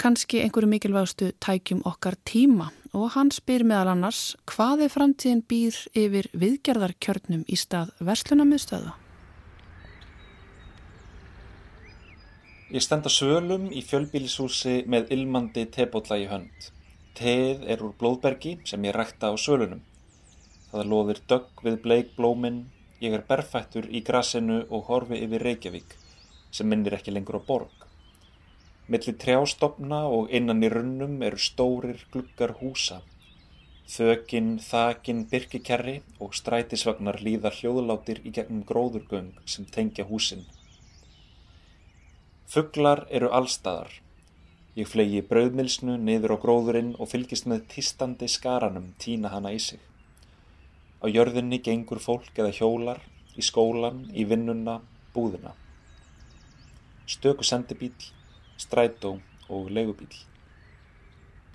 Kanski 0.00 0.40
einhverju 0.40 0.72
mikilvægstu 0.72 1.28
tækjum 1.44 1.84
okkar 1.86 2.16
tíma 2.24 2.70
og 2.96 3.12
hann 3.14 3.30
spyr 3.30 3.62
meðal 3.68 3.92
annars 3.92 4.32
hvað 4.48 4.86
er 4.86 4.94
framtíðin 4.96 5.44
býr 5.46 5.76
yfir 5.92 6.30
viðgerðarkjörnum 6.32 7.44
í 7.46 7.60
stað 7.60 7.92
verslunamiðstöða? 8.00 8.96
Ég 12.70 12.84
stend 12.84 13.02
á 13.02 13.10
svölum 13.10 13.64
í 13.74 13.80
fjölbílishúsi 13.82 14.84
með 14.94 15.08
ilmandi 15.16 15.64
tebólla 15.74 16.20
í 16.22 16.26
hönd. 16.30 16.66
Teð 17.18 17.64
er 17.74 17.80
úr 17.82 17.96
blóðbergi 17.98 18.52
sem 18.70 18.84
ég 18.86 18.94
rækta 18.94 19.32
á 19.32 19.34
svölunum. 19.34 19.80
Það 20.70 20.86
loðir 20.92 21.20
dögg 21.32 21.64
við 21.66 21.78
bleik 21.86 22.12
blóminn, 22.14 22.60
ég 23.02 23.16
er 23.16 23.24
berfættur 23.26 23.88
í 23.90 24.04
grasinu 24.06 24.60
og 24.70 24.84
horfi 24.86 25.18
yfir 25.26 25.42
Reykjavík 25.48 25.96
sem 26.54 26.70
minnir 26.70 26.94
ekki 26.94 27.16
lengur 27.16 27.40
á 27.42 27.48
borg. 27.48 27.74
Millir 28.86 29.18
trjástofna 29.18 30.04
og 30.06 30.30
innan 30.30 30.62
í 30.62 30.70
runnum 30.70 31.18
eru 31.26 31.42
stórir 31.42 32.06
gluggar 32.14 32.54
húsa. 32.62 33.00
Þökin, 33.90 34.60
þakin, 34.62 35.26
byrkikerri 35.26 35.98
og 36.22 36.38
strætisvagnar 36.38 37.18
líða 37.18 37.50
hljóðlátir 37.50 38.22
í 38.22 38.30
gegnum 38.30 38.62
gróðurgöng 38.62 39.34
sem 39.42 39.66
tengja 39.66 40.06
húsinn. 40.06 40.46
Fuglar 42.50 43.04
eru 43.14 43.28
allstaðar. 43.30 43.92
Ég 44.74 44.88
flegi 44.90 45.20
brauðmilsnu 45.22 45.92
niður 46.02 46.32
á 46.34 46.36
gróðurinn 46.42 46.88
og 46.98 47.06
fylgist 47.12 47.46
með 47.46 47.60
tistandi 47.70 48.26
skaranum 48.26 48.88
tína 48.98 49.30
hana 49.30 49.52
í 49.54 49.60
sig. 49.62 49.78
Á 50.98 51.06
jörðinni 51.06 51.60
gengur 51.62 52.02
fólk 52.02 52.34
eða 52.34 52.50
hjólar, 52.56 53.04
í 53.38 53.46
skólan, 53.46 54.02
í 54.10 54.26
vinnuna, 54.26 54.80
búðina. 55.14 55.54
Stöku 57.06 57.46
sendibíl, 57.46 57.94
strætó 58.58 59.20
og 59.46 59.70
legubíl. 59.70 60.10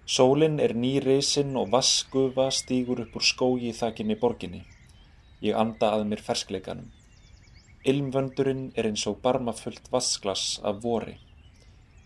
Sólinn 0.08 0.62
er 0.64 0.78
nýreysinn 0.80 1.58
og 1.60 1.74
vaskufa 1.76 2.48
stýgur 2.56 3.04
upp 3.04 3.20
úr 3.20 3.32
skógi 3.36 3.74
í 3.74 3.76
þakinni 3.76 4.16
borginni. 4.16 4.64
Ég 5.44 5.60
anda 5.60 5.92
að 5.98 6.08
mér 6.14 6.24
ferskleikanum. 6.24 6.88
Ilmvöndurinn 7.86 8.72
er 8.74 8.88
eins 8.90 9.04
og 9.06 9.20
barmafullt 9.22 9.92
vasklas 9.94 10.56
af 10.66 10.80
vori. 10.82 11.20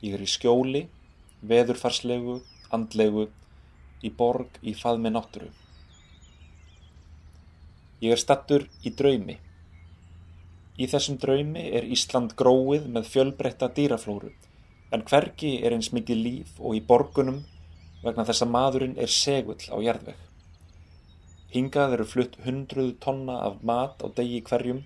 Ég 0.03 0.17
er 0.17 0.25
í 0.25 0.27
skjóli, 0.27 0.81
veðurfarslegu, 1.47 2.35
andlegu, 2.75 3.29
í 4.03 4.11
borg 4.11 4.59
í 4.59 4.73
faðmi 4.75 5.13
náttúru. 5.15 5.47
Ég 8.03 8.11
er 8.11 8.19
stattur 8.19 8.67
í 8.83 8.91
draumi. 8.91 9.37
Í 10.75 10.91
þessum 10.91 11.15
draumi 11.23 11.65
er 11.79 11.87
Ísland 11.95 12.35
gróið 12.35 12.91
með 12.91 13.07
fjölbreytta 13.15 13.71
dýraflóru, 13.79 14.35
en 14.91 15.07
hvergi 15.07 15.55
er 15.63 15.79
eins 15.79 15.93
mikið 15.95 16.23
líf 16.27 16.55
og 16.59 16.75
í 16.75 16.83
borgunum 16.91 17.45
vegna 18.03 18.27
þess 18.27 18.43
að 18.43 18.55
maðurinn 18.59 18.99
er 18.99 19.15
segull 19.15 19.63
á 19.71 19.79
jarðveg. 19.87 20.15
Hingað 21.55 22.01
eru 22.01 22.13
flutt 22.17 22.41
hundruð 22.43 22.97
tonna 22.99 23.45
af 23.47 23.63
mat 23.63 24.03
á 24.03 24.11
degi 24.11 24.43
hverjum 24.43 24.83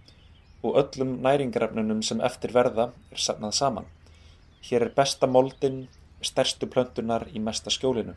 og 0.64 0.78
öllum 0.80 1.18
næringarefnunum 1.26 2.02
sem 2.08 2.22
eftir 2.24 2.54
verða 2.56 2.92
er 3.12 3.24
safnað 3.26 3.58
saman. 3.60 3.88
Hér 4.64 4.88
er 4.88 4.94
besta 4.96 5.28
moldin, 5.28 5.88
stærstu 6.24 6.70
plöntunar 6.72 7.28
í 7.36 7.42
mesta 7.44 7.72
skjólinu. 7.74 8.16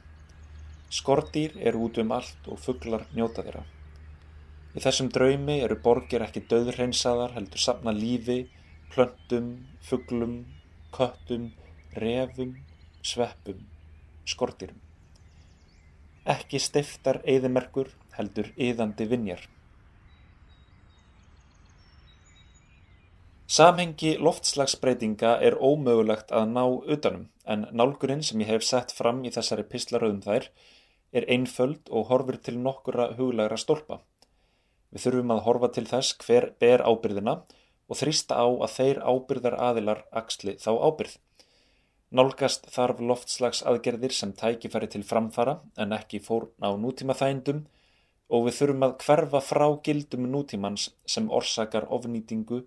Skordýr 0.90 1.56
eru 1.58 1.88
út 1.88 1.98
um 1.98 2.12
allt 2.14 2.46
og 2.46 2.60
fugglar 2.62 3.08
njóta 3.14 3.42
þeirra. 3.42 3.64
Í 4.76 4.82
þessum 4.84 5.08
draumi 5.10 5.58
eru 5.64 5.78
borgir 5.82 6.22
ekki 6.22 6.44
döðreinsaðar 6.50 7.34
heldur 7.34 7.62
safna 7.64 7.94
lífi, 7.96 8.44
plöntum, 8.94 9.48
fugglum, 9.82 10.44
köttum, 10.94 11.50
refum, 11.96 12.54
sveppum, 13.02 13.64
skordýrum. 14.28 14.78
Ekki 16.26 16.60
steiftar 16.62 17.22
eðimerkur 17.26 17.90
heldur 18.16 18.52
yðandi 18.56 19.06
vinjar. 19.10 19.42
Samhengi 23.46 24.16
loftslagsbreytinga 24.18 25.36
er 25.46 25.54
ómögulegt 25.62 26.32
að 26.34 26.48
ná 26.50 26.64
utanum 26.66 27.28
en 27.46 27.60
nálgurinn 27.78 28.24
sem 28.26 28.40
ég 28.42 28.48
hef 28.50 28.64
sett 28.66 28.90
fram 28.90 29.20
í 29.22 29.30
þessari 29.30 29.62
pislaröðum 29.70 30.18
þær 30.24 30.48
er 31.14 31.26
einföld 31.30 31.92
og 31.94 32.08
horfur 32.08 32.40
til 32.42 32.56
nokkura 32.58 33.12
huglegra 33.14 33.58
stólpa. 33.62 34.00
Við 34.90 35.04
þurfum 35.04 35.30
að 35.34 35.42
horfa 35.44 35.68
til 35.76 35.84
þess 35.86 36.16
hver 36.24 36.48
ber 36.58 36.82
ábyrðina 36.82 37.36
og 37.86 38.00
þrýsta 38.00 38.34
á 38.34 38.46
að 38.50 38.74
þeir 38.74 38.98
ábyrðar 39.06 39.56
aðilar 39.68 40.00
axli 40.10 40.56
þá 40.64 40.70
ábyrð. 40.88 41.14
Nálgast 42.18 42.66
þarf 42.74 42.98
loftslags 42.98 43.62
aðgerðir 43.62 44.16
sem 44.16 44.32
tækifæri 44.34 44.88
til 44.90 45.04
framfara 45.06 45.60
en 45.78 45.94
ekki 45.94 46.18
fórn 46.18 46.50
á 46.66 46.74
nútíma 46.74 47.14
þægindum 47.14 47.62
og 48.26 48.48
við 48.48 48.58
þurfum 48.58 48.88
að 48.88 48.96
hverfa 49.06 49.42
frá 49.52 49.66
gildum 49.86 50.26
nútímans 50.34 50.88
sem 51.06 51.30
orsakar 51.30 51.86
ofnýtingu 51.94 52.64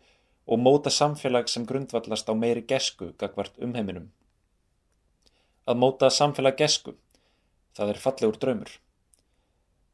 og 0.49 0.57
móta 0.57 0.89
samfélag 0.89 1.49
sem 1.49 1.65
grundvallast 1.69 2.29
á 2.29 2.33
meiri 2.33 2.63
gesku 2.65 3.11
gagvart 3.21 3.57
umheiminum. 3.61 4.07
Að 5.69 5.77
móta 5.77 6.09
samfélag 6.09 6.55
gesku, 6.57 6.95
það 7.77 7.91
er 7.93 7.99
fallegur 8.05 8.39
draumur. 8.41 8.71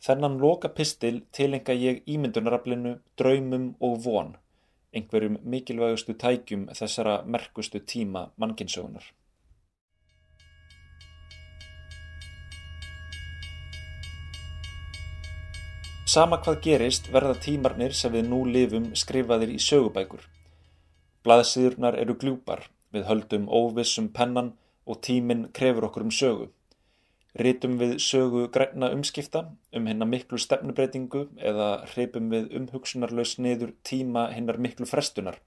Þennan 0.06 0.38
loka 0.40 0.70
pistil 0.78 1.26
tilenga 1.36 1.76
ég 1.76 2.08
ímyndunaraflinu, 2.08 2.94
draumum 3.20 3.74
og 3.84 3.98
von, 4.06 4.32
einhverjum 4.96 5.42
mikilvægustu 5.44 6.16
tækjum 6.24 6.70
þessara 6.80 7.18
merkustu 7.26 7.82
tíma 7.84 8.30
mannkinsögunar. 8.40 9.12
Sama 16.16 16.40
hvað 16.40 16.62
gerist 16.64 17.12
verða 17.12 17.36
tímarnir 17.44 17.92
sem 17.92 18.14
við 18.14 18.30
nú 18.30 18.46
lifum 18.48 18.94
skrifaðir 18.96 19.52
í 19.52 19.60
sögubækur. 19.60 20.24
Blaðsýðurnar 21.26 21.96
eru 21.98 22.14
gljúpar, 22.22 22.68
við 22.94 23.08
höldum 23.10 23.48
óvissum 23.50 24.12
pennan 24.14 24.52
og 24.86 25.00
tíminn 25.08 25.48
krefur 25.58 25.88
okkur 25.88 26.04
um 26.06 26.12
sögu. 26.14 26.52
Rítum 27.42 27.80
við 27.80 27.96
sögu 28.00 28.44
græna 28.54 28.92
umskipta 28.94 29.42
um 29.76 29.90
hinnar 29.90 30.08
miklu 30.12 30.38
stefnubreitingu 30.44 31.24
eða 31.52 31.70
hreipum 31.96 32.30
við 32.30 32.54
umhugsunarlaus 32.60 33.34
niður 33.42 33.74
tíma 33.90 34.28
hinnar 34.36 34.62
miklu 34.68 34.86
frestunar, 34.92 35.42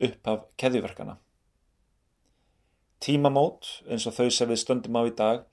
upphaf 0.00 0.48
keðjuverkana. 0.56 1.18
Tímamót, 3.04 3.68
eins 3.92 4.08
og 4.08 4.16
þau 4.16 4.30
sem 4.32 4.48
við 4.48 4.62
stöndum 4.64 4.96
á 4.96 5.02
í 5.04 5.14
dag, 5.20 5.46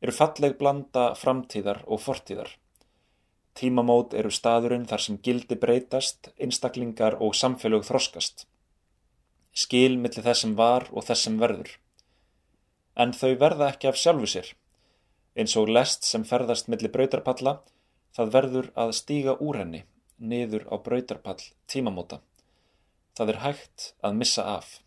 eru 0.00 0.18
falleg 0.22 0.56
blanda 0.56 1.10
framtíðar 1.20 1.84
og 1.84 2.00
fortíðar. 2.00 2.48
Tímamót 3.56 4.16
eru 4.16 4.32
staðurinn 4.32 4.88
þar 4.88 5.04
sem 5.04 5.20
gildi 5.20 5.60
breytast, 5.60 6.32
einstaklingar 6.40 7.20
og 7.20 7.36
samfélög 7.36 7.84
þroskast 7.84 8.48
skil 9.56 9.96
millir 9.96 10.24
þess 10.24 10.44
sem 10.44 10.54
var 10.58 10.88
og 10.92 11.06
þess 11.08 11.26
sem 11.26 11.36
verður. 11.40 11.70
En 12.96 13.12
þau 13.16 13.32
verða 13.40 13.70
ekki 13.72 13.88
af 13.88 13.98
sjálfu 14.00 14.28
sér. 14.28 14.52
Eins 15.36 15.56
og 15.60 15.70
lest 15.72 16.04
sem 16.04 16.24
ferðast 16.28 16.68
millir 16.72 16.92
brautarpalla, 16.92 17.58
það 18.16 18.32
verður 18.36 18.70
að 18.84 18.96
stíga 19.00 19.36
úr 19.40 19.60
henni, 19.60 19.82
niður 20.16 20.64
á 20.72 20.76
brautarpall 20.80 21.40
tímamóta. 21.68 22.20
Það 23.16 23.32
er 23.32 23.40
hægt 23.44 23.90
að 24.04 24.18
missa 24.20 24.44
af. 24.56 24.78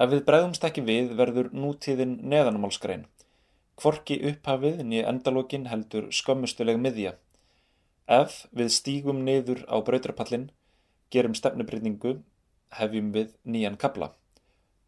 Ef 0.00 0.10
við 0.10 0.22
bregðumst 0.26 0.64
ekki 0.66 0.82
við 0.86 1.14
verður 1.18 1.50
nútíðin 1.54 2.18
neðanmálskrein. 2.32 3.04
Kvorki 3.78 4.16
upphafið 4.30 4.82
nýja 4.86 5.10
endalókin 5.10 5.68
heldur 5.70 6.08
skömmustuleg 6.14 6.80
miðja. 6.82 7.14
Ef 8.10 8.46
við 8.50 8.72
stígum 8.74 9.22
niður 9.26 9.62
á 9.70 9.78
brautarpallin, 9.86 10.50
gerum 11.14 11.36
stefnubrytningu 11.38 12.18
hefjum 12.78 13.12
við 13.14 13.34
nýjan 13.44 13.76
kabla. 13.80 14.12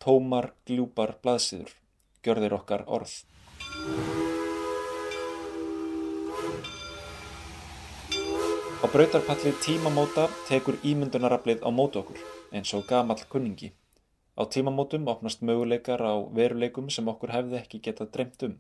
Tómar, 0.03 0.53
gljúpar, 0.67 1.17
blaðsýður. 1.23 1.75
Gjörðir 2.23 2.57
okkar 2.59 2.85
orð. 2.87 3.13
Á 8.83 8.87
brautarpalli 8.91 9.53
tímamóta 9.63 10.27
tekur 10.49 10.79
ímyndunaraflið 10.83 11.63
á 11.63 11.71
mótu 11.71 12.01
okkur, 12.03 12.19
eins 12.51 12.75
og 12.75 12.87
gamall 12.89 13.23
kunningi. 13.31 13.71
Á 14.35 14.43
tímamótum 14.49 15.07
opnast 15.13 15.43
möguleikar 15.47 16.03
á 16.03 16.15
veruleikum 16.35 16.91
sem 16.91 17.09
okkur 17.09 17.31
hefði 17.31 17.61
ekki 17.61 17.83
getað 17.87 18.11
dreymt 18.17 18.47
um. 18.49 18.55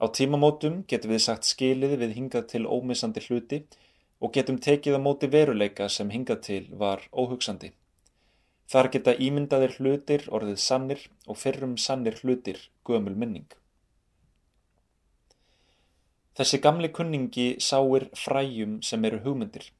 Á 0.00 0.06
tímamótum 0.08 0.84
getum 0.88 1.12
við 1.12 1.24
sagt 1.24 1.48
skiliði 1.48 2.00
við 2.04 2.16
hingað 2.16 2.46
til 2.52 2.64
ómissandi 2.64 3.24
hluti 3.26 3.58
og 4.20 4.32
getum 4.36 4.60
tekið 4.60 4.96
á 4.96 5.00
móti 5.00 5.28
veruleika 5.32 5.88
sem 5.88 6.12
hingað 6.12 6.40
til 6.48 6.62
var 6.72 7.04
óhugsandi. 7.12 7.72
Þar 8.66 8.88
geta 8.94 9.12
ímyndaðir 9.22 9.76
hlutir 9.78 10.24
orðið 10.34 10.58
sannir 10.58 11.02
og 11.26 11.38
fyrrum 11.38 11.76
sannir 11.78 12.18
hlutir 12.22 12.58
gömul 12.88 13.14
minning. 13.14 13.46
Þessi 16.36 16.58
gamli 16.60 16.90
kunningi 16.92 17.46
sáir 17.62 18.08
fræjum 18.18 18.80
sem 18.84 19.04
eru 19.08 19.22
hugmyndir. 19.24 19.70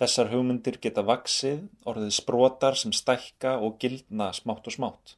Þessar 0.00 0.30
hugmyndir 0.30 0.78
geta 0.80 1.02
vaksið, 1.04 1.66
orðið 1.84 2.14
sprotar 2.16 2.78
sem 2.80 2.94
stækka 2.96 3.58
og 3.60 3.74
gildna 3.82 4.30
smátt 4.38 4.70
og 4.70 4.76
smátt. 4.76 5.16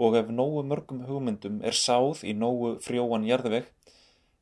Og 0.00 0.16
ef 0.16 0.30
nógu 0.32 0.62
mörgum 0.64 1.02
hugmyndum 1.04 1.58
er 1.66 1.76
sáð 1.76 2.22
í 2.24 2.32
nógu 2.32 2.78
frjóan 2.86 3.26
jarðveg, 3.28 3.66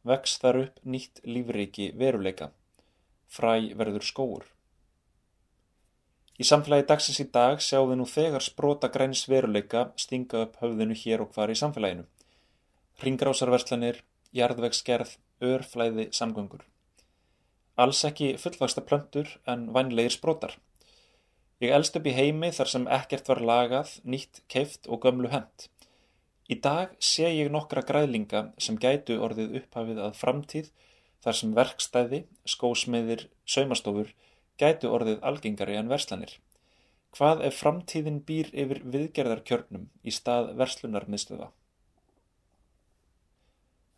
vex 0.07 0.37
þar 0.45 0.61
upp 0.67 0.79
nýtt 0.85 1.25
lífriki 1.27 1.91
veruleika. 1.99 2.53
Fræ 3.27 3.75
verður 3.81 4.07
skóur. 4.13 4.47
Í 6.39 6.47
samfélagi 6.47 6.85
dagsins 6.87 7.19
í 7.19 7.25
dag 7.35 7.59
sjáum 7.59 7.89
við 7.91 7.99
nú 7.99 8.05
þegar 8.07 8.45
sprota 8.47 8.89
græns 8.95 9.25
veruleika 9.27 9.89
stinga 9.99 10.45
upp 10.45 10.61
höfðinu 10.63 10.95
hér 11.01 11.25
og 11.25 11.33
hvar 11.35 11.51
í 11.51 11.57
samfélaginu. 11.59 12.05
Ringrásarverslanir, 13.03 14.05
jarðvegsgerð, 14.39 15.17
örflæði, 15.43 16.05
samgöngur. 16.15 16.63
Alls 17.79 18.05
ekki 18.07 18.37
fullvaksta 18.39 18.85
plöntur 18.87 19.33
en 19.51 19.67
vænlegir 19.75 20.15
sprotar. 20.15 20.55
Ég 21.59 21.75
elst 21.75 21.99
upp 21.99 22.07
í 22.07 22.15
heimi 22.15 22.53
þar 22.55 22.71
sem 22.71 22.87
ekkert 23.01 23.33
var 23.33 23.43
lagað, 23.43 23.97
nýtt, 24.07 24.45
keift 24.47 24.87
og 24.87 25.03
gömlu 25.03 25.33
hent. 25.35 25.67
Í 26.47 26.55
dag 26.63 26.95
sé 27.03 27.27
ég 27.35 27.51
nokkra 27.51 27.83
græðlinga 27.83 28.45
sem 28.63 28.79
gætu 28.79 29.19
orðið 29.27 29.59
upphafið 29.65 29.99
að 30.07 30.15
framtíð 30.23 30.71
þar 31.25 31.39
sem 31.41 31.59
verkstæði, 31.59 32.25
skósmiðir, 32.47 33.27
saumastofur 33.43 34.15
gætu 34.59 34.91
orðið 34.95 35.23
algengari 35.31 35.77
en 35.79 35.91
verslanir. 35.93 36.35
Hvað 37.17 37.45
ef 37.49 37.61
framtíðin 37.63 38.21
býr 38.29 38.51
yfir 38.53 38.83
viðgerðarkjörnum 38.95 39.89
í 40.05 40.13
stað 40.15 40.53
verslunarmiðstöða? 40.61 41.49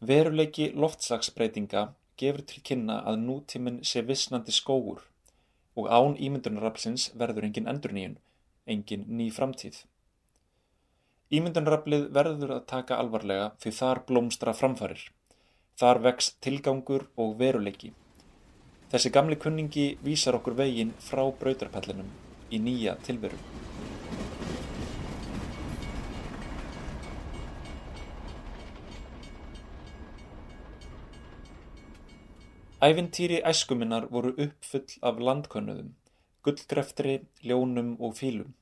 Veruleiki 0.01 0.71
loftslagsbreytinga 0.73 1.89
gefur 2.21 2.45
til 2.49 2.63
kynna 2.65 3.01
að 3.09 3.23
nútíminn 3.27 3.81
sé 3.85 4.01
vissnandi 4.09 4.55
skóur 4.57 5.03
og 5.81 5.89
án 5.89 6.17
ímyndunaraflsins 6.17 7.11
verður 7.21 7.47
engin 7.49 7.69
endurníun, 7.73 8.17
engin 8.67 9.07
ný 9.09 9.29
framtíð. 9.35 9.83
Ímyndunaraflið 11.31 12.09
verður 12.17 12.57
að 12.57 12.67
taka 12.73 12.99
alvarlega 13.03 13.51
því 13.63 13.73
þar 13.77 14.03
blómstra 14.09 14.55
framfarir. 14.57 15.03
Þar 15.81 16.01
vex 16.07 16.33
tilgangur 16.45 17.07
og 17.17 17.37
veruleiki. 17.41 17.93
Þessi 18.91 19.11
gamli 19.15 19.37
kunningi 19.39 19.85
vísar 20.03 20.35
okkur 20.35 20.57
veginn 20.59 20.89
frá 20.99 21.23
brautarpellinum 21.43 22.09
í 22.51 22.59
nýja 22.59 22.97
tilveru. 23.07 23.39
Ævintýri 32.83 33.39
æskuminnar 33.53 34.09
voru 34.11 34.35
uppfull 34.43 34.99
af 35.07 35.23
landkönnuðum, 35.29 35.91
gullgreftri, 36.43 37.19
ljónum 37.47 37.93
og 38.01 38.17
fílum. 38.19 38.55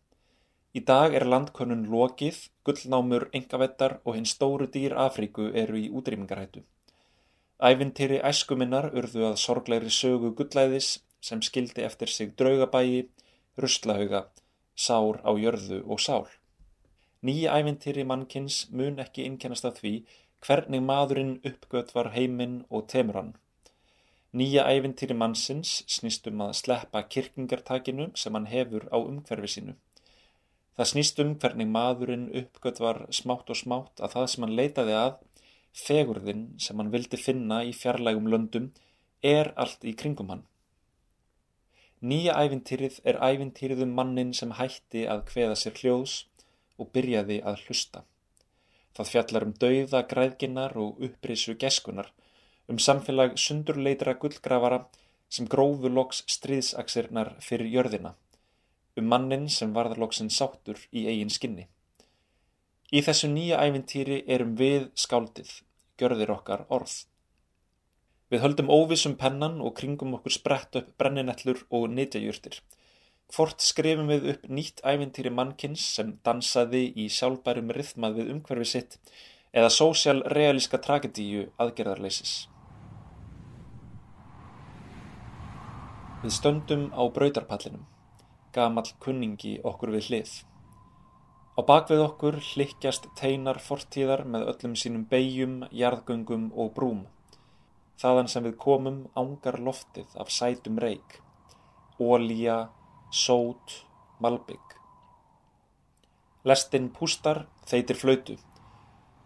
Í 0.77 0.83
dag 0.85 1.15
er 1.17 1.25
landkönnun 1.25 1.87
lokið, 1.89 2.49
gullnámur, 2.69 3.31
engavettar 3.33 4.01
og 4.05 4.19
hinn 4.19 4.29
stóru 4.29 4.67
dýr 4.75 4.99
Afríku 5.07 5.49
eru 5.63 5.79
í 5.81 5.89
útrýmingarhættu. 5.89 6.69
Ævintýri 7.59 8.21
æskuminnar 8.23 8.93
urðu 8.95 9.25
að 9.27 9.41
sorglegri 9.43 9.91
sögu 9.91 10.29
gullæðis 10.39 10.91
sem 11.29 11.41
skildi 11.43 11.83
eftir 11.83 12.07
sig 12.07 12.37
draugabægi, 12.39 13.01
ruslahauga, 13.59 14.21
sár 14.79 15.19
á 15.27 15.35
jörðu 15.35 15.81
og 15.91 15.99
sál. 15.99 16.29
Nýja 17.27 17.57
ævintýri 17.59 18.05
mannkins 18.07 18.61
mun 18.71 19.03
ekki 19.03 19.25
innkennast 19.27 19.67
af 19.67 19.81
því 19.81 19.93
hvernig 20.47 20.85
maðurinn 20.87 21.35
uppgöt 21.51 21.91
var 21.97 22.13
heiminn 22.15 22.61
og 22.71 22.87
temur 22.93 23.19
hann. 23.19 23.35
Nýja 24.31 24.63
ævintýri 24.71 25.19
mannsins 25.19 25.81
snýst 25.91 26.31
um 26.31 26.47
að 26.47 26.55
sleppa 26.61 27.03
kirkingartakinu 27.11 28.13
sem 28.15 28.39
hann 28.39 28.47
hefur 28.53 28.87
á 28.95 29.03
umhverfi 29.03 29.51
sínu. 29.57 29.75
Það 30.79 30.91
snýst 30.93 31.19
um 31.25 31.35
hvernig 31.43 31.75
maðurinn 31.75 32.29
uppgöt 32.39 32.79
var 32.79 33.03
smátt 33.11 33.51
og 33.51 33.59
smátt 33.59 33.99
að 33.99 34.15
það 34.15 34.31
sem 34.31 34.47
hann 34.47 34.59
leitaði 34.63 34.95
að, 34.95 35.19
fegurðin 35.75 36.45
sem 36.59 36.79
hann 36.79 36.93
vildi 36.93 37.21
finna 37.21 37.63
í 37.65 37.73
fjarlægum 37.77 38.29
löndum, 38.33 38.71
er 39.23 39.53
allt 39.57 39.85
í 39.85 39.95
kringum 39.99 40.31
hann. 40.33 40.45
Nýja 42.01 42.37
ævintýrið 42.39 43.01
er 43.11 43.19
ævintýrið 43.19 43.83
um 43.87 43.97
mannin 43.99 44.31
sem 44.35 44.55
hætti 44.55 45.07
að 45.11 45.25
kveða 45.33 45.57
sér 45.59 45.81
hljóðs 45.81 46.15
og 46.79 46.93
byrjaði 46.95 47.41
að 47.43 47.65
hlusta. 47.67 48.05
Það 48.95 49.11
fjallar 49.13 49.47
um 49.47 49.57
dauða 49.63 50.05
græðginnar 50.11 50.77
og 50.79 51.03
upprisu 51.09 51.57
geskunar 51.59 52.13
um 52.69 52.79
samfélag 52.79 53.37
sundurleitra 53.39 54.15
gullgrafara 54.15 54.85
sem 55.29 55.49
grófu 55.49 55.91
loks 55.93 56.23
stríðsaksirnar 56.29 57.35
fyrir 57.45 57.69
jörðina, 57.73 58.15
um 58.97 59.09
mannin 59.13 59.49
sem 59.53 59.73
varðaloksinn 59.77 60.31
sáttur 60.33 60.81
í 60.93 61.07
eigin 61.09 61.33
skinni. 61.33 61.67
Í 62.89 63.03
þessu 63.05 63.29
nýja 63.29 63.59
ævintýri 63.61 64.23
erum 64.33 64.55
við 64.57 64.87
skáldið, 64.97 65.49
gjörðir 66.01 66.31
okkar 66.33 66.63
orð. 66.73 66.95
Við 68.33 68.41
höldum 68.41 68.73
óvissum 68.73 69.17
pennan 69.21 69.59
og 69.61 69.75
kringum 69.77 70.15
okkur 70.17 70.33
sprett 70.33 70.79
upp 70.81 70.89
brenninettlur 71.01 71.67
og 71.69 71.85
nýtjajurtir. 71.93 72.63
Hvort 73.29 73.61
skrifum 73.61 74.09
við 74.09 74.31
upp 74.33 74.49
nýtt 74.49 74.81
ævintýri 74.81 75.35
mannkins 75.37 75.85
sem 75.99 76.15
dansaði 76.25 76.87
í 76.97 77.11
sjálfbærum 77.13 77.75
rithmað 77.77 78.23
við 78.23 78.33
umhverfi 78.39 78.71
sitt 78.73 78.99
eða 79.53 79.69
sósjál-realíska 79.69 80.81
tragedíu 80.81 81.45
aðgerðarleisis. 81.61 82.47
Við 86.25 86.39
stöndum 86.41 86.89
á 86.97 87.05
brautarpallinum, 87.13 87.85
gamall 88.57 88.89
kunningi 88.97 89.59
okkur 89.61 89.93
við 89.93 90.09
hlið. 90.09 90.39
Á 91.59 91.67
bakvið 91.67 92.01
okkur 92.05 92.37
hlikkjast 92.39 93.09
teinar 93.19 93.59
fortíðar 93.59 94.21
með 94.31 94.45
öllum 94.53 94.75
sínum 94.79 95.07
beigjum, 95.11 95.65
jarðgöngum 95.75 96.45
og 96.55 96.69
brúm. 96.77 97.01
Þaðan 97.99 98.31
sem 98.31 98.45
við 98.47 98.55
komum 98.63 99.01
ángar 99.19 99.59
loftið 99.67 100.15
af 100.23 100.31
sætum 100.31 100.79
reik, 100.79 101.17
ólíja, 101.99 102.69
sót, 103.11 103.75
malbygg. 104.23 104.79
Lestinn 106.47 106.93
pústar, 106.95 107.49
þeitir 107.67 107.99
flautu. 108.05 108.39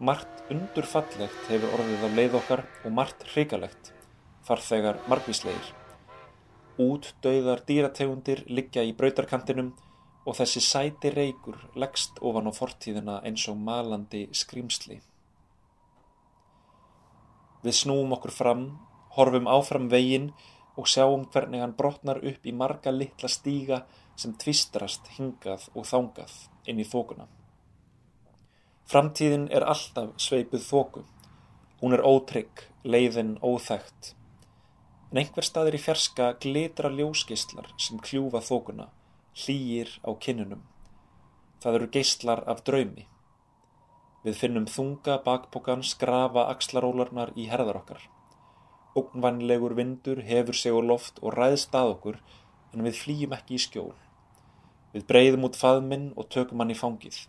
Margt 0.01 0.41
undurfallegt 0.49 1.53
hefur 1.53 1.77
orðið 1.77 2.09
af 2.09 2.17
leið 2.17 2.41
okkar 2.41 2.67
og 2.81 2.97
margt 2.97 3.29
hrikalegt, 3.35 3.93
farþegar 4.49 5.05
margvíslegir. 5.05 5.75
Útdauðar 6.81 7.67
dýrategundir 7.69 8.47
liggja 8.49 8.89
í 8.89 8.97
brautarkantinum 8.97 9.75
og 10.27 10.37
þessi 10.39 10.63
sæti 10.63 11.11
reykur 11.15 11.59
leggst 11.79 12.21
ofan 12.23 12.51
á 12.51 12.53
fortíðina 12.55 13.19
eins 13.27 13.45
og 13.51 13.59
malandi 13.59 14.29
skrýmsli. 14.43 15.01
Við 17.63 17.77
snúum 17.79 18.15
okkur 18.17 18.35
fram, 18.35 18.65
horfum 19.17 19.51
áfram 19.51 19.91
veginn 19.91 20.31
og 20.79 20.89
sjáum 20.89 21.27
hvernig 21.35 21.63
hann 21.63 21.77
brotnar 21.79 22.23
upp 22.23 22.47
í 22.47 22.55
marga 22.55 22.95
litla 22.95 23.31
stíga 23.31 23.83
sem 24.17 24.35
tvistrast 24.39 25.13
hingað 25.19 25.69
og 25.75 25.87
þángað 25.91 26.35
inn 26.71 26.81
í 26.83 26.89
þókuna. 26.89 27.29
Framtíðin 28.91 29.47
er 29.51 29.67
alltaf 29.67 30.17
sveipuð 30.21 30.67
þóku. 30.67 31.05
Hún 31.83 31.95
er 31.97 32.03
ótrygg, 32.07 32.67
leiðin 32.85 33.39
óþægt 33.43 34.15
en 35.13 35.21
einhver 35.21 35.45
staðir 35.45 35.77
í 35.77 35.83
fjarska 35.83 36.31
glitra 36.41 36.89
ljósgeistlar 36.89 37.69
sem 37.77 38.01
kljúfa 38.01 38.41
þókuna, 38.47 38.87
hlýjir 39.33 39.89
á 40.05 40.11
kinnunum. 40.21 40.63
Það 41.63 41.79
eru 41.79 41.89
geistlar 41.95 42.43
af 42.51 42.63
draumi. 42.67 43.07
Við 44.23 44.39
finnum 44.39 44.67
þunga 44.71 45.19
bakpokan 45.25 45.83
skrafa 45.87 46.47
axlarólarnar 46.53 47.33
í 47.39 47.49
herðar 47.51 47.81
okkar. 47.81 48.03
Ógnvænlegur 48.99 49.75
vindur 49.79 50.21
hefur 50.23 50.59
sig 50.59 50.75
á 50.75 50.81
loft 50.85 51.23
og 51.23 51.37
ræðst 51.39 51.75
að 51.75 51.95
okkur 51.95 52.19
en 52.75 52.85
við 52.87 52.99
flýjum 53.03 53.37
ekki 53.39 53.57
í 53.57 53.63
skjól. 53.65 53.95
Við 54.93 55.07
breyðum 55.09 55.49
út 55.49 55.57
faðminn 55.57 56.11
og 56.17 56.29
tökum 56.29 56.61
hann 56.61 56.75
í 56.75 56.77
fangið. 56.77 57.23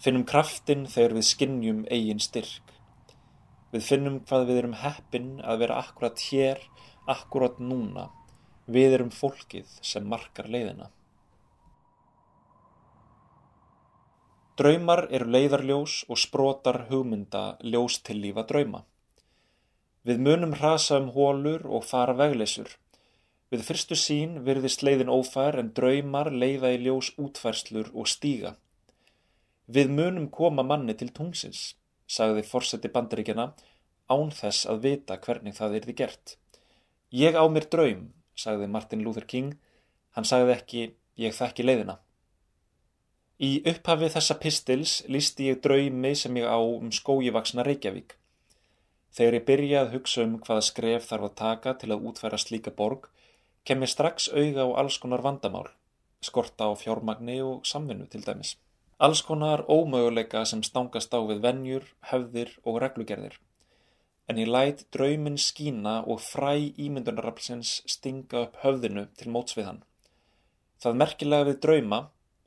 Finnum 0.00 0.26
kraftin 0.28 0.84
þegar 0.88 1.16
við 1.16 1.28
skinnjum 1.30 1.80
eigin 1.88 2.20
styrk. 2.20 2.76
Við 3.72 3.86
finnum 3.86 4.20
hvað 4.28 4.48
við 4.50 4.62
erum 4.62 4.78
heppin 4.82 5.32
að 5.40 5.64
vera 5.64 5.80
akkurat 5.80 6.20
hér 6.28 6.60
akkurat 7.10 7.58
núna, 7.58 8.08
við 8.70 8.96
erum 8.98 9.10
fólkið 9.14 9.70
sem 9.82 10.06
markar 10.06 10.48
leiðina. 10.50 10.90
Draumar 14.58 15.06
eru 15.14 15.30
leiðarljós 15.30 16.04
og 16.10 16.18
sprotar 16.18 16.86
hugmynda 16.90 17.44
ljós 17.62 18.00
til 18.04 18.18
lífa 18.24 18.42
drauma. 18.48 18.84
Við 20.04 20.20
munum 20.26 20.54
hrasa 20.58 20.98
um 20.98 21.10
hólur 21.14 21.66
og 21.68 21.84
fara 21.84 22.16
vegleysur. 22.16 22.70
Við 23.50 23.64
fyrstu 23.66 23.96
sín 23.98 24.40
virðist 24.46 24.82
leiðin 24.86 25.12
ófær 25.12 25.58
en 25.60 25.72
draumar 25.76 26.32
leiða 26.32 26.72
í 26.74 26.80
ljós 26.84 27.12
útfærslur 27.18 27.90
og 27.94 28.10
stíga. 28.10 28.54
Við 29.66 29.90
munum 29.96 30.28
koma 30.34 30.64
manni 30.66 30.94
til 30.98 31.12
tungsins, 31.14 31.74
sagði 32.06 32.42
fórseti 32.46 32.90
bandaríkjana, 32.90 33.52
án 34.10 34.30
þess 34.34 34.66
að 34.66 34.86
vita 34.86 35.18
hvernig 35.24 35.54
það 35.58 35.76
erði 35.80 35.96
gert. 36.02 36.36
Ég 37.14 37.38
á 37.38 37.44
mér 37.46 37.66
draum, 37.70 38.08
sagði 38.34 38.66
Martin 38.66 39.04
Luther 39.06 39.26
King. 39.30 39.54
Hann 40.16 40.26
sagði 40.26 40.56
ekki, 40.56 40.86
ég 41.18 41.36
þekki 41.36 41.66
leiðina. 41.66 42.00
Í 43.40 43.50
upphafi 43.70 44.10
þessa 44.12 44.36
pistils 44.42 44.94
lísti 45.08 45.48
ég 45.48 45.60
draumi 45.64 46.12
sem 46.22 46.36
ég 46.36 46.44
á 46.44 46.60
um 46.60 46.90
skójivaksna 46.92 47.64
Reykjavík. 47.64 48.16
Þegar 49.16 49.36
ég 49.38 49.46
byrja 49.48 49.82
að 49.82 49.92
hugsa 49.96 50.24
um 50.26 50.38
hvaða 50.44 50.66
skref 50.68 51.08
þarf 51.08 51.28
að 51.28 51.36
taka 51.42 51.74
til 51.80 51.90
að 51.94 52.08
útfæra 52.10 52.38
slíka 52.38 52.74
borg, 52.80 53.08
kem 53.64 53.80
ég 53.86 53.92
strax 53.92 54.28
auga 54.28 54.68
á 54.68 54.84
alls 54.84 55.00
konar 55.02 55.24
vandamál, 55.24 55.68
skorta 56.20 56.68
á 56.68 56.72
fjármagni 56.76 57.40
og 57.42 57.64
samvinnu 57.66 58.10
til 58.12 58.26
dæmis. 58.28 58.56
Alls 59.00 59.24
konar 59.24 59.64
ómöguleika 59.68 60.44
sem 60.44 60.62
stangast 60.62 61.16
á 61.16 61.20
við 61.24 61.40
vennjur, 61.46 61.86
höfðir 62.12 62.58
og 62.64 62.82
reglugerðir 62.84 63.40
en 64.30 64.38
ég 64.38 64.46
læt 64.46 64.84
drauminn 64.94 65.38
skína 65.42 65.96
og 66.06 66.20
fræ 66.22 66.52
ímyndunaraflsins 66.78 67.80
stinga 67.90 68.44
upp 68.44 68.60
höfðinu 68.62 69.08
til 69.18 69.32
móts 69.34 69.56
við 69.58 69.66
hann. 69.66 69.80
Það 70.82 70.98
merkilega 71.02 71.48
við 71.48 71.58
drauma 71.64 71.98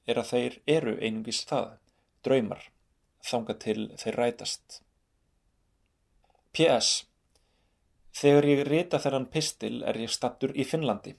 er 0.08 0.20
að 0.20 0.30
þeir 0.34 0.60
eru 0.78 0.94
einungis 1.00 1.44
það, 1.50 1.74
draumar, 2.26 2.70
þanga 3.24 3.58
til 3.66 3.80
þeir 4.02 4.20
rætast. 4.20 4.80
P.S. 6.54 6.90
Þegar 8.14 8.46
ég 8.46 8.64
rita 8.68 9.00
þennan 9.02 9.30
pistil 9.34 9.76
er 9.90 9.98
ég 9.98 10.12
stattur 10.14 10.52
í 10.54 10.66
Finnlandi. 10.70 11.16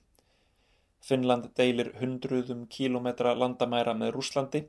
Finnland 1.05 1.51
deilir 1.59 1.91
hundruðum 2.01 2.64
kílometra 2.70 3.35
landamæra 3.37 3.93
með 3.99 4.14
Rúslandi 4.14 4.62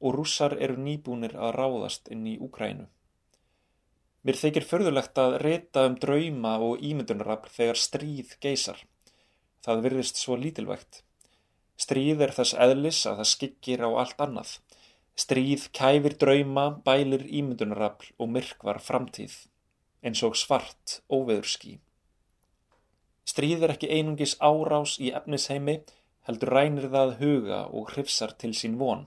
og 0.00 0.16
rússar 0.16 0.56
eru 0.58 0.78
nýbúnir 0.82 1.36
að 1.38 1.54
ráðast 1.60 2.10
inn 2.10 2.24
í 2.26 2.34
Úkrænu. 2.42 2.88
Mér 4.26 4.38
þykir 4.40 4.66
förðulegt 4.66 5.20
að 5.22 5.36
rita 5.44 5.84
um 5.86 5.94
drauma 6.02 6.56
og 6.58 6.82
ímyndunarafl 6.82 7.52
þegar 7.54 7.78
stríð 7.78 8.32
geysar. 8.42 8.80
Það 9.62 9.84
virðist 9.84 10.18
svo 10.18 10.34
lítilvægt. 10.40 11.04
Stríð 11.76 12.22
er 12.24 12.32
þess 12.36 12.56
eðlis 12.66 13.02
að 13.08 13.20
það 13.20 13.30
skikkir 13.32 13.84
á 13.84 13.90
allt 14.02 14.22
annað. 14.24 14.52
Stríð 15.16 15.68
kæfir 15.76 16.16
drauma, 16.20 16.66
bælir 16.84 17.24
ímyndunarafl 17.28 18.12
og 18.20 18.30
myrkvar 18.32 18.80
framtíð, 18.84 19.34
eins 20.04 20.22
og 20.24 20.36
svart 20.36 21.00
óveðurski. 21.12 21.78
Stríð 23.26 23.64
er 23.66 23.74
ekki 23.74 23.90
einungis 23.90 24.36
árás 24.40 24.96
í 25.02 25.12
efnisheimi, 25.18 25.80
heldur 26.28 26.52
rænir 26.54 26.88
það 26.92 27.14
huga 27.20 27.60
og 27.66 27.92
hrifsar 27.92 28.34
til 28.40 28.52
sín 28.56 28.76
von. 28.80 29.06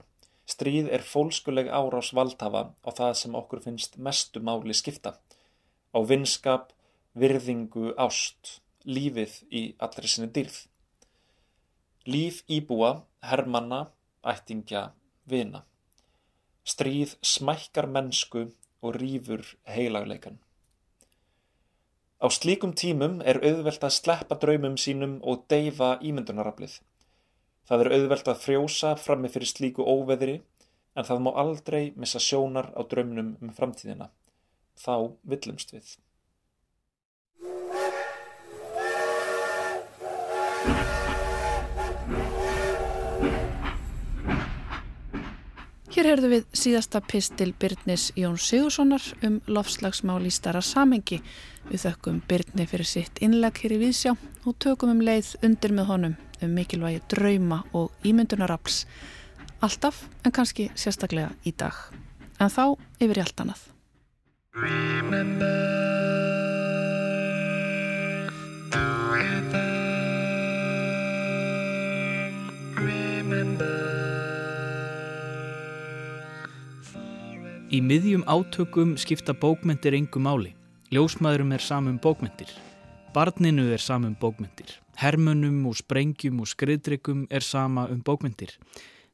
Stríð 0.50 0.90
er 0.90 1.04
fólskuleg 1.06 1.70
árás 1.70 2.10
valdhafa 2.16 2.62
á 2.86 2.90
það 2.90 3.14
sem 3.20 3.38
okkur 3.38 3.62
finnst 3.66 3.98
mestu 3.98 4.42
máli 4.42 4.74
skipta, 4.74 5.14
á 5.94 5.98
vinskap, 6.10 6.72
virðingu, 7.14 7.94
ást, 7.98 8.60
lífið 8.84 9.38
í 9.50 9.62
allri 9.78 10.10
sinni 10.10 10.30
dýrð. 10.34 10.58
Líf 12.08 12.44
íbúa, 12.48 13.02
herrmanna, 13.20 13.90
ættingja, 14.24 14.92
vina. 15.28 15.66
Stríð 16.64 17.18
smækkar 17.20 17.90
mennsku 17.92 18.46
og 18.80 18.96
rýfur 18.96 19.44
heilagleikan. 19.68 20.38
Á 22.20 22.26
slíkum 22.32 22.72
tímum 22.72 23.20
er 23.20 23.40
auðvelt 23.44 23.84
að 23.84 23.96
sleppa 23.96 24.36
draumum 24.40 24.80
sínum 24.80 25.18
og 25.20 25.44
deyfa 25.52 25.98
ímyndunaraflið. 26.00 26.80
Það 27.68 27.84
er 27.84 27.92
auðvelt 27.96 28.28
að 28.32 28.42
frjósa 28.44 28.96
frammi 28.96 29.28
fyrir 29.32 29.52
slíku 29.52 29.84
óveðri 29.84 30.40
en 30.96 31.04
það 31.04 31.24
má 31.24 31.30
aldrei 31.42 31.92
missa 31.96 32.20
sjónar 32.20 32.72
á 32.76 32.80
draumnum 32.80 33.34
um 33.40 33.52
framtíðina. 33.56 34.08
Þá 34.76 35.16
villumst 35.28 35.76
við. 35.76 35.96
Hér 46.00 46.14
herðu 46.14 46.28
við 46.32 46.44
síðasta 46.56 47.02
pistil 47.04 47.50
Byrnis 47.60 48.06
Jón 48.16 48.38
Sigurssonar 48.40 49.04
um 49.20 49.34
lofslagsmál 49.52 50.24
í 50.24 50.30
starra 50.32 50.62
samengi. 50.64 51.18
Við 51.68 51.82
þökkum 51.82 52.22
Byrni 52.24 52.64
fyrir 52.70 52.88
sitt 52.88 53.20
innleg 53.20 53.60
hér 53.60 53.74
í 53.76 53.80
Vísjá 53.82 54.14
og 54.48 54.56
tökum 54.64 54.94
um 54.94 55.02
leið 55.04 55.34
undir 55.44 55.76
með 55.76 55.90
honum 55.92 56.14
um 56.40 56.54
mikilvægi 56.56 57.04
drauma 57.12 57.58
og 57.76 57.92
ímyndunarafls. 58.00 58.86
Alltaf 59.60 60.06
en 60.24 60.32
kannski 60.32 60.70
sérstaklega 60.72 61.36
í 61.44 61.52
dag. 61.52 61.76
En 62.40 62.48
þá 62.48 62.80
yfir 62.96 63.20
í 63.20 63.24
allt 63.26 63.44
annað. 63.44 63.60
Í 77.70 77.78
miðjum 77.86 78.24
átökum 78.26 78.96
skipta 78.98 79.30
bókmyndir 79.30 79.94
engu 79.94 80.18
máli. 80.18 80.56
Ljósmaðurum 80.90 81.52
er 81.54 81.62
samum 81.62 82.00
bókmyndir. 82.02 82.50
Barninu 83.14 83.68
er 83.70 83.78
samum 83.78 84.16
bókmyndir. 84.18 84.72
Hermunum 84.98 85.60
og 85.70 85.76
sprengjum 85.78 86.40
og 86.42 86.50
skriðdryggum 86.50 87.28
er 87.30 87.46
sama 87.46 87.84
um 87.94 88.00
bókmyndir. 88.02 88.56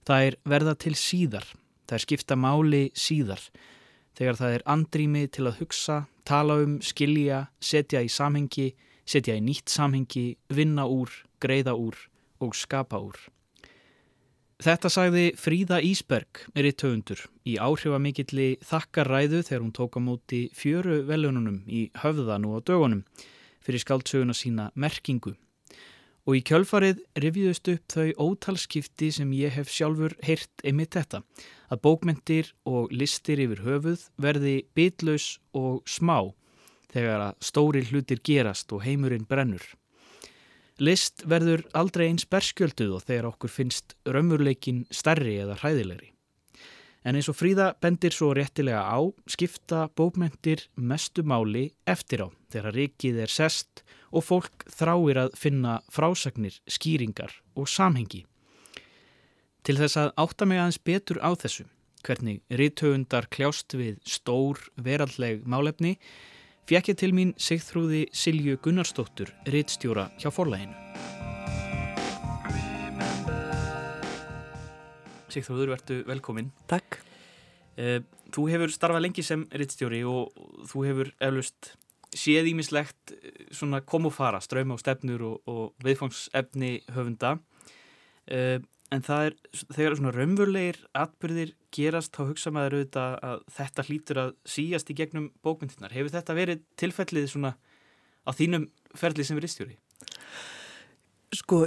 Það 0.09 0.31
er 0.31 0.39
verða 0.49 0.75
til 0.81 0.95
síðar. 0.97 1.45
Það 1.85 1.99
er 1.99 2.05
skipta 2.07 2.41
máli 2.41 2.83
síðar. 2.97 3.45
Þegar 4.17 4.41
það 4.41 4.57
er 4.57 4.67
andrými 4.73 5.29
til 5.29 5.47
að 5.51 5.61
hugsa, 5.61 6.01
tala 6.25 6.57
um, 6.65 6.81
skilja, 6.81 7.51
setja 7.61 8.01
í 8.01 8.09
samhengi, 8.09 8.71
setja 9.05 9.37
í 9.37 9.45
nýtt 9.45 9.69
samhengi, 9.69 10.31
vinna 10.49 10.89
úr, 10.89 11.13
greiða 11.45 11.77
úr 11.77 12.01
og 12.41 12.57
skapa 12.57 13.05
úr. 13.05 13.21
Þetta 14.57 14.89
sagði 14.89 15.23
Fríða 15.37 15.83
Ísberg, 15.85 16.39
eritöfundur, 16.57 17.21
í 17.45 17.59
áhrifamikilli 17.61 18.55
þakkarræðu 18.65 19.43
þegar 19.45 19.61
hún 19.61 19.75
tók 19.77 19.99
á 19.99 20.01
móti 20.01 20.39
fjöru 20.57 21.03
velununum 21.05 21.59
í 21.69 21.91
höfðan 22.01 22.47
og 22.49 22.65
á 22.65 22.73
dögunum 22.73 23.03
fyrir 23.61 23.85
skaldsöguna 23.85 24.33
sína 24.33 24.71
merkingu. 24.73 25.35
Og 26.25 26.39
í 26.39 26.43
kjölfarið 26.49 27.05
revjuðust 27.21 27.69
upp 27.75 27.93
þau 27.93 28.09
ótalskipti 28.17 29.13
sem 29.13 29.37
ég 29.37 29.53
hef 29.59 29.69
sjálfur 29.69 30.17
heyrt 30.25 30.65
einmitt 30.65 30.97
þetta, 30.97 31.21
að 31.69 31.83
bókmentir 31.85 32.55
og 32.65 32.89
listir 32.97 33.43
yfir 33.45 33.61
höfuð 33.61 34.09
verði 34.17 34.63
bitlaus 34.73 35.35
og 35.53 35.83
smá 35.85 36.33
þegar 36.97 37.29
að 37.29 37.45
stóri 37.45 37.85
hlutir 37.91 38.25
gerast 38.25 38.73
og 38.73 38.89
heimurinn 38.89 39.29
brennur. 39.29 39.69
List 40.77 41.23
verður 41.25 41.63
aldrei 41.73 42.11
eins 42.11 42.27
berskjölduð 42.29 42.99
og 42.99 43.07
þegar 43.09 43.31
okkur 43.31 43.53
finnst 43.53 43.95
raumurleikin 44.05 44.85
stærri 44.93 45.39
eða 45.41 45.57
hræðilegri. 45.63 46.11
En 47.07 47.17
eins 47.17 47.31
og 47.31 47.37
Fríða 47.39 47.71
bendir 47.81 48.13
svo 48.13 48.33
réttilega 48.35 48.83
á, 48.83 48.99
skipta 49.31 49.87
bókmentir 49.97 50.67
mestu 50.75 51.23
máli 51.23 51.71
eftir 51.87 52.27
á 52.27 52.29
þegar 52.53 52.77
rikið 52.77 53.21
er 53.25 53.33
sest 53.33 53.85
og 54.11 54.27
fólk 54.27 54.67
þráir 54.69 55.23
að 55.23 55.37
finna 55.39 55.79
frásagnir, 55.93 56.59
skýringar 56.67 57.33
og 57.55 57.71
samhengi. 57.71 58.25
Til 59.63 59.79
þess 59.79 59.97
að 60.03 60.13
átta 60.19 60.47
mig 60.51 60.61
aðeins 60.61 60.83
betur 60.83 61.23
á 61.23 61.31
þessu, 61.39 61.65
hvernig 62.05 62.43
rítöfundar 62.51 63.31
kljást 63.33 63.73
við 63.79 63.97
stór 64.05 64.61
veralleg 64.77 65.47
málefni, 65.47 65.97
fekk 66.67 66.89
ég 66.91 66.97
til 66.99 67.13
mín 67.15 67.29
Sigþrúði 67.39 68.07
Silju 68.11 68.57
Gunnarsdóttur, 68.59 69.31
rittstjóra 69.47 70.09
hjá 70.19 70.33
forlæginu. 70.35 70.75
Sigþrúður, 75.31 75.77
verðu 75.77 76.01
velkomin. 76.09 76.51
Takk. 76.67 76.99
Eh, 77.79 78.01
þú 78.35 78.49
hefur 78.51 78.73
starfað 78.75 79.05
lengi 79.05 79.23
sem 79.23 79.45
rittstjóri 79.55 80.03
og 80.11 80.35
þú 80.67 80.85
hefur 80.89 81.13
eflust 81.23 81.77
séð 82.17 82.51
ímislegt 82.51 83.15
eh, 83.15 83.81
kom 83.87 84.11
og 84.11 84.17
fara, 84.17 84.43
ströma 84.43 84.75
og 84.75 84.83
stefnur 84.83 85.23
og, 85.23 85.37
og 85.47 85.87
viðfangsefni 85.87 86.81
höfunda. 86.97 87.37
En 88.95 89.03
það 89.03 89.25
er, 89.29 89.35
þegar 89.75 89.97
svona 89.99 90.13
raunverulegir 90.15 90.77
atbyrðir 90.95 91.53
gerast, 91.75 92.13
þá 92.15 92.29
hugsa 92.29 92.53
maður 92.55 92.77
auðvitað 92.79 93.17
að 93.27 93.41
þetta 93.57 93.85
hlýtur 93.89 94.21
að 94.23 94.31
síjast 94.47 94.93
í 94.93 94.97
gegnum 95.01 95.27
bókmyndirnar. 95.43 95.95
Hefur 95.97 96.15
þetta 96.15 96.37
verið 96.39 96.63
tilfellið 96.79 97.27
svona 97.33 97.57
á 98.23 98.31
þínum 98.31 98.69
ferlið 98.95 99.29
sem 99.29 99.43
rittstjóri? 99.43 99.77
Sko, 101.35 101.65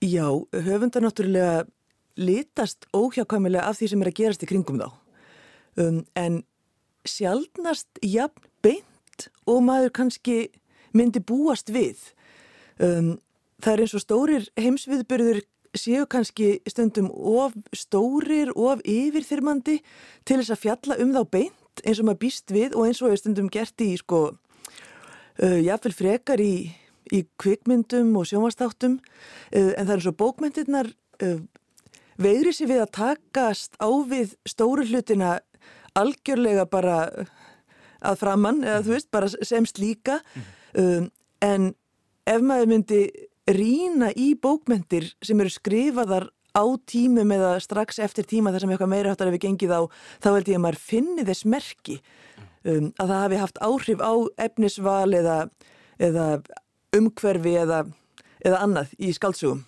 já, 0.00 0.26
höfundar 0.64 1.04
náttúrulega 1.04 1.66
litast 2.16 2.88
óhjákvæmilega 2.96 3.68
af 3.68 3.78
því 3.78 3.90
sem 3.92 4.02
er 4.02 4.10
að 4.10 4.18
gerast 4.22 4.44
í 4.46 4.48
kringum 4.48 4.80
þá. 4.80 4.88
Um, 5.76 6.02
en 6.16 6.42
sjálfnast 7.04 8.00
jafn 8.00 8.48
beint 8.64 9.28
og 9.44 9.60
maður 9.66 9.92
kannski 10.00 10.38
myndi 10.96 11.20
búast 11.20 11.68
við. 11.74 12.00
Um, 12.80 13.18
það 13.60 13.72
er 13.74 13.82
eins 13.84 13.96
og 13.98 14.04
stórir 14.04 14.46
heimsviðbyrður 14.56 15.42
séu 15.78 16.06
kannski 16.10 16.58
stundum 16.68 17.10
of 17.10 17.54
stórir, 17.76 18.52
of 18.54 18.82
yfirþyrmandi 18.84 19.80
til 20.24 20.38
þess 20.40 20.54
að 20.54 20.62
fjalla 20.62 20.98
um 21.02 21.12
þá 21.14 21.22
beint 21.30 21.84
eins 21.84 22.00
og 22.00 22.08
maður 22.08 22.22
býst 22.22 22.54
við 22.54 22.76
og 22.78 22.86
eins 22.86 23.02
og 23.02 23.16
stundum 23.18 23.50
gert 23.52 23.82
í 23.82 23.94
sko, 23.98 24.22
uh, 25.42 25.58
jáfnvel 25.58 25.94
frekar 25.96 26.42
í, 26.42 26.70
í 27.10 27.24
kvikmyndum 27.42 28.14
og 28.18 28.28
sjónvastáttum 28.30 29.00
uh, 29.00 29.72
en 29.74 29.86
það 29.86 29.96
er 29.96 30.04
svo 30.06 30.14
bókmyndirnar 30.22 30.92
uh, 31.26 31.40
veigri 32.22 32.54
sér 32.54 32.70
við 32.70 32.84
að 32.84 32.94
takast 33.00 33.74
á 33.82 33.90
við 34.06 34.36
stóru 34.46 34.86
hlutina 34.86 35.40
algjörlega 35.98 36.66
bara 36.70 36.98
að 38.04 38.20
framann, 38.20 38.62
eða 38.64 38.82
þú 38.84 38.94
veist, 38.94 39.10
bara 39.14 39.30
sem 39.32 39.66
slíka. 39.68 40.18
Um, 40.76 41.08
en 41.44 41.70
ef 42.28 42.42
maður 42.44 42.70
myndi 42.72 43.00
rína 43.50 44.10
í 44.16 44.32
bókmentir 44.40 45.10
sem 45.24 45.40
eru 45.40 45.52
skrifaðar 45.52 46.30
á 46.54 46.64
tímum 46.86 47.32
eða 47.34 47.58
strax 47.60 47.98
eftir 47.98 48.26
tíma 48.30 48.52
þar 48.54 48.64
sem 48.64 48.72
eitthvað 48.72 48.92
meira 48.92 49.12
hattar 49.12 49.28
hefur 49.28 49.42
gengið 49.42 49.74
á, 49.74 49.80
þá 50.22 50.28
held 50.30 50.48
ég 50.48 50.58
að 50.58 50.64
maður 50.64 50.80
finni 50.80 51.26
þess 51.26 51.44
merki 51.50 51.98
um, 52.64 52.92
að 52.94 53.10
það 53.10 53.22
hafi 53.24 53.40
haft 53.42 53.60
áhrif 53.60 54.00
á 54.00 54.14
efnisval 54.46 55.10
eða, 55.18 55.38
eða 55.98 56.26
umhverfi 56.94 57.56
eða, 57.64 57.84
eða 58.44 58.64
annað 58.64 58.94
í 58.98 59.12
skaldsugum. 59.16 59.64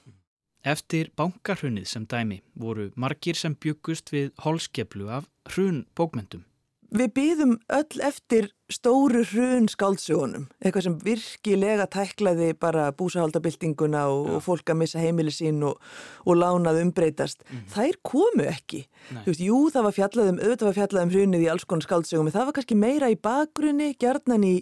Eftir 0.67 1.13
bankarhunnið 1.19 1.87
sem 1.87 2.07
dæmi 2.11 2.41
voru 2.59 2.89
margir 2.99 3.39
sem 3.39 3.55
byggust 3.55 4.11
við 4.15 4.33
holskeplu 4.43 5.11
af 5.15 5.29
hrun 5.53 5.85
bókmentum. 5.95 6.47
Við 6.95 7.09
býðum 7.17 7.57
öll 7.73 8.01
eftir 8.05 8.53
stóru 8.71 9.23
hrun 9.27 9.67
skáldsögunum, 9.71 10.45
eitthvað 10.61 10.85
sem 10.87 10.97
virkilega 11.03 11.87
tæklaði 11.91 12.53
bara 12.59 12.93
búsahaldabildinguna 12.99 14.05
og, 14.11 14.29
og 14.37 14.43
fólk 14.45 14.71
að 14.71 14.79
missa 14.83 15.03
heimili 15.03 15.33
sín 15.35 15.63
og, 15.67 15.81
og 16.27 16.39
lánað 16.39 16.81
umbreytast. 16.85 17.43
Mm. 17.47 17.65
Þær 17.75 17.99
komu 18.07 18.47
ekki. 18.51 18.81
Veist, 19.27 19.43
jú, 19.43 19.59
það 19.75 19.87
var 19.89 19.97
fjallaðum, 19.99 20.41
auðvitað 20.43 20.69
var 20.69 20.79
fjallaðum 20.81 21.13
hrunið 21.15 21.47
í 21.47 21.51
alls 21.55 21.67
konar 21.67 21.87
skáldsögum, 21.87 22.29
en 22.31 22.37
það 22.37 22.47
var 22.51 22.57
kannski 22.59 22.79
meira 22.79 23.11
í 23.11 23.19
bakgrunni, 23.29 23.89
gjarnan 24.03 24.47
í, 24.47 24.55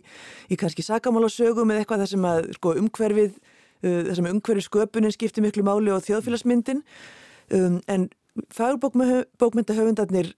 í 0.49 0.61
kannski 0.61 0.85
sakamálasögum 0.85 1.73
eða 1.73 1.85
eitthvað 1.85 2.05
þar 2.05 2.13
sem 2.15 2.29
að 2.29 2.41
sko, 2.59 2.69
umhverfið, 2.81 3.33
uh, 3.85 4.01
þar 4.09 4.17
sem 4.21 4.31
umhverfið 4.33 4.69
sköpunin 4.69 5.17
skipti 5.17 5.45
miklu 5.45 5.65
máli 5.65 5.93
og 5.93 6.05
þjóðfélagsmyndin, 6.09 6.81
um, 7.57 7.81
en 7.89 8.09
fagurbókmyndahöfundarnir 8.53 10.35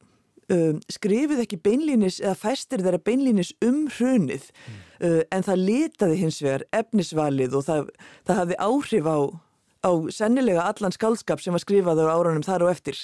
Um, 0.47 0.77
skrifið 0.87 1.41
ekki 1.43 1.57
beinlínis 1.59 2.21
eða 2.23 2.37
fæstir 2.39 2.79
þeirra 2.79 3.01
beinlínis 3.03 3.49
um 3.67 3.89
hrunið 3.91 4.45
mm. 4.47 4.77
uh, 5.03 5.23
en 5.35 5.43
það 5.43 5.65
litaði 5.67 6.19
hins 6.21 6.39
vegar 6.39 6.63
efnisvalið 6.71 7.57
og 7.59 7.65
það, 7.67 7.89
það 8.29 8.39
hafði 8.41 8.59
áhrif 8.69 9.09
á, 9.11 9.19
á 9.83 9.91
sennilega 10.15 10.69
allan 10.71 10.95
skaldskap 10.95 11.43
sem 11.43 11.57
var 11.57 11.65
skrifaður 11.65 12.13
á 12.13 12.15
árunum 12.15 12.47
þar 12.47 12.69
og 12.69 12.71
eftir. 12.77 13.01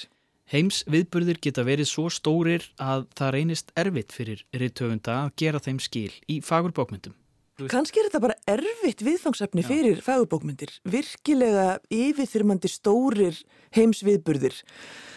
Heims 0.53 0.85
viðburðir 0.87 1.41
geta 1.43 1.67
verið 1.67 1.91
svo 1.91 2.07
stórir 2.07 2.69
að 2.79 3.09
það 3.19 3.35
reynist 3.35 3.75
erfitt 3.75 4.15
fyrir 4.15 4.45
rittöfunda 4.55 5.19
að 5.25 5.35
gera 5.43 5.59
þeim 5.67 5.83
skil 5.83 6.11
í 6.31 6.39
fagurbókmyndum. 6.47 7.15
Kannski 7.53 8.01
er 8.01 8.07
þetta 8.07 8.21
bara 8.23 8.35
erfitt 8.49 9.03
viðfangsefni 9.05 9.61
Já. 9.61 9.67
fyrir 9.67 9.99
fagurbókmyndir, 10.01 10.71
virkilega 10.89 11.75
yfirþyrmandi 11.93 12.71
stórir 12.71 13.37
heimsviðburðir. 13.77 14.57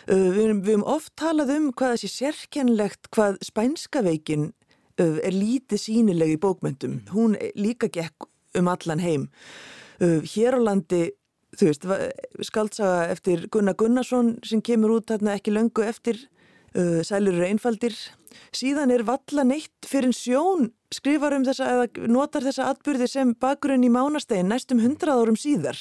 Uh, 0.05 0.29
við 0.37 0.51
höfum 0.51 0.85
oft 0.85 1.15
talað 1.17 1.55
um 1.55 1.71
hvað 1.73 1.95
þessi 1.95 2.11
sérkennlegt, 2.13 3.09
hvað 3.17 3.41
spænska 3.47 4.05
veikin 4.05 4.51
uh, 5.01 5.17
er 5.25 5.33
lítið 5.33 5.81
sínileg 5.81 6.35
í 6.37 6.39
bókmyndum. 6.43 6.99
Mm. 7.01 7.15
Hún 7.15 7.39
líka 7.57 7.89
gekk 7.89 8.29
um 8.61 8.69
allan 8.69 9.01
heim. 9.01 9.29
Uh, 9.97 10.21
hér 10.29 10.61
á 10.61 10.61
landi, 10.61 11.07
þú 11.57 11.73
veist, 11.73 11.89
skaldsaga 12.53 13.09
eftir 13.17 13.49
Gunnar 13.49 13.81
Gunnarsson 13.81 14.35
sem 14.45 14.61
kemur 14.61 14.99
út 14.99 15.09
hérna 15.15 15.39
ekki 15.39 15.57
löngu 15.57 15.89
eftir 15.89 16.27
Sælur 16.77 17.33
eru 17.33 17.47
einfaldir. 17.47 17.95
Síðan 18.53 18.91
er 18.93 19.01
valla 19.09 19.47
neitt 19.49 19.87
fyrir 19.89 20.13
sjón 20.13 20.75
skrifar 20.95 21.35
um 21.37 21.45
þessa 21.47 21.71
eða 21.73 22.09
notar 22.11 22.47
þessa 22.47 22.71
atbyrði 22.73 23.09
sem 23.11 23.35
bakgrunn 23.41 23.85
í 23.87 23.91
mánastegin 23.93 24.51
næstum 24.51 24.83
hundrað 24.85 25.25
árum 25.25 25.39
síðar. 25.41 25.79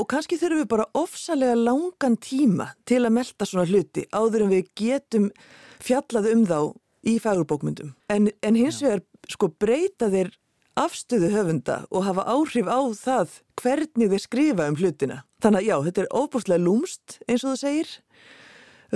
Og 0.00 0.08
kannski 0.08 0.38
þurfum 0.40 0.62
við 0.62 0.70
bara 0.70 0.88
ofsalega 0.96 1.56
langan 1.58 2.16
tíma 2.16 2.70
til 2.88 3.02
að 3.04 3.16
melda 3.18 3.46
svona 3.46 3.66
hluti 3.68 4.06
áður 4.16 4.46
en 4.46 4.54
við 4.54 4.70
getum 4.80 5.28
fjallað 5.80 6.30
um 6.32 6.44
þá 6.48 6.60
í 7.10 7.16
fagurbókmyndum. 7.20 7.94
En, 8.12 8.30
en 8.40 8.56
hins 8.56 8.80
vegar 8.84 9.04
sko 9.28 9.50
breyta 9.60 10.08
þeir 10.12 10.32
afstöðu 10.80 11.30
höfunda 11.34 11.82
og 11.90 12.06
hafa 12.06 12.24
áhrif 12.30 12.68
á 12.70 12.80
það 12.96 13.38
hvernig 13.60 14.12
þeir 14.12 14.24
skrifa 14.24 14.68
um 14.70 14.78
hlutina. 14.80 15.22
Þannig 15.44 15.60
að 15.60 15.68
já, 15.68 15.76
þetta 15.86 16.02
er 16.02 16.12
ofbúslega 16.20 16.64
lúmst 16.64 17.18
eins 17.26 17.44
og 17.44 17.54
þú 17.54 17.60
segir 17.60 17.90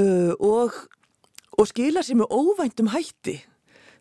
uh, 0.00 0.32
og, 0.40 0.78
og 1.58 1.68
skila 1.68 2.04
sér 2.04 2.22
með 2.22 2.32
óvæntum 2.32 2.92
hætti 2.94 3.42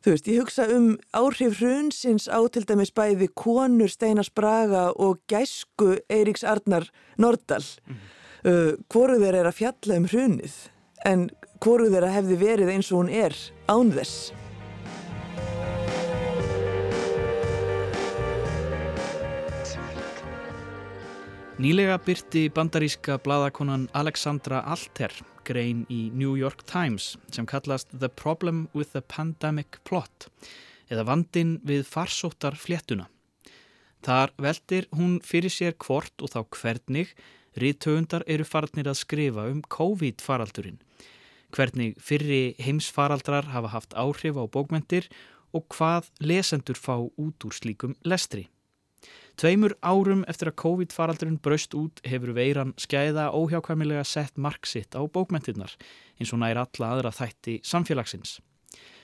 Þú 0.04 0.12
veist, 0.12 0.26
ég 0.28 0.42
hugsa 0.42 0.66
um 0.76 0.88
áhrif 1.16 1.62
hrunsins 1.62 2.26
á 2.28 2.44
til 2.52 2.66
dæmis 2.68 2.92
bæði 2.92 3.30
konur 3.40 3.88
Steinas 3.88 4.28
Braga 4.28 4.90
og 5.00 5.22
gæsku 5.32 5.94
Eiríks 6.12 6.44
Arnar 6.44 6.90
Nordal. 7.18 7.64
Mm 7.64 7.96
-hmm. 7.96 8.50
uh, 8.50 8.74
hvoru 8.92 9.16
þeir 9.20 9.36
er 9.36 9.48
að 9.48 9.60
fjalla 9.62 9.96
um 9.96 10.08
hrunið, 10.08 10.54
en 11.06 11.30
hvoru 11.60 11.88
þeir 11.90 12.04
að 12.04 12.16
hefði 12.18 12.36
verið 12.36 12.70
eins 12.70 12.92
og 12.92 12.98
hún 13.00 13.10
er 13.10 13.34
án 13.68 13.92
þess. 13.92 14.34
Nýlega 21.62 22.00
byrti 22.02 22.48
bandaríska 22.50 23.20
bladakonan 23.22 23.84
Alexandra 23.94 24.64
Alter 24.66 25.14
grein 25.46 25.84
í 25.86 26.08
New 26.10 26.34
York 26.34 26.64
Times 26.66 27.12
sem 27.30 27.46
kallast 27.46 27.92
The 27.94 28.10
Problem 28.10 28.64
with 28.74 28.96
the 28.96 29.04
Pandemic 29.06 29.78
Plot 29.86 30.32
eða 30.90 31.04
vandin 31.06 31.60
við 31.62 31.86
farsóttar 31.86 32.58
fléttuna. 32.58 33.06
Þar 34.02 34.34
veldir 34.42 34.88
hún 34.98 35.20
fyrir 35.22 35.54
sér 35.54 35.78
hvort 35.78 36.26
og 36.26 36.34
þá 36.34 36.40
hvernig 36.58 37.14
rítöfundar 37.62 38.26
eru 38.26 38.50
farnir 38.50 38.90
að 38.90 39.04
skrifa 39.04 39.46
um 39.52 39.62
COVID-faraldurinn, 39.62 40.82
hvernig 41.54 41.94
fyrri 42.02 42.56
heimsfaraldrar 42.66 43.54
hafa 43.54 43.76
haft 43.76 43.94
áhrif 43.94 44.42
á 44.42 44.50
bókmentir 44.50 45.06
og 45.54 45.70
hvað 45.70 46.10
lesendur 46.18 46.82
fá 46.82 46.98
út 46.98 47.46
úr 47.46 47.54
slíkum 47.54 47.94
lestri. 48.02 48.50
Tveimur 49.40 49.74
árum 49.82 50.22
eftir 50.30 50.52
að 50.52 50.60
COVID-faraldurinn 50.62 51.40
braust 51.42 51.74
út 51.74 52.02
hefur 52.06 52.36
veiran 52.38 52.76
skæða 52.78 53.32
óhjákvæmilega 53.34 54.04
sett 54.06 54.38
marksitt 54.38 54.94
á 54.94 55.02
bókmentinnar 55.06 55.74
eins 56.20 56.34
og 56.34 56.44
nær 56.44 56.62
alla 56.62 56.92
aðra 56.94 57.12
þætti 57.14 57.60
samfélagsins. 57.66 58.38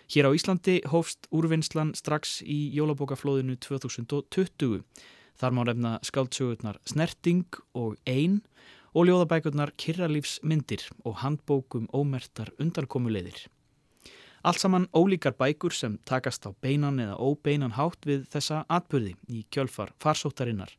Hér 0.09 0.29
á 0.29 0.33
Íslandi 0.33 0.79
hófst 0.89 1.27
úrvinnslan 1.29 1.95
strax 1.97 2.39
í 2.41 2.71
jólabókaflóðinu 2.77 3.59
2020. 3.61 4.81
Þar 5.37 5.53
má 5.53 5.61
nefna 5.69 5.91
skáldsögurnar 6.05 6.79
Snerting 6.89 7.45
og 7.77 7.97
Ein 8.09 8.41
og 8.93 9.05
ljóðabækurnar 9.05 9.75
Kirralífsmyndir 9.77 10.87
og 11.05 11.21
handbókum 11.21 11.85
ómertar 11.93 12.49
undankomuleiðir. 12.57 13.45
Allt 14.43 14.61
saman 14.61 14.87
ólíkar 14.95 15.35
bækur 15.35 15.73
sem 15.75 15.97
takast 16.07 16.45
á 16.47 16.55
beinan 16.61 16.99
eða 16.99 17.17
óbeinan 17.19 17.75
hátt 17.75 18.05
við 18.07 18.23
þessa 18.31 18.63
atbyrði 18.69 19.15
í 19.27 19.43
kjölfar 19.51 19.91
farsóttarinnar 19.99 20.71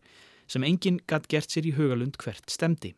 sem 0.50 0.64
enginn 0.64 1.00
gætt 1.06 1.28
gert 1.30 1.52
sér 1.52 1.68
í 1.68 1.74
hugalund 1.76 2.16
hvert 2.18 2.48
stemdi. 2.50 2.94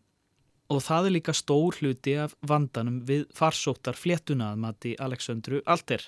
Og 0.73 0.81
það 0.87 1.09
er 1.09 1.15
líka 1.19 1.35
stór 1.37 1.77
hluti 1.81 2.15
af 2.17 2.37
vandanum 2.49 3.03
við 3.09 3.27
farsóttar 3.37 3.99
fléttuna 3.99 4.53
að 4.53 4.63
mati 4.63 4.95
Aleksandru 4.97 5.61
Alter. 5.67 6.07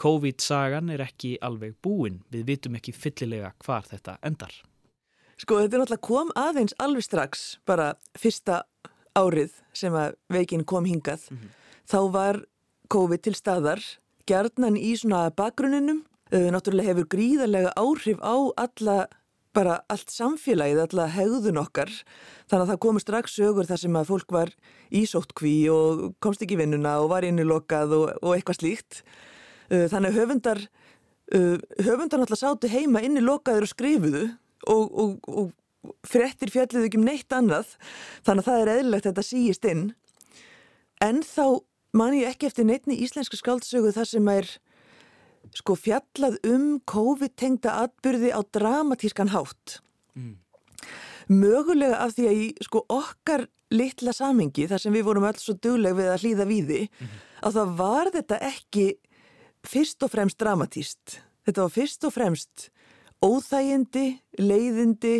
COVID-sagan 0.00 0.88
er 0.90 1.04
ekki 1.04 1.36
alveg 1.44 1.76
búin, 1.84 2.22
við 2.32 2.46
vitum 2.48 2.78
ekki 2.78 2.96
fyllilega 2.96 3.52
hvar 3.62 3.84
þetta 3.86 4.16
endar. 4.26 4.54
Sko 5.40 5.60
þetta 5.60 5.76
er 5.76 5.82
náttúrulega 5.84 6.06
kom 6.08 6.32
aðeins 6.36 6.74
alveg 6.80 7.04
strax, 7.04 7.44
bara 7.68 7.92
fyrsta 8.18 8.62
árið 9.16 9.54
sem 9.76 9.94
að 9.94 10.16
veikin 10.32 10.64
kom 10.64 10.88
hingað. 10.88 11.28
Mm 11.30 11.38
-hmm. 11.38 11.54
Þá 11.90 12.00
var 12.12 12.44
COVID 12.90 13.22
til 13.22 13.36
staðar, 13.38 13.82
gerðnan 14.28 14.76
í 14.78 14.92
svona 14.98 15.28
bakgrunninum, 15.36 16.02
uh, 16.34 16.48
náttúrulega 16.54 16.90
hefur 16.90 17.08
gríðarlega 17.14 17.72
áhrif 17.78 18.18
á 18.18 18.34
alla, 18.58 18.96
bara 19.54 19.80
allt 19.90 20.10
samfélagið, 20.14 20.82
alla 20.84 21.06
hegðun 21.10 21.60
okkar, 21.62 21.90
þannig 22.50 22.64
að 22.64 22.72
það 22.72 22.82
komur 22.86 23.04
strax 23.04 23.38
sögur 23.38 23.66
þar 23.66 23.82
sem 23.82 23.98
að 23.98 24.10
fólk 24.10 24.34
var 24.34 24.52
í 24.94 25.04
sóttkví 25.10 25.54
og 25.74 26.04
komst 26.22 26.42
ekki 26.46 26.58
vinnuna 26.58 26.98
og 27.02 27.10
var 27.14 27.26
innilokað 27.26 27.96
og, 27.96 28.12
og 28.22 28.34
eitthvað 28.34 28.60
slíkt. 28.60 29.00
Uh, 29.70 29.86
þannig 29.90 30.10
að 30.10 30.20
höfundar, 30.20 30.64
uh, 31.34 31.56
höfundar 31.78 32.22
náttúrulega 32.22 32.42
sátu 32.42 32.70
heima 32.70 33.06
innilokaður 33.06 33.66
og 33.68 33.74
skrifuðu 33.74 34.26
og, 34.66 34.84
og, 34.90 35.16
og 35.30 35.96
frettir 36.06 36.50
fjalliðu 36.52 36.90
ekki 36.90 36.98
um 37.00 37.06
neitt 37.06 37.32
annað, 37.32 37.74
þannig 38.26 38.44
að 38.44 38.50
það 38.50 38.62
er 38.62 38.74
eðlilegt 38.74 39.06
að 39.06 39.12
þetta 39.12 39.28
síist 39.30 39.68
inn. 39.70 39.90
En 41.00 41.22
þá 41.24 41.62
man 41.96 42.16
ég 42.16 42.28
ekki 42.30 42.50
eftir 42.50 42.66
neittni 42.68 42.98
íslensku 43.04 43.38
skáldsögu 43.38 43.94
þar 43.96 44.10
sem 44.10 44.28
er 44.32 44.50
sko 45.56 45.74
fjallað 45.78 46.36
um 46.46 46.66
COVID-tengda 46.90 47.78
atbyrði 47.86 48.34
á 48.36 48.40
dramatískan 48.54 49.32
hátt. 49.32 49.80
Mm. 50.14 50.36
Mögulega 51.30 52.02
af 52.04 52.14
því 52.16 52.28
að 52.28 52.38
í 52.44 52.46
sko 52.66 52.84
okkar 52.90 53.46
litla 53.70 54.12
samengi 54.14 54.66
þar 54.70 54.82
sem 54.82 54.94
við 54.94 55.06
vorum 55.06 55.26
alls 55.28 55.44
svo 55.46 55.54
dugleg 55.54 55.94
við 55.98 56.10
að 56.10 56.24
hlýða 56.24 56.46
víði 56.50 56.80
mm 56.90 57.18
að 57.46 57.56
það 57.56 57.74
var 57.78 58.10
þetta 58.14 58.38
ekki 58.50 58.86
fyrst 59.66 60.04
og 60.04 60.12
fremst 60.12 60.38
dramatíst. 60.40 61.18
Þetta 61.46 61.64
var 61.64 61.74
fyrst 61.74 62.06
og 62.06 62.14
fremst 62.14 62.68
óþægindi, 63.24 64.06
leiðindi, 64.40 65.16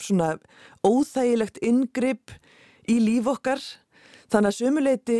svona 0.00 0.34
óþægilegt 0.84 1.60
ingripp 1.64 2.32
í 2.88 2.98
líf 3.02 3.28
okkar 3.28 3.60
Þannig 4.28 4.52
að 4.52 4.58
sömuleiti 4.58 5.18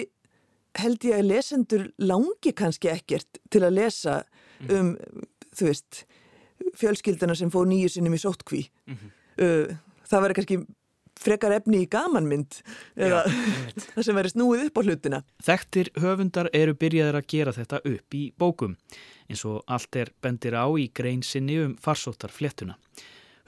held 0.78 1.04
ég 1.09 1.18
að 1.18 1.28
lesendur 1.32 1.84
langi 1.98 2.52
kannski 2.56 2.90
ekkert 2.92 3.40
til 3.50 3.64
að 3.64 3.76
lesa 3.78 4.20
mm. 4.61 4.72
um, 4.74 4.90
þú 5.56 5.70
veist, 5.70 6.02
fjölskyldana 6.78 7.36
sem 7.38 7.52
fóð 7.52 7.70
nýju 7.72 7.94
sinnum 7.94 8.16
í 8.16 8.20
sóttkví. 8.22 8.66
Mm 8.86 8.98
-hmm. 8.98 9.14
uh, 9.44 10.02
það 10.09 10.22
verður 10.22 10.38
kannski 10.40 10.59
frekar 11.18 11.54
efni 11.56 11.82
í 11.82 11.90
gamanmynd 11.90 12.61
eða 12.96 13.24
það 13.94 14.02
sem 14.06 14.18
verður 14.18 14.34
snúið 14.34 14.64
upp 14.68 14.78
á 14.78 14.82
hlutina. 14.86 15.22
Þekktir 15.44 15.90
höfundar 15.98 16.50
eru 16.52 16.74
byrjaðir 16.78 17.20
að 17.20 17.30
gera 17.34 17.54
þetta 17.56 17.80
upp 17.84 18.14
í 18.14 18.24
bókum 18.38 18.76
eins 19.28 19.44
og 19.44 19.62
allt 19.66 19.96
er 19.96 20.12
bendir 20.22 20.54
á 20.54 20.66
í 20.78 20.88
grein 20.94 21.22
sinni 21.22 21.59
um 21.64 21.76
farsóttar 21.76 22.32
fléttuna. 22.32 22.78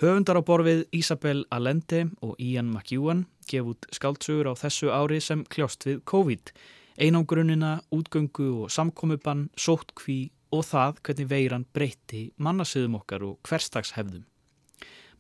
Höfundar 0.01 0.39
á 0.41 0.43
borfið 0.49 0.87
Isabel 0.97 1.43
Allende 1.53 2.07
og 2.25 2.39
Ian 2.41 2.71
McEwan 2.73 3.27
gef 3.45 3.67
út 3.69 3.89
skáltsugur 3.93 4.49
á 4.49 4.57
þessu 4.57 4.89
ári 4.89 5.19
sem 5.21 5.43
kljást 5.45 5.85
við 5.85 5.99
COVID, 6.09 6.53
einangrunina, 6.97 7.83
útgöngu 7.93 8.47
og 8.63 8.73
samkomiðbann, 8.73 9.51
sóttkví 9.61 10.31
og 10.57 10.65
það 10.71 11.05
hvernig 11.05 11.31
veiran 11.35 11.69
breyti 11.77 12.23
mannasöðum 12.41 12.97
okkar 13.03 13.29
og 13.29 13.37
hverstagshefðum. 13.45 14.25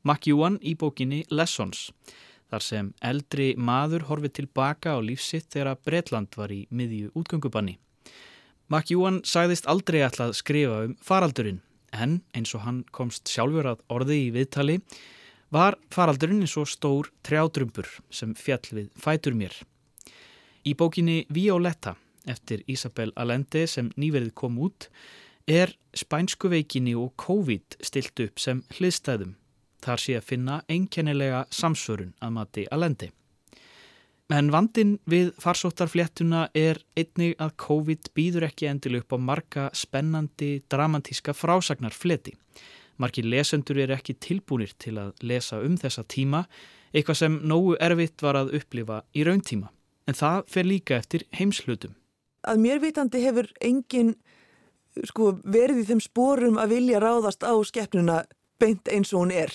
McEwan 0.00 0.56
í 0.64 0.72
bókinni 0.80 1.26
Lessons, 1.28 1.90
þar 2.48 2.64
sem 2.64 2.92
eldri 3.04 3.52
maður 3.60 4.08
horfið 4.08 4.38
tilbaka 4.40 4.96
á 4.96 4.98
lífsitt 5.04 5.52
þegar 5.52 5.76
Breitland 5.84 6.32
var 6.40 6.56
í 6.56 6.64
miðju 6.72 7.12
útgöngubanni. 7.20 7.76
McEwan 8.72 9.20
sagðist 9.28 9.68
aldrei 9.68 10.06
ætlað 10.08 10.38
skrifa 10.40 10.86
um 10.88 10.96
faraldurinn 11.04 11.66
en 11.92 12.20
eins 12.36 12.54
og 12.54 12.64
hann 12.66 12.84
komst 12.92 13.30
sjálfur 13.30 13.68
að 13.72 13.82
orði 13.92 14.18
í 14.26 14.30
viðtali 14.34 14.78
var 15.50 15.76
faraldurinn 15.90 16.44
eins 16.44 16.56
og 16.60 16.68
stór 16.70 17.10
trjádrumpur 17.26 17.88
sem 18.14 18.34
fjall 18.38 18.66
við 18.70 18.90
fætur 18.98 19.34
mér. 19.34 19.54
Í 20.66 20.76
bókinni 20.78 21.24
Violetta 21.32 21.96
eftir 22.28 22.62
Isabel 22.70 23.12
Allende 23.16 23.66
sem 23.66 23.90
nýverið 23.96 24.34
kom 24.36 24.58
út 24.60 24.90
er 25.50 25.72
spænsku 25.96 26.50
veikinni 26.52 26.94
og 26.94 27.14
COVID 27.18 27.80
stilt 27.82 28.20
upp 28.22 28.38
sem 28.38 28.62
hliðstæðum. 28.76 29.34
Þar 29.80 30.02
sé 30.02 30.18
að 30.18 30.28
finna 30.28 30.60
einkennilega 30.68 31.46
samsvörun 31.50 32.12
að 32.20 32.36
mati 32.36 32.66
Allende. 32.70 33.10
En 34.30 34.52
vandin 34.54 34.92
við 35.10 35.32
farsóttarfléttuna 35.42 36.44
er 36.54 36.78
einnig 36.94 37.32
að 37.42 37.56
COVID 37.64 38.12
býður 38.14 38.46
ekki 38.46 38.68
endil 38.70 39.00
upp 39.00 39.10
á 39.10 39.18
marga 39.18 39.64
spennandi 39.74 40.60
dramatíska 40.70 41.34
frásagnarfleti. 41.34 42.36
Marki 43.02 43.24
lesendur 43.26 43.80
er 43.82 43.90
ekki 43.96 44.14
tilbúinir 44.22 44.76
til 44.78 44.94
að 45.02 45.24
lesa 45.26 45.58
um 45.66 45.74
þessa 45.80 46.04
tíma, 46.06 46.44
eitthvað 46.94 47.18
sem 47.22 47.40
nógu 47.42 47.74
erfitt 47.82 48.22
var 48.22 48.38
að 48.38 48.54
upplifa 48.60 49.00
í 49.16 49.24
rauntíma. 49.26 49.72
En 50.06 50.14
það 50.14 50.46
fer 50.54 50.68
líka 50.68 51.00
eftir 51.00 51.26
heimslutum. 51.34 51.96
Að 52.46 52.62
mér 52.62 52.78
vitandi 52.84 53.24
hefur 53.24 53.50
engin 53.60 54.14
sko, 55.10 55.32
verið 55.42 55.82
í 55.82 55.88
þeim 55.90 56.04
spórum 56.06 56.60
að 56.60 56.76
vilja 56.76 57.02
ráðast 57.02 57.42
á 57.42 57.54
skeppnuna 57.66 58.22
beint 58.62 58.86
eins 58.94 59.10
og 59.10 59.24
hún 59.24 59.34
er. 59.34 59.50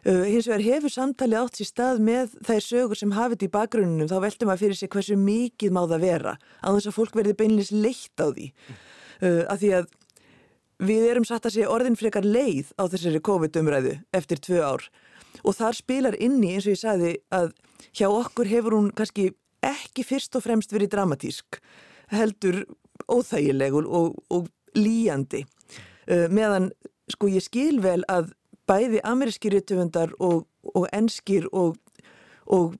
Uh, 0.00 0.24
hins 0.24 0.46
vegar 0.48 0.62
hefur 0.64 0.92
samtali 0.92 1.36
átt 1.36 1.58
sér 1.58 1.68
stað 1.68 1.98
með 2.00 2.36
þær 2.46 2.64
sögur 2.64 2.96
sem 2.96 3.10
hafið 3.12 3.42
í 3.44 3.50
bakgrunnum 3.52 4.08
þá 4.08 4.14
veltum 4.24 4.52
að 4.52 4.62
fyrir 4.62 4.78
sig 4.78 4.88
hversu 4.94 5.16
mikið 5.20 5.74
má 5.76 5.82
það 5.84 6.06
vera 6.06 6.32
að 6.64 6.78
þess 6.78 6.88
að 6.88 6.96
fólk 6.96 7.18
verði 7.18 7.34
beinleins 7.36 7.72
leitt 7.74 8.22
á 8.24 8.32
því. 8.32 8.46
Uh, 9.20 9.42
að 9.44 9.60
því 9.60 9.72
að 9.76 9.90
við 10.88 11.04
erum 11.10 11.26
satt 11.28 11.44
að 11.44 11.56
segja 11.58 11.72
orðin 11.74 12.00
frekar 12.00 12.24
leið 12.24 12.72
á 12.80 12.88
þessari 12.88 13.20
COVID-umræðu 13.28 13.94
eftir 14.16 14.40
tvö 14.40 14.64
ár. 14.64 14.88
Og 15.44 15.56
þar 15.58 15.76
spilar 15.76 16.16
inni 16.16 16.54
eins 16.54 16.64
og 16.64 16.72
ég 16.72 16.80
sagði 16.80 17.12
að 17.28 17.52
hjá 17.92 18.08
okkur 18.08 18.48
hefur 18.48 18.78
hún 18.78 18.90
kannski 18.96 19.34
ekki 19.60 20.06
fyrst 20.08 20.40
og 20.40 20.46
fremst 20.46 20.72
verið 20.72 20.94
dramatísk 20.94 21.60
heldur 22.08 22.62
óþægileg 23.04 23.76
og, 23.76 24.16
og 24.32 24.48
líjandi. 24.72 25.44
Uh, 26.08 26.24
meðan 26.32 26.72
sko 27.12 27.28
ég 27.28 27.44
skil 27.44 27.82
vel 27.84 28.00
að 28.08 28.32
bæði 28.70 29.02
ameríski 29.06 29.50
rítuðundar 29.52 30.14
og, 30.22 30.46
og 30.74 30.86
enskir 30.94 31.48
og, 31.50 31.76
og 32.46 32.78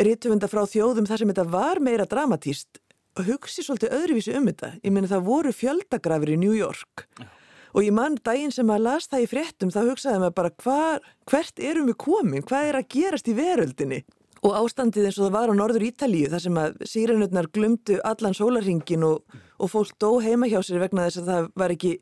rítuðundar 0.00 0.52
frá 0.52 0.64
þjóðum 0.68 1.08
þar 1.08 1.22
sem 1.22 1.32
þetta 1.32 1.48
var 1.52 1.82
meira 1.84 2.08
dramatíst 2.08 2.80
hugsi 3.24 3.64
svolítið 3.64 3.94
öðruvísi 3.96 4.34
um 4.36 4.48
þetta. 4.50 4.74
Ég 4.84 4.92
meina 4.92 5.08
það 5.10 5.24
voru 5.28 5.52
fjöldagrafir 5.54 6.34
í 6.34 6.40
New 6.40 6.52
York 6.56 7.06
Já. 7.16 7.28
og 7.72 7.84
ég 7.84 7.94
mann 7.96 8.18
daginn 8.24 8.52
sem 8.52 8.70
að 8.72 8.84
las 8.84 9.08
það 9.08 9.24
í 9.24 9.30
fréttum 9.30 9.72
þá 9.72 9.80
hugsaði 9.90 10.20
maður 10.22 10.36
bara 10.40 10.52
hvar, 10.64 11.08
hvert 11.30 11.64
erum 11.70 11.90
við 11.90 11.98
komin, 12.04 12.44
hvað 12.46 12.70
er 12.70 12.80
að 12.80 12.88
gerast 12.96 13.30
í 13.30 13.36
veröldinni? 13.36 14.02
Og 14.44 14.52
ástandið 14.54 15.08
eins 15.08 15.18
og 15.18 15.26
það 15.26 15.36
var 15.38 15.50
á 15.50 15.54
norður 15.58 15.86
Ítalíu 15.86 16.28
þar 16.30 16.44
sem 16.44 16.60
að 16.60 16.76
sírenutnar 16.86 17.48
glumdu 17.50 17.96
allan 18.04 18.36
sólarhingin 18.36 19.06
og, 19.06 19.24
og 19.58 19.72
fólk 19.72 19.96
dó 19.98 20.18
heima 20.22 20.48
hjá 20.50 20.60
sér 20.62 20.84
vegna 20.84 21.08
þess 21.08 21.22
að 21.22 21.32
það 21.32 21.48
var 21.56 21.74
ekki 21.74 21.94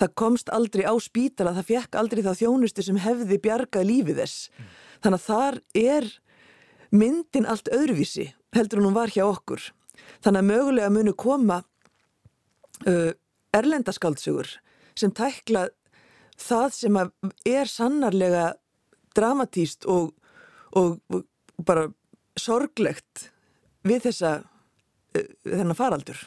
það 0.00 0.14
komst 0.18 0.50
aldrei 0.54 0.84
á 0.86 0.94
spítala, 1.02 1.54
það 1.56 1.70
fekk 1.70 1.98
aldrei 2.00 2.22
þá 2.24 2.32
þjónustu 2.40 2.84
sem 2.84 2.98
hefði 3.02 3.38
bjargað 3.42 3.88
lífið 3.90 4.20
þess. 4.22 4.48
Mm. 4.50 4.72
Þannig 5.04 5.20
að 5.20 5.26
þar 5.28 5.60
er 5.80 6.08
myndin 6.94 7.48
allt 7.50 7.70
öðruvísi 7.74 8.30
heldur 8.54 8.84
hún 8.84 8.96
var 8.96 9.12
hjá 9.12 9.24
okkur. 9.26 9.62
Þannig 10.24 10.40
að 10.42 10.50
mögulega 10.50 10.92
munu 10.94 11.14
koma 11.18 11.60
uh, 12.86 13.12
erlendaskaldsögur 13.54 14.50
sem 14.98 15.12
tækla 15.14 15.68
það 16.40 16.68
sem 16.74 16.98
er 16.98 17.70
sannarlega 17.70 18.46
dramatíst 19.14 19.86
og, 19.90 20.12
og, 20.74 20.98
og 21.10 21.64
bara 21.66 21.88
sorglegt 22.40 23.28
við 23.86 24.08
þessa 24.08 24.36
uh, 24.42 25.28
þennan 25.44 25.78
faraldur. 25.78 26.18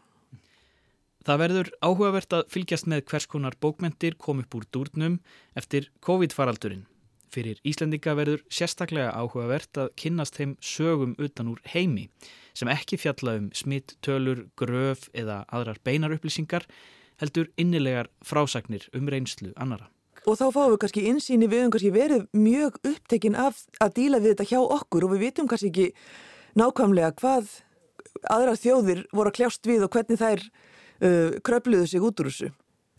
Það 1.28 1.40
verður 1.42 1.70
áhugavert 1.84 2.34
að 2.38 2.46
fylgjast 2.54 2.86
með 2.88 3.02
hvers 3.10 3.26
konar 3.28 3.56
bókmentir 3.60 4.14
kom 4.16 4.38
upp 4.40 4.56
úr 4.56 4.64
dúrnum 4.72 5.18
eftir 5.60 5.90
COVID-faraldurinn. 6.00 6.86
Fyrir 7.28 7.58
Íslendinga 7.68 8.14
verður 8.16 8.46
sérstaklega 8.48 9.10
áhugavert 9.12 9.76
að 9.76 9.90
kynnast 10.00 10.38
þeim 10.40 10.54
sögum 10.64 11.18
utan 11.20 11.50
úr 11.52 11.60
heimi 11.68 12.06
sem 12.56 12.72
ekki 12.72 12.96
fjalla 13.02 13.34
um 13.42 13.50
smitt, 13.52 13.98
tölur, 14.00 14.46
gröf 14.56 15.10
eða 15.12 15.42
aðrar 15.52 15.82
beinarupplýsingar 15.84 16.64
heldur 17.20 17.52
innilegar 17.60 18.08
frásagnir 18.24 18.88
um 18.96 19.12
reynslu 19.12 19.52
annara. 19.60 19.92
Og 20.24 20.40
þá 20.40 20.48
fáum 20.56 20.72
við 20.78 20.82
kannski 20.86 21.06
insýni 21.12 21.52
við 21.52 21.66
höfum 21.66 21.76
kannski 21.76 21.92
verið 21.92 22.24
mjög 22.40 22.80
upptekinn 22.88 23.36
af 23.36 23.66
að 23.84 23.98
díla 24.00 24.24
við 24.24 24.38
þetta 24.38 24.48
hjá 24.54 24.62
okkur 24.64 25.10
og 25.10 25.18
við 25.18 25.28
vitum 25.28 25.52
kannski 25.52 25.74
ekki 25.74 25.90
nákvæmlega 26.56 27.12
hvað 27.20 27.52
aðra 28.32 28.56
þjóðir 28.56 29.06
voru 29.12 29.36
að 29.36 29.40
kljást 29.42 29.68
við 29.68 29.84
og 29.84 29.92
hvernig 29.92 30.24
þær 30.24 30.48
uh, 31.02 31.38
kröfluðu 31.46 31.88
sig 31.88 32.04
út 32.04 32.20
úr 32.22 32.32
þessu. 32.32 32.52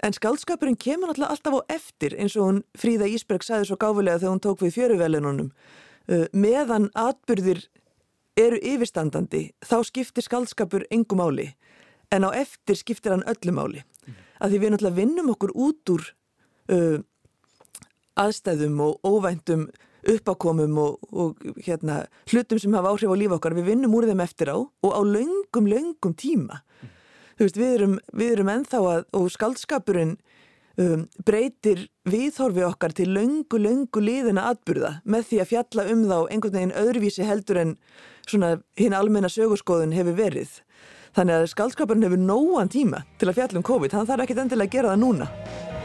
En 0.04 0.14
skaldskapurinn 0.14 0.78
kemur 0.78 1.10
alltaf 1.10 1.42
á 1.58 1.60
eftir 1.74 2.14
eins 2.18 2.36
og 2.38 2.46
hún 2.46 2.60
Fríða 2.78 3.08
Ísberg 3.10 3.42
sagði 3.42 3.70
svo 3.70 3.78
gáfilega 3.80 4.20
þegar 4.20 4.34
hún 4.34 4.44
tók 4.44 4.62
við 4.62 4.76
fjöruvelununum. 4.76 5.50
Uh, 6.08 6.26
meðan 6.32 6.88
atbyrðir 6.94 7.64
eru 8.38 8.60
yfirstandandi 8.62 9.48
þá 9.66 9.82
skiptir 9.88 10.24
skaldskapur 10.24 10.86
engum 10.94 11.18
máli 11.18 11.50
en 12.14 12.24
á 12.24 12.30
eftir 12.30 12.78
skiptir 12.78 13.16
hann 13.16 13.26
öllu 13.26 13.54
máli. 13.54 13.82
Mm. 14.06 14.20
Að 14.38 14.54
því 14.54 14.60
við 14.62 14.72
náttúrulega 14.72 15.00
vinnum 15.00 15.32
okkur 15.34 15.52
út 15.58 15.92
úr 15.92 16.06
uh, 16.70 16.98
aðstæðum 18.18 18.78
og 18.86 19.02
óvæntum 19.02 19.66
uppákomum 20.08 20.78
og, 20.78 21.02
og 21.10 21.42
hérna, 21.66 22.04
hlutum 22.30 22.60
sem 22.62 22.72
hafa 22.78 22.94
áhrif 22.94 23.10
á 23.10 23.18
lífa 23.18 23.36
okkar. 23.36 23.58
Við 23.58 23.74
vinnum 23.74 23.98
úr 23.98 24.06
þeim 24.06 24.22
eftir 24.22 24.54
á 24.54 24.56
og 24.56 24.92
á 24.94 25.00
laungum, 25.02 25.66
laungum 25.66 26.14
tíma. 26.14 26.62
Mm 26.78 26.94
veist, 27.46 27.60
við 27.60 27.74
erum, 27.76 27.96
við 28.12 28.34
erum 28.34 28.52
ennþá 28.52 28.82
að, 28.92 29.06
og 29.14 29.30
skaldskapurinn 29.34 30.16
um, 30.82 31.06
breytir 31.26 31.86
viðhorfi 32.08 32.64
okkar 32.66 32.94
til 32.96 33.10
löngu, 33.14 33.60
löngu 33.62 34.02
líðina 34.02 34.48
atburða 34.52 34.98
með 35.04 35.30
því 35.30 35.40
að 35.42 35.50
fjalla 35.52 35.88
um 35.94 36.04
þá 36.10 36.18
einhvern 36.20 36.58
veginn 36.58 36.76
öðruvísi 36.82 37.28
heldur 37.28 37.62
en 37.62 37.74
svona 38.28 38.56
hinn 38.78 38.96
almenna 38.96 39.30
sögurskoðun 39.32 39.96
hefur 39.96 40.18
verið. 40.18 40.60
Þannig 41.16 41.40
að 41.40 41.50
skaldskapurinn 41.54 42.06
hefur 42.06 42.20
nóan 42.20 42.70
tíma 42.72 43.04
til 43.18 43.30
að 43.30 43.40
fjalla 43.40 43.62
um 43.62 43.66
COVID, 43.66 43.96
hann 43.96 44.08
þarf 44.08 44.26
ekkit 44.26 44.44
endilega 44.44 44.68
að 44.68 44.78
gera 44.78 44.94
það 44.94 45.04
núna. 45.06 45.77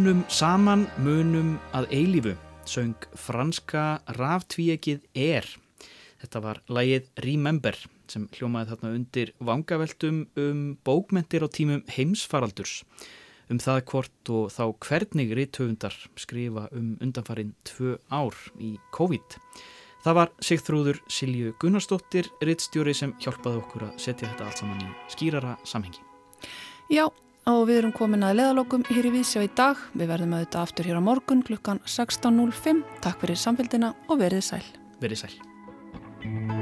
Munum 0.00 0.22
saman, 0.32 0.86
munum 1.04 1.58
að 1.76 1.90
eilífu, 1.92 2.30
söng 2.64 3.02
franska 3.20 3.98
ráftvíegið 4.16 5.02
Er. 5.12 5.44
Þetta 6.22 6.40
var 6.40 6.60
lægið 6.72 7.10
Remember 7.26 7.76
sem 8.08 8.24
hljómaði 8.32 8.70
þarna 8.70 8.94
undir 8.96 9.34
vangaveltum 9.44 10.22
um 10.40 10.64
bókmentir 10.88 11.44
á 11.44 11.52
tímum 11.52 11.84
heimsfaraldurs. 11.92 12.78
Um 13.52 13.60
það 13.60 13.84
hvort 13.92 14.32
og 14.32 14.48
þá 14.56 14.64
hvernig 14.88 15.36
rítöfundar 15.36 16.00
skrifa 16.16 16.70
um 16.72 16.94
undanfarin 17.04 17.52
tvö 17.68 17.98
ár 18.08 18.40
í 18.56 18.78
COVID. 18.96 19.40
Það 20.00 20.20
var 20.22 20.36
Sigþrúður 20.40 21.04
Silju 21.12 21.58
Gunnarsdóttir, 21.60 22.32
rittstjóri 22.40 22.96
sem 22.96 23.12
hjálpaði 23.20 23.66
okkur 23.66 23.90
að 23.90 23.98
setja 24.00 24.30
þetta 24.30 24.48
allt 24.48 24.64
saman 24.64 24.80
í 24.80 24.94
skýrara 25.12 25.58
samhengi. 25.60 26.00
Já, 26.88 27.04
og 27.48 27.66
við 27.68 27.82
erum 27.82 27.94
komin 27.96 28.26
að 28.26 28.40
leðalokum 28.40 28.84
hér 28.90 29.08
í 29.08 29.14
Vísjá 29.16 29.44
í 29.44 29.50
dag. 29.56 29.78
Við 29.94 30.12
verðum 30.12 30.34
auðvitað 30.36 30.64
aftur 30.66 30.90
hér 30.90 31.00
á 31.00 31.08
morgun 31.08 31.44
klukkan 31.46 31.82
16.05. 31.86 32.82
Takk 33.04 33.22
fyrir 33.24 33.40
samfélgina 33.40 33.94
og 34.08 34.20
verið 34.20 34.44
sæl. 34.52 34.64
Verið 35.00 35.24
sæl. 35.24 36.59